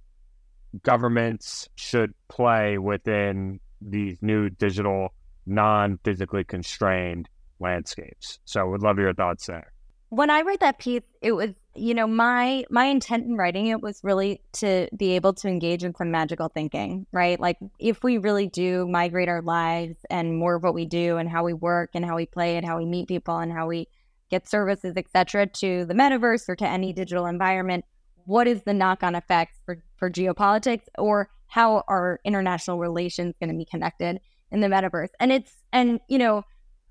governments 0.83 1.69
should 1.75 2.15
play 2.29 2.79
within 2.79 3.61
these 3.83 4.17
new 4.23 4.49
digital, 4.49 5.13
non 5.45 5.99
physically 6.05 6.43
constrained 6.43 7.29
landscapes. 7.59 8.39
So, 8.47 8.63
I 8.63 8.65
would 8.65 8.81
love 8.81 8.99
your 8.99 9.13
thoughts 9.13 9.45
there. 9.45 9.75
When 10.11 10.29
I 10.29 10.41
read 10.41 10.61
that 10.61 10.79
piece, 10.79 11.03
it 11.23 11.33
was, 11.33 11.51
you 11.77 11.95
know, 11.95 12.07
my 12.07 12.65
my 12.69 12.87
intent 12.87 13.27
in 13.27 13.37
writing 13.37 13.69
it 13.69 13.81
was 13.81 14.01
really 14.03 14.43
to 14.55 14.89
be 14.97 15.13
able 15.13 15.33
to 15.35 15.49
engage 15.49 15.85
in 15.85 15.95
some 15.95 16.11
magical 16.11 16.49
thinking, 16.49 17.07
right? 17.13 17.39
Like 17.39 17.59
if 17.79 18.03
we 18.03 18.19
really 18.19 18.49
do 18.49 18.89
migrate 18.89 19.29
our 19.29 19.41
lives 19.41 19.97
and 20.11 20.37
more 20.37 20.57
of 20.57 20.65
what 20.65 20.75
we 20.75 20.85
do 20.85 21.17
and 21.17 21.29
how 21.29 21.45
we 21.45 21.53
work 21.53 21.91
and 21.95 22.05
how 22.05 22.17
we 22.17 22.27
play 22.27 22.57
and 22.57 22.67
how 22.67 22.77
we 22.77 22.87
meet 22.87 23.07
people 23.07 23.39
and 23.39 23.53
how 23.53 23.69
we 23.69 23.87
get 24.31 24.49
services, 24.49 24.95
etc., 24.97 25.47
to 25.47 25.85
the 25.85 25.95
metaverse 25.95 26.49
or 26.49 26.57
to 26.57 26.67
any 26.67 26.93
digital 26.93 27.27
environment, 27.27 27.85
what 28.27 28.49
is 28.49 28.63
the 28.63 28.75
knock-on 28.75 29.15
effect 29.15 29.59
for, 29.65 29.83
for 29.97 30.11
geopolitics 30.11 30.85
or 30.99 31.31
how 31.47 31.85
are 31.87 32.21
international 32.25 32.79
relations 32.79 33.35
going 33.41 33.51
to 33.51 33.57
be 33.57 33.65
connected 33.65 34.21
in 34.51 34.61
the 34.61 34.69
metaverse? 34.69 35.11
And 35.21 35.31
it's 35.31 35.53
and 35.73 36.01
you 36.09 36.19
know, 36.19 36.45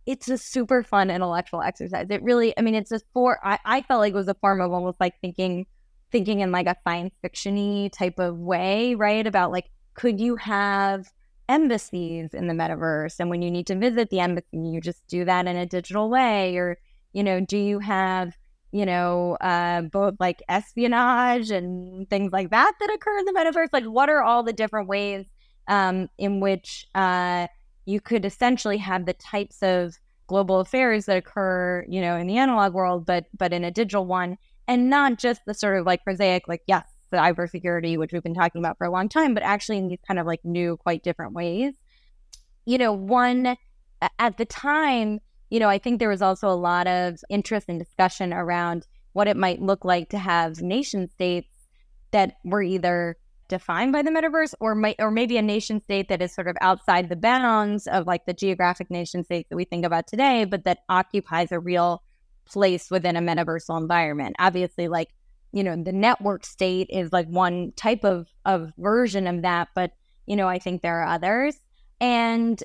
it's 0.09 0.27
a 0.27 0.39
super 0.39 0.81
fun 0.81 1.11
intellectual 1.11 1.61
exercise. 1.61 2.07
It 2.09 2.23
really, 2.23 2.57
I 2.57 2.63
mean, 2.63 2.73
it's 2.73 2.91
a 2.91 2.99
for, 3.13 3.39
I, 3.45 3.59
I 3.63 3.81
felt 3.83 3.99
like 3.99 4.13
it 4.13 4.15
was 4.15 4.27
a 4.27 4.33
form 4.33 4.59
of 4.59 4.73
almost 4.73 4.99
like 4.99 5.13
thinking, 5.21 5.67
thinking 6.11 6.39
in 6.39 6.51
like 6.51 6.65
a 6.65 6.75
science 6.83 7.13
fictiony 7.23 7.91
type 7.91 8.17
of 8.17 8.39
way, 8.39 8.95
right? 8.95 9.27
About 9.27 9.51
like, 9.51 9.69
could 9.93 10.19
you 10.19 10.35
have 10.37 11.11
embassies 11.47 12.33
in 12.33 12.47
the 12.47 12.55
metaverse? 12.55 13.19
And 13.19 13.29
when 13.29 13.43
you 13.43 13.51
need 13.51 13.67
to 13.67 13.75
visit 13.75 14.09
the 14.09 14.19
embassy, 14.19 14.47
you 14.57 14.81
just 14.81 15.05
do 15.07 15.25
that 15.25 15.45
in 15.45 15.55
a 15.55 15.67
digital 15.67 16.09
way? 16.09 16.57
Or, 16.57 16.79
you 17.13 17.21
know, 17.21 17.39
do 17.39 17.59
you 17.59 17.77
have, 17.77 18.35
you 18.71 18.87
know, 18.87 19.37
uh, 19.41 19.83
both 19.83 20.15
like 20.19 20.41
espionage 20.49 21.51
and 21.51 22.09
things 22.09 22.31
like 22.31 22.49
that 22.49 22.71
that 22.79 22.91
occur 22.91 23.19
in 23.19 23.25
the 23.25 23.33
metaverse? 23.33 23.69
Like, 23.71 23.85
what 23.85 24.09
are 24.09 24.23
all 24.23 24.41
the 24.41 24.53
different 24.53 24.87
ways 24.87 25.27
um, 25.67 26.09
in 26.17 26.39
which, 26.39 26.87
uh, 26.95 27.45
you 27.89 27.99
could 27.99 28.23
essentially 28.23 28.77
have 28.77 29.05
the 29.05 29.13
types 29.13 29.63
of 29.63 29.95
global 30.27 30.59
affairs 30.59 31.07
that 31.07 31.17
occur, 31.17 31.83
you 31.89 31.99
know, 31.99 32.15
in 32.15 32.27
the 32.27 32.37
analog 32.37 32.73
world, 32.73 33.05
but 33.05 33.25
but 33.35 33.51
in 33.51 33.63
a 33.63 33.71
digital 33.71 34.05
one, 34.05 34.37
and 34.67 34.89
not 34.89 35.17
just 35.17 35.41
the 35.47 35.55
sort 35.55 35.79
of 35.79 35.85
like 35.87 36.03
prosaic, 36.03 36.47
like 36.47 36.61
yes, 36.67 36.85
the 37.09 37.17
cybersecurity, 37.17 37.97
which 37.97 38.13
we've 38.13 38.21
been 38.21 38.35
talking 38.35 38.61
about 38.61 38.77
for 38.77 38.85
a 38.85 38.91
long 38.91 39.09
time, 39.09 39.33
but 39.33 39.41
actually 39.41 39.79
in 39.79 39.87
these 39.87 39.99
kind 40.07 40.19
of 40.19 40.27
like 40.27 40.41
new, 40.43 40.77
quite 40.77 41.03
different 41.03 41.33
ways. 41.33 41.73
you 42.65 42.77
know, 42.77 42.93
one 42.93 43.57
at 44.19 44.37
the 44.37 44.45
time, 44.45 45.19
you 45.49 45.59
know, 45.59 45.69
I 45.69 45.79
think 45.79 45.99
there 45.99 46.09
was 46.09 46.21
also 46.21 46.47
a 46.49 46.53
lot 46.53 46.85
of 46.87 47.17
interest 47.29 47.67
and 47.67 47.79
discussion 47.79 48.31
around 48.33 48.85
what 49.13 49.27
it 49.27 49.35
might 49.35 49.59
look 49.61 49.83
like 49.83 50.09
to 50.09 50.19
have 50.19 50.61
nation 50.61 51.09
states 51.09 51.49
that 52.11 52.35
were 52.45 52.61
either 52.61 53.17
defined 53.49 53.91
by 53.91 54.01
the 54.01 54.11
metaverse 54.11 54.53
or 54.59 54.75
might 54.75 54.95
or 54.99 55.11
maybe 55.11 55.35
a 55.37 55.41
nation 55.41 55.81
state 55.81 56.07
that 56.07 56.21
is 56.21 56.33
sort 56.33 56.47
of 56.47 56.55
outside 56.61 57.09
the 57.09 57.15
bounds 57.15 57.87
of 57.87 58.07
like 58.07 58.25
the 58.25 58.33
geographic 58.33 58.89
nation 58.89 59.23
state 59.23 59.47
that 59.49 59.55
we 59.55 59.65
think 59.65 59.85
about 59.85 60.07
today 60.07 60.45
but 60.45 60.63
that 60.63 60.79
occupies 60.87 61.51
a 61.51 61.59
real 61.59 62.01
place 62.45 62.89
within 62.89 63.15
a 63.15 63.21
metaversal 63.21 63.79
environment. 63.79 64.35
Obviously 64.39 64.87
like 64.87 65.09
you 65.51 65.63
know 65.63 65.75
the 65.81 65.91
network 65.91 66.45
state 66.45 66.87
is 66.89 67.11
like 67.11 67.27
one 67.27 67.73
type 67.75 68.05
of 68.05 68.27
of 68.45 68.71
version 68.77 69.25
of 69.25 69.41
that 69.41 69.67
but 69.73 69.91
you 70.27 70.35
know 70.35 70.47
i 70.47 70.59
think 70.59 70.81
there 70.81 71.01
are 71.01 71.07
others. 71.07 71.59
And 71.99 72.61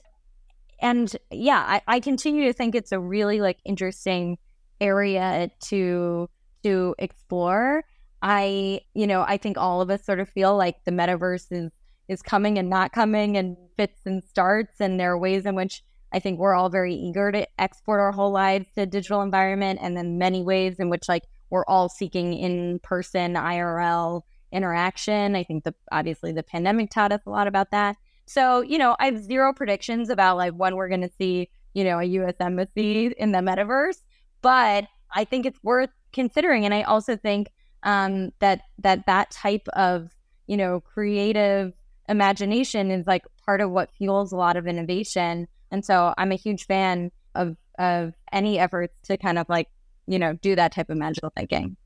and 0.80 1.14
yeah 1.30 1.64
I, 1.66 1.82
I 1.87 2.01
continue 2.01 2.45
to 2.45 2.53
think 2.53 2.74
it's 2.74 2.93
a 2.93 3.01
really 3.01 3.41
like 3.41 3.59
interesting 3.64 4.39
area 4.80 5.51
to 5.64 6.28
to 6.62 6.95
explore 6.99 7.85
I, 8.25 8.81
you 8.95 9.07
know, 9.07 9.22
I 9.29 9.37
think 9.37 9.59
all 9.59 9.83
of 9.83 9.91
us 9.91 10.03
sort 10.03 10.18
of 10.18 10.31
feel 10.31 10.57
like 10.57 10.83
the 10.85 10.91
metaverse 10.91 11.53
is 11.53 11.70
is 12.09 12.22
coming 12.22 12.59
and 12.59 12.68
not 12.68 12.93
coming 12.93 13.37
and 13.37 13.57
fits 13.77 14.01
and 14.05 14.22
starts 14.25 14.81
and 14.81 15.01
there 15.01 15.12
are 15.12 15.18
ways 15.18 15.47
in 15.47 15.55
which 15.55 15.83
I 16.12 16.18
think 16.18 16.39
we're 16.39 16.55
all 16.55 16.68
very 16.68 16.95
eager 16.95 17.33
to 17.33 17.47
export 17.59 18.01
our 18.01 18.12
whole 18.12 18.31
lives 18.31 18.66
to 18.75 18.85
digital 18.87 19.22
environment 19.22 19.79
and 19.83 19.97
then 19.97 20.18
many 20.18 20.43
ways 20.43 20.79
in 20.79 20.91
which 20.91 21.09
like 21.09 21.25
we're 21.51 21.64
all 21.66 21.89
seeking 21.89 22.35
in 22.35 22.79
person 22.81 23.35
IRL 23.35 24.22
interaction. 24.53 25.35
I 25.35 25.45
think 25.45 25.64
the 25.64 25.75
obviously 25.93 26.33
the 26.33 26.43
pandemic 26.43 26.91
taught 26.91 27.12
us 27.12 27.22
a 27.27 27.31
lot 27.31 27.47
about 27.47 27.70
that. 27.72 27.97
So, 28.27 28.62
you 28.62 28.79
know, 28.79 28.97
I 28.99 29.07
have 29.07 29.22
zero 29.22 29.53
predictions 29.53 30.09
about 30.09 30.37
like 30.37 30.55
when 30.55 30.77
we're 30.77 30.89
going 30.89 31.03
to 31.03 31.12
see, 31.18 31.51
you 31.75 31.85
know, 31.85 31.99
a 31.99 32.05
US 32.05 32.35
embassy 32.41 33.14
in 33.18 33.33
the 33.33 33.39
metaverse, 33.39 34.03
but 34.41 34.87
I 35.14 35.25
think 35.25 35.47
it's 35.47 35.62
worth 35.62 35.91
considering 36.12 36.64
and 36.64 36.72
I 36.72 36.83
also 36.83 37.16
think 37.16 37.49
um, 37.85 38.30
that 38.41 38.62
that 38.78 39.07
that 39.07 39.30
type 39.30 39.68
of 39.74 40.11
you 40.47 40.57
know 40.57 40.80
creative 40.80 41.72
imagination 42.09 42.91
is 42.91 43.07
like 43.07 43.22
part 43.45 43.61
of 43.61 43.70
what 43.70 43.91
fuels 43.93 44.32
a 44.32 44.37
lot 44.37 44.57
of 44.57 44.66
innovation. 44.66 45.47
And 45.70 45.85
so 45.85 46.14
I'm 46.18 46.32
a 46.32 46.37
huge 46.37 46.66
fan 46.66 47.11
of 47.35 47.57
of 47.78 48.14
any 48.32 48.59
efforts 48.59 48.95
to 49.05 49.16
kind 49.16 49.39
of 49.39 49.49
like 49.49 49.68
you 50.07 50.18
know 50.18 50.35
do 50.35 50.57
that 50.57 50.72
type 50.72 50.91
of 50.91 50.97
magical 50.97 51.30
thinking. 51.37 51.76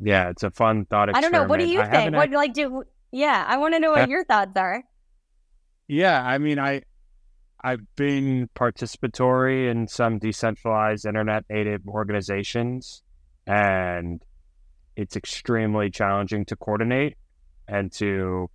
Yeah, 0.00 0.28
it's 0.28 0.42
a 0.42 0.50
fun 0.50 0.84
thought. 0.84 1.08
Experiment. 1.08 1.34
I 1.34 1.38
don't 1.38 1.46
know. 1.46 1.50
What 1.50 1.60
do 1.60 1.66
you 1.66 1.80
I 1.80 1.90
think? 1.90 2.14
What 2.14 2.30
like 2.30 2.54
do? 2.54 2.84
Yeah, 3.12 3.44
I 3.46 3.56
want 3.56 3.74
to 3.74 3.80
know 3.80 3.92
what 3.92 4.08
your 4.08 4.24
thoughts 4.24 4.56
are. 4.56 4.84
Yeah, 5.88 6.22
I 6.22 6.38
mean, 6.38 6.58
I 6.58 6.82
I've 7.62 7.82
been 7.96 8.48
participatory 8.54 9.70
in 9.70 9.88
some 9.88 10.18
decentralized 10.18 11.06
internet 11.06 11.44
native 11.48 11.86
organizations, 11.88 13.02
and 13.46 14.22
it's 14.96 15.16
extremely 15.16 15.90
challenging 15.90 16.44
to 16.46 16.56
coordinate 16.56 17.16
and 17.68 17.92
to 17.92 18.48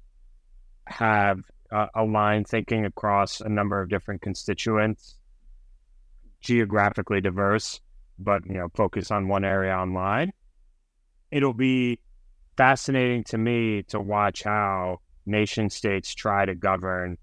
have 0.87 1.39
uh, 1.71 1.87
aligned 1.95 2.47
thinking 2.47 2.85
across 2.85 3.39
a 3.41 3.49
number 3.49 3.81
of 3.81 3.89
different 3.89 4.21
constituents, 4.21 5.17
geographically 6.41 7.21
diverse, 7.21 7.79
but 8.17 8.45
you 8.45 8.55
know, 8.55 8.67
focus 8.75 9.11
on 9.11 9.27
one 9.27 9.45
area 9.45 9.73
online. 9.73 10.31
It'll 11.29 11.53
be 11.53 11.99
fascinating 12.57 13.23
to 13.25 13.37
me 13.37 13.83
to 13.83 13.99
watch 13.99 14.43
how 14.43 14.99
nation 15.25 15.69
states 15.69 16.13
try 16.13 16.45
to 16.45 16.55
govern 16.55 17.17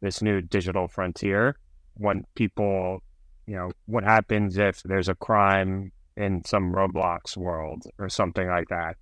this 0.00 0.20
new 0.20 0.40
digital 0.42 0.88
frontier 0.88 1.56
when 1.94 2.24
people, 2.34 3.02
you 3.46 3.54
know, 3.54 3.70
what 3.86 4.04
happens 4.04 4.58
if 4.58 4.82
there's 4.82 5.08
a 5.08 5.14
crime 5.14 5.92
in 6.16 6.44
some 6.44 6.72
Roblox 6.72 7.36
world 7.36 7.82
or 7.98 8.08
something 8.08 8.48
like 8.48 8.68
that. 8.68 8.96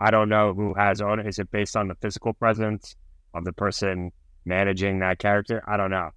I 0.00 0.10
don't 0.10 0.28
know 0.28 0.54
who 0.54 0.74
has 0.74 1.00
owned 1.00 1.20
it. 1.20 1.26
Is 1.26 1.38
it 1.38 1.50
based 1.50 1.76
on 1.76 1.88
the 1.88 1.94
physical 1.96 2.32
presence 2.32 2.94
of 3.34 3.44
the 3.44 3.52
person 3.52 4.12
managing 4.44 5.00
that 5.00 5.18
character? 5.18 5.62
I 5.66 5.76
don't 5.76 5.90
know. 5.90 6.10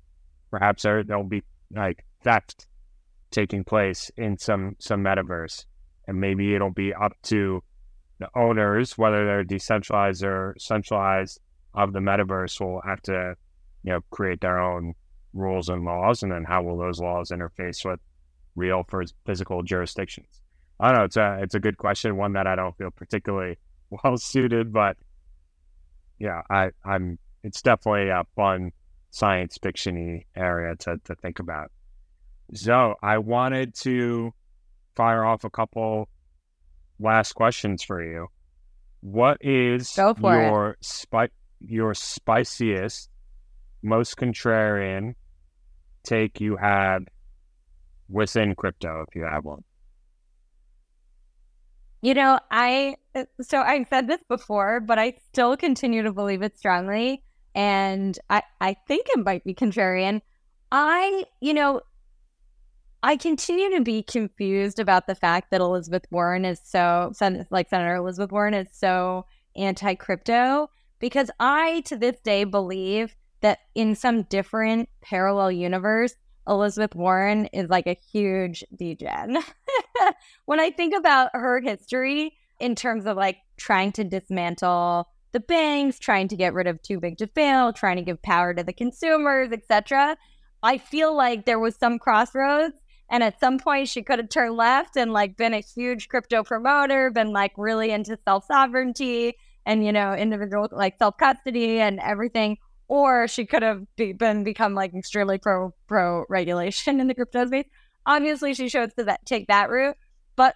Perhaps 0.52 0.84
there, 0.84 1.04
there'll 1.04 1.24
be 1.24 1.44
like 1.74 2.06
theft 2.24 2.68
taking 3.32 3.64
place 3.64 4.12
in 4.18 4.38
some 4.38 4.76
some 4.80 5.04
metaverse, 5.04 5.66
and 6.08 6.20
maybe 6.20 6.54
it'll 6.54 6.70
be 6.72 6.94
up 6.94 7.14
to 7.24 7.64
the 8.20 8.28
owners, 8.36 8.98
whether 8.98 9.26
they're 9.26 9.44
decentralized 9.44 10.24
or 10.24 10.56
centralized, 10.60 11.40
of 11.74 11.94
the 11.94 12.00
metaverse 12.00 12.60
will 12.60 12.82
have 12.86 13.02
to, 13.04 13.36
you 13.84 13.94
know, 13.94 14.02
create 14.12 14.42
their 14.42 14.60
own 14.60 14.94
rules 15.34 15.70
and 15.70 15.86
laws, 15.86 16.22
and 16.22 16.32
then 16.32 16.44
how 16.44 16.62
will 16.62 16.78
those 16.78 17.00
laws 17.00 17.32
interface 17.32 17.86
with 17.86 18.00
real 18.56 18.86
physical 19.26 19.64
jurisdictions? 19.64 20.41
I 20.82 20.88
don't 20.88 20.98
know. 20.98 21.06
It's 21.06 21.18
a 21.18 21.40
it's 21.42 21.56
a 21.56 21.60
good 21.60 21.78
question, 21.78 22.18
one 22.18 22.34
that 22.34 22.48
I 22.48 22.56
don't 22.56 22.76
feel 22.76 22.90
particularly 22.90 23.58
well 24.04 24.18
suited, 24.18 24.74
but 24.74 24.98
yeah, 26.18 26.42
I 26.50 26.72
I'm 26.84 27.20
it's 27.44 27.62
definitely 27.62 28.10
a 28.10 28.24
fun 28.36 28.72
science 29.12 29.58
fictiony 29.60 30.26
area 30.36 30.76
to 30.78 30.98
to 31.06 31.16
think 31.16 31.40
about. 31.40 31.72
So 32.54 32.96
I 33.02 33.20
wanted 33.20 33.76
to 33.82 34.34
fire 34.96 35.24
off 35.24 35.44
a 35.44 35.50
couple 35.50 36.10
last 37.00 37.34
questions 37.34 37.84
for 37.84 38.04
you. 38.04 38.28
What 39.02 39.38
is 39.42 39.96
your 40.36 40.78
spi- 40.82 41.30
your 41.60 41.94
spiciest, 41.94 43.08
most 43.84 44.18
contrarian 44.18 45.14
take 46.04 46.42
you 46.42 46.58
had 46.58 47.06
within 48.10 48.56
crypto, 48.56 49.06
if 49.08 49.16
you 49.16 49.24
have 49.24 49.46
one? 49.46 49.64
You 52.02 52.16
know, 52.16 52.40
I 52.50 52.96
uh, 53.14 53.26
so 53.42 53.62
I've 53.62 53.88
said 53.90 54.08
this 54.08 54.22
before, 54.28 54.80
but 54.80 54.98
I 54.98 55.14
still 55.28 55.56
continue 55.56 56.04
to 56.04 56.12
believe 56.12 56.42
it 56.42 56.58
strongly. 56.58 57.24
And 57.54 58.18
I, 58.30 58.44
I 58.60 58.76
think 58.88 59.08
it 59.10 59.24
might 59.24 59.44
be 59.44 59.54
contrarian. 59.54 60.22
I, 60.72 61.26
you 61.42 61.54
know, 61.54 61.82
I 63.04 63.18
continue 63.18 63.76
to 63.76 63.82
be 63.82 64.04
confused 64.04 64.80
about 64.80 65.08
the 65.08 65.16
fact 65.16 65.52
that 65.52 65.62
Elizabeth 65.62 66.06
Warren 66.12 66.46
is 66.46 66.62
so, 66.64 67.12
like 67.50 67.70
Senator 67.70 67.96
Elizabeth 67.96 68.32
Warren 68.32 68.54
is 68.54 68.68
so 68.72 69.26
anti 69.56 69.96
crypto 69.96 70.70
because 71.00 71.30
I, 71.40 71.82
to 71.88 71.98
this 71.98 72.20
day, 72.22 72.44
believe 72.46 73.16
that 73.42 73.60
in 73.76 73.96
some 73.96 74.24
different 74.24 74.88
parallel 75.02 75.52
universe, 75.52 76.16
Elizabeth 76.48 76.96
Warren 76.96 77.46
is 77.48 77.70
like 77.70 77.88
a 77.88 77.98
huge 78.12 78.64
degen. 78.76 79.38
when 80.46 80.60
I 80.60 80.72
think 80.72 80.96
about 80.96 81.30
her 81.34 81.60
history 81.60 82.34
in 82.60 82.76
terms 82.76 83.06
of 83.06 83.18
like 83.18 83.38
trying 83.58 83.92
to 83.94 84.04
dismantle 84.04 85.08
the 85.32 85.40
banks, 85.40 86.00
trying 86.00 86.28
to 86.28 86.36
get 86.36 86.54
rid 86.54 86.68
of 86.68 86.82
too 86.82 87.00
big 87.00 87.18
to 87.18 87.28
fail, 87.28 87.72
trying 87.72 87.98
to 87.98 88.04
give 88.04 88.22
power 88.22 88.54
to 88.54 88.64
the 88.64 88.74
consumers, 88.74 89.52
etc., 89.52 90.18
I 90.64 90.78
feel 90.78 91.16
like 91.16 91.46
there 91.46 91.60
was 91.60 91.76
some 91.76 91.98
crossroads 91.98 92.76
and 93.10 93.24
at 93.24 93.40
some 93.40 93.58
point 93.58 93.90
she 93.90 94.04
could 94.04 94.20
have 94.20 94.30
turned 94.30 94.56
left 94.56 94.96
and 94.96 95.12
like 95.12 95.36
been 95.36 95.54
a 95.54 95.60
huge 95.60 96.08
crypto 96.08 96.44
promoter, 96.44 97.10
been 97.10 97.32
like 97.32 97.52
really 97.58 97.92
into 97.92 98.18
self-sovereignty 98.26 99.36
and 99.66 99.86
you 99.86 99.92
know, 99.92 100.14
individual 100.14 100.68
like 100.72 100.98
self-custody 100.98 101.80
and 101.80 102.00
everything 102.00 102.58
or 102.92 103.26
she 103.26 103.46
could 103.46 103.64
have 103.64 103.86
be, 103.96 104.12
been 104.12 104.44
become 104.44 104.76
like 104.76 104.94
extremely 104.94 105.38
pro 105.38 105.74
pro 105.88 106.26
regulation 106.28 107.00
in 107.00 107.08
the 107.08 107.16
crypto 107.16 107.46
space. 107.48 107.66
Obviously, 108.06 108.54
she 108.54 108.68
chose 108.68 108.94
to 108.96 109.06
that, 109.06 109.26
take 109.26 109.48
that 109.48 109.70
route, 109.70 109.96
but 110.36 110.56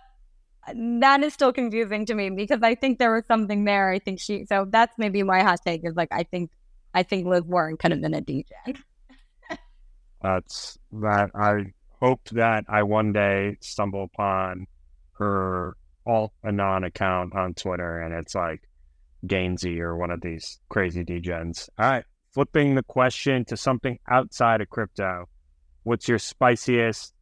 that 0.75 1.23
is 1.23 1.33
still 1.33 1.53
confusing 1.53 2.05
to 2.07 2.13
me 2.13 2.29
because 2.29 2.59
I 2.61 2.75
think 2.75 2.99
there 2.99 3.13
was 3.13 3.25
something 3.25 3.63
there. 3.63 3.89
I 3.89 3.99
think 3.99 4.19
she 4.19 4.45
so 4.47 4.67
that's 4.69 4.97
maybe 4.97 5.23
my 5.23 5.43
hot 5.43 5.59
take 5.65 5.85
is 5.85 5.95
like 5.95 6.09
I 6.11 6.23
think 6.23 6.51
I 6.93 7.03
think 7.03 7.25
Liz 7.25 7.43
Warren 7.43 7.77
could 7.77 7.91
have 7.91 8.01
been 8.01 8.13
a 8.13 8.19
degen. 8.19 8.83
that's 10.21 10.77
that 10.91 11.31
I 11.35 11.71
hope 12.01 12.27
that 12.33 12.65
I 12.67 12.83
one 12.83 13.13
day 13.13 13.55
stumble 13.61 14.09
upon 14.13 14.67
her 15.19 15.77
alt 16.05 16.33
anon 16.43 16.83
account 16.83 17.33
on 17.33 17.53
Twitter 17.53 18.01
and 18.01 18.13
it's 18.13 18.35
like 18.35 18.59
Gainzy 19.25 19.79
or 19.79 19.95
one 19.95 20.11
of 20.11 20.19
these 20.19 20.59
crazy 20.67 21.05
degens. 21.05 21.69
All 21.79 21.89
right 21.89 22.05
flipping 22.35 22.75
the 22.75 22.83
question 22.83 23.45
to 23.45 23.55
something 23.55 23.97
outside 24.09 24.59
of 24.59 24.69
crypto, 24.69 25.23
what's 25.83 26.09
your 26.09 26.19
spiciest 26.19 27.13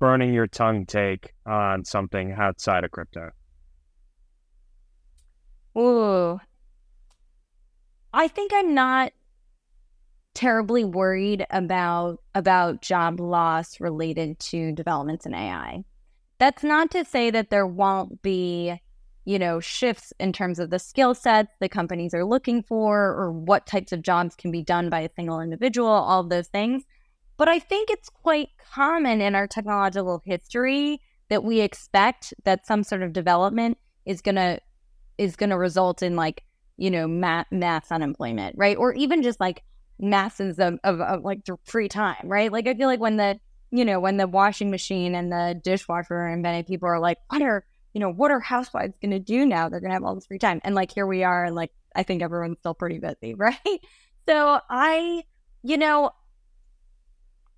burning 0.00 0.34
your 0.34 0.48
tongue 0.48 0.84
take 0.84 1.32
on 1.46 1.84
something 1.84 2.32
outside 2.32 2.82
of 2.82 2.90
crypto? 2.90 3.30
Ooh. 5.78 6.40
I 8.12 8.26
think 8.26 8.50
I'm 8.52 8.74
not 8.74 9.12
terribly 10.34 10.84
worried 10.84 11.46
about 11.50 12.18
about 12.34 12.82
job 12.82 13.20
loss 13.20 13.80
related 13.80 14.38
to 14.40 14.72
developments 14.72 15.26
in 15.26 15.34
AI. 15.34 15.84
That's 16.38 16.64
not 16.64 16.90
to 16.90 17.04
say 17.04 17.30
that 17.30 17.50
there 17.50 17.66
won't 17.66 18.20
be 18.20 18.80
you 19.24 19.38
know, 19.38 19.60
shifts 19.60 20.12
in 20.18 20.32
terms 20.32 20.58
of 20.58 20.70
the 20.70 20.78
skill 20.78 21.14
sets 21.14 21.52
the 21.60 21.68
companies 21.68 22.14
are 22.14 22.24
looking 22.24 22.62
for 22.62 23.14
or 23.14 23.30
what 23.32 23.66
types 23.66 23.92
of 23.92 24.02
jobs 24.02 24.34
can 24.34 24.50
be 24.50 24.62
done 24.62 24.88
by 24.88 25.00
a 25.00 25.10
single 25.14 25.40
individual, 25.40 25.88
all 25.88 26.20
of 26.20 26.30
those 26.30 26.48
things. 26.48 26.84
But 27.36 27.48
I 27.48 27.58
think 27.58 27.90
it's 27.90 28.08
quite 28.08 28.48
common 28.72 29.20
in 29.20 29.34
our 29.34 29.46
technological 29.46 30.22
history 30.24 31.00
that 31.28 31.44
we 31.44 31.60
expect 31.60 32.34
that 32.44 32.66
some 32.66 32.82
sort 32.82 33.02
of 33.02 33.12
development 33.12 33.78
is 34.04 34.20
going 34.20 34.34
to 34.34 34.60
is 35.18 35.36
going 35.36 35.50
to 35.50 35.58
result 35.58 36.02
in 36.02 36.16
like, 36.16 36.42
you 36.76 36.90
know, 36.90 37.06
mass, 37.06 37.44
mass 37.50 37.92
unemployment, 37.92 38.56
right? 38.56 38.76
Or 38.76 38.94
even 38.94 39.22
just 39.22 39.38
like 39.38 39.62
masses 39.98 40.58
of, 40.58 40.78
of, 40.82 41.00
of 41.00 41.22
like 41.22 41.40
free 41.64 41.88
time, 41.88 42.22
right? 42.24 42.50
Like 42.50 42.66
I 42.66 42.74
feel 42.74 42.88
like 42.88 43.00
when 43.00 43.16
the 43.16 43.38
you 43.70 43.84
know, 43.84 44.00
when 44.00 44.16
the 44.16 44.26
washing 44.26 44.70
machine 44.70 45.14
and 45.14 45.30
the 45.30 45.60
dishwasher 45.62 46.14
are 46.14 46.28
invented, 46.28 46.66
people 46.66 46.88
are 46.88 46.98
like, 46.98 47.18
what 47.28 47.42
are, 47.42 47.64
you 47.92 48.00
know, 48.00 48.10
what 48.10 48.30
are 48.30 48.40
housewives 48.40 48.94
going 49.02 49.10
to 49.10 49.18
do 49.18 49.44
now? 49.44 49.68
They're 49.68 49.80
going 49.80 49.90
to 49.90 49.94
have 49.94 50.04
all 50.04 50.14
this 50.14 50.26
free 50.26 50.38
time. 50.38 50.60
And 50.62 50.74
like, 50.74 50.92
here 50.92 51.06
we 51.06 51.24
are. 51.24 51.44
And 51.44 51.54
like, 51.54 51.72
I 51.94 52.02
think 52.02 52.22
everyone's 52.22 52.58
still 52.58 52.74
pretty 52.74 52.98
busy, 52.98 53.34
right? 53.36 53.58
So 54.28 54.60
I, 54.68 55.24
you 55.62 55.76
know, 55.76 56.10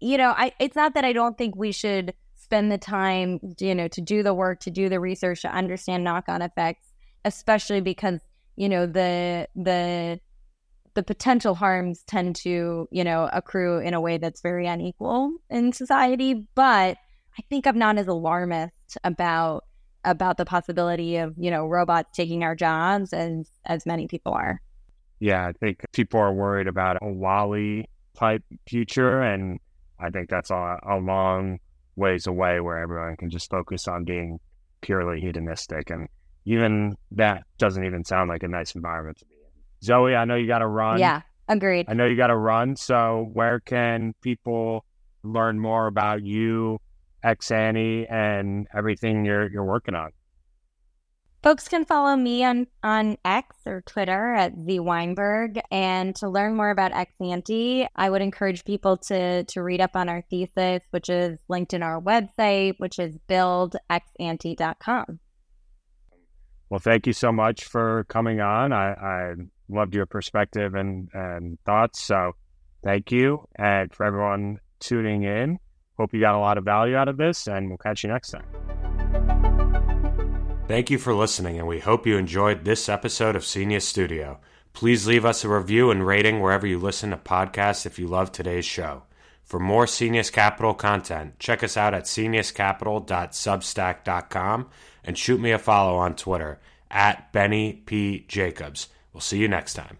you 0.01 0.17
know, 0.17 0.31
I, 0.31 0.53
it's 0.59 0.77
not 0.77 0.95
that 0.95 1.05
I 1.05 1.13
don't 1.13 1.37
think 1.37 1.55
we 1.55 1.73
should 1.73 2.15
spend 2.35 2.73
the 2.73 2.79
time, 2.79 3.39
you 3.61 3.75
know, 3.75 3.89
to 3.89 4.01
do 4.01 4.23
the 4.23 4.35
work, 4.35 4.61
to 4.61 4.71
do 4.71 4.89
the 4.89 4.99
research, 4.99 5.43
to 5.43 5.55
understand 5.55 6.03
knock 6.03 6.25
on 6.29 6.43
effects, 6.43 6.89
especially 7.25 7.81
because, 7.81 8.21
you 8.57 8.69
know, 8.69 8.87
the, 8.87 9.49
the, 9.55 10.19
the 10.95 11.03
potential 11.03 11.55
harms 11.55 12.03
tend 12.07 12.37
to, 12.37 12.89
you 12.91 13.05
know, 13.05 13.29
accrue 13.33 13.79
in 13.79 13.95
a 13.95 14.01
way 14.01 14.19
that's 14.19 14.41
very 14.41 14.67
unequal 14.67 15.33
in 15.51 15.73
society. 15.73 16.47
But 16.55 16.97
I 17.39 17.43
think 17.49 17.67
I'm 17.67 17.79
not 17.79 17.97
as 17.97 18.09
alarmist 18.09 18.99
about 19.05 19.65
about 20.05 20.37
the 20.37 20.45
possibility 20.45 21.17
of, 21.17 21.35
you 21.37 21.51
know, 21.51 21.67
robots 21.67 22.11
taking 22.13 22.43
our 22.43 22.55
jobs 22.55 23.13
as 23.13 23.51
as 23.67 23.87
many 23.87 24.07
people 24.07 24.33
are. 24.33 24.61
Yeah, 25.21 25.47
I 25.47 25.53
think 25.53 25.85
people 25.93 26.21
are 26.21 26.33
worried 26.33 26.67
about 26.67 26.99
a 27.01 27.07
WALL-E 27.07 27.85
type 28.19 28.43
future 28.67 29.21
and 29.21 29.61
I 29.99 30.11
think 30.11 30.29
that's 30.29 30.51
a, 30.51 30.79
a 30.83 30.97
long 30.97 31.61
ways 31.95 32.27
away 32.27 32.61
where 32.61 32.79
everyone 32.79 33.17
can 33.17 33.31
just 33.31 33.49
focus 33.49 33.87
on 33.87 34.05
being 34.05 34.41
purely 34.81 35.21
hedonistic 35.21 35.91
and 35.91 36.09
even 36.45 36.97
that 37.13 37.45
doesn't 37.59 37.85
even 37.85 38.05
sound 38.05 38.29
like 38.29 38.43
a 38.43 38.49
nice 38.49 38.75
environment 38.75 39.19
to 39.19 39.25
be 39.27 39.35
in. 39.35 39.85
Zoe, 39.85 40.15
I 40.15 40.25
know 40.25 40.35
you 40.35 40.47
got 40.47 40.59
to 40.59 40.67
run. 40.67 40.99
Yeah, 40.99 41.23
agreed. 41.49 41.87
I 41.89 41.95
know 41.95 42.07
you 42.07 42.17
got 42.17 42.29
to 42.29 42.37
run. 42.37 42.77
So, 42.77 43.31
where 43.33 43.61
can 43.61 44.15
people 44.23 44.85
learn 45.23 45.59
more 45.59 45.87
about 45.87 46.25
you, 46.25 46.81
Ex/Ante, 47.23 48.07
and 48.09 48.67
everything 48.77 49.25
you're 49.25 49.51
you're 49.51 49.65
working 49.65 49.95
on? 49.95 50.11
Folks 51.43 51.67
can 51.67 51.85
follow 51.85 52.15
me 52.15 52.45
on, 52.45 52.69
on 52.85 53.17
X 53.25 53.57
or 53.67 53.81
Twitter 53.81 54.33
at 54.33 54.53
the 54.65 54.79
Weinberg. 54.79 55.61
And 55.73 56.15
to 56.17 56.29
learn 56.29 56.55
more 56.55 56.71
about 56.71 56.93
Ex/Ante, 56.93 57.89
I 57.97 58.11
would 58.11 58.23
encourage 58.23 58.65
people 58.65 58.97
to, 58.99 59.43
to 59.43 59.63
read 59.63 59.81
up 59.81 59.97
on 59.97 60.09
our 60.09 60.23
thesis, 60.31 60.83
which 60.91 61.09
is 61.09 61.41
linked 61.49 61.75
in 61.75 61.83
our 61.83 62.01
website, 62.01 62.75
which 62.79 63.01
is 63.01 63.19
buildexante.com. 63.29 65.19
Well, 66.71 66.79
thank 66.79 67.09
you 67.09 67.13
so 67.13 67.33
much 67.33 67.65
for 67.65 68.05
coming 68.05 68.41
on. 68.41 68.73
I, 68.73 68.93
I 68.93 69.35
loved 69.69 69.97
your 69.97 70.07
perspective 70.07 70.75
and, 70.75 71.09
and 71.13 71.59
thoughts. 71.67 72.05
So 72.05 72.33
thank 72.85 73.11
you. 73.11 73.49
And 73.57 73.93
for 73.93 74.07
everyone 74.07 74.59
tuning 74.79 75.25
in, 75.25 75.59
hope 76.03 76.13
you 76.13 76.21
got 76.21 76.35
a 76.35 76.39
lot 76.39 76.59
of 76.59 76.65
value 76.65 76.97
out 76.97 77.09
of 77.09 77.17
this, 77.17 77.47
and 77.47 77.69
we'll 77.69 77.79
catch 77.79 78.03
you 78.03 78.11
next 78.11 78.33
time. 78.33 78.45
Thank 80.67 80.91
you 80.91 80.99
for 80.99 81.15
listening, 81.15 81.59
and 81.59 81.69
we 81.69 81.81
hope 81.81 82.07
you 82.07 82.17
enjoyed 82.17 82.65
this 82.65 82.89
episode 82.89 83.37
of 83.37 83.45
Scenius 83.45 83.87
Studio. 83.87 84.41
Please 84.73 85.07
leave 85.07 85.25
us 85.25 85.45
a 85.45 85.49
review 85.49 85.91
and 85.91 86.07
rating 86.07 86.41
wherever 86.41 86.67
you 86.67 86.79
listen 86.79 87.11
to 87.11 87.17
podcasts 87.17 87.87
if 87.87 87.99
you 87.99 88.09
love 88.09 88.33
today's 88.33 88.65
show. 88.65 89.05
For 89.45 89.61
more 89.61 89.87
Scenius 89.87 90.31
Capital 90.31 90.75
content, 90.75 91.39
check 91.39 91.63
us 91.63 91.77
out 91.77 91.95
at 91.95 92.05
sceniuscapital.substack.com 92.05 94.69
and 95.05 95.19
shoot 95.19 95.41
me 95.41 95.53
a 95.53 95.59
follow 95.59 95.97
on 95.97 96.17
Twitter 96.17 96.59
at 96.91 97.33
Benny 97.33 97.75
P. 97.75 98.25
Jacobs. 98.29 98.89
We'll 99.13 99.21
see 99.21 99.39
you 99.39 99.49
next 99.49 99.75
time. 99.75 99.99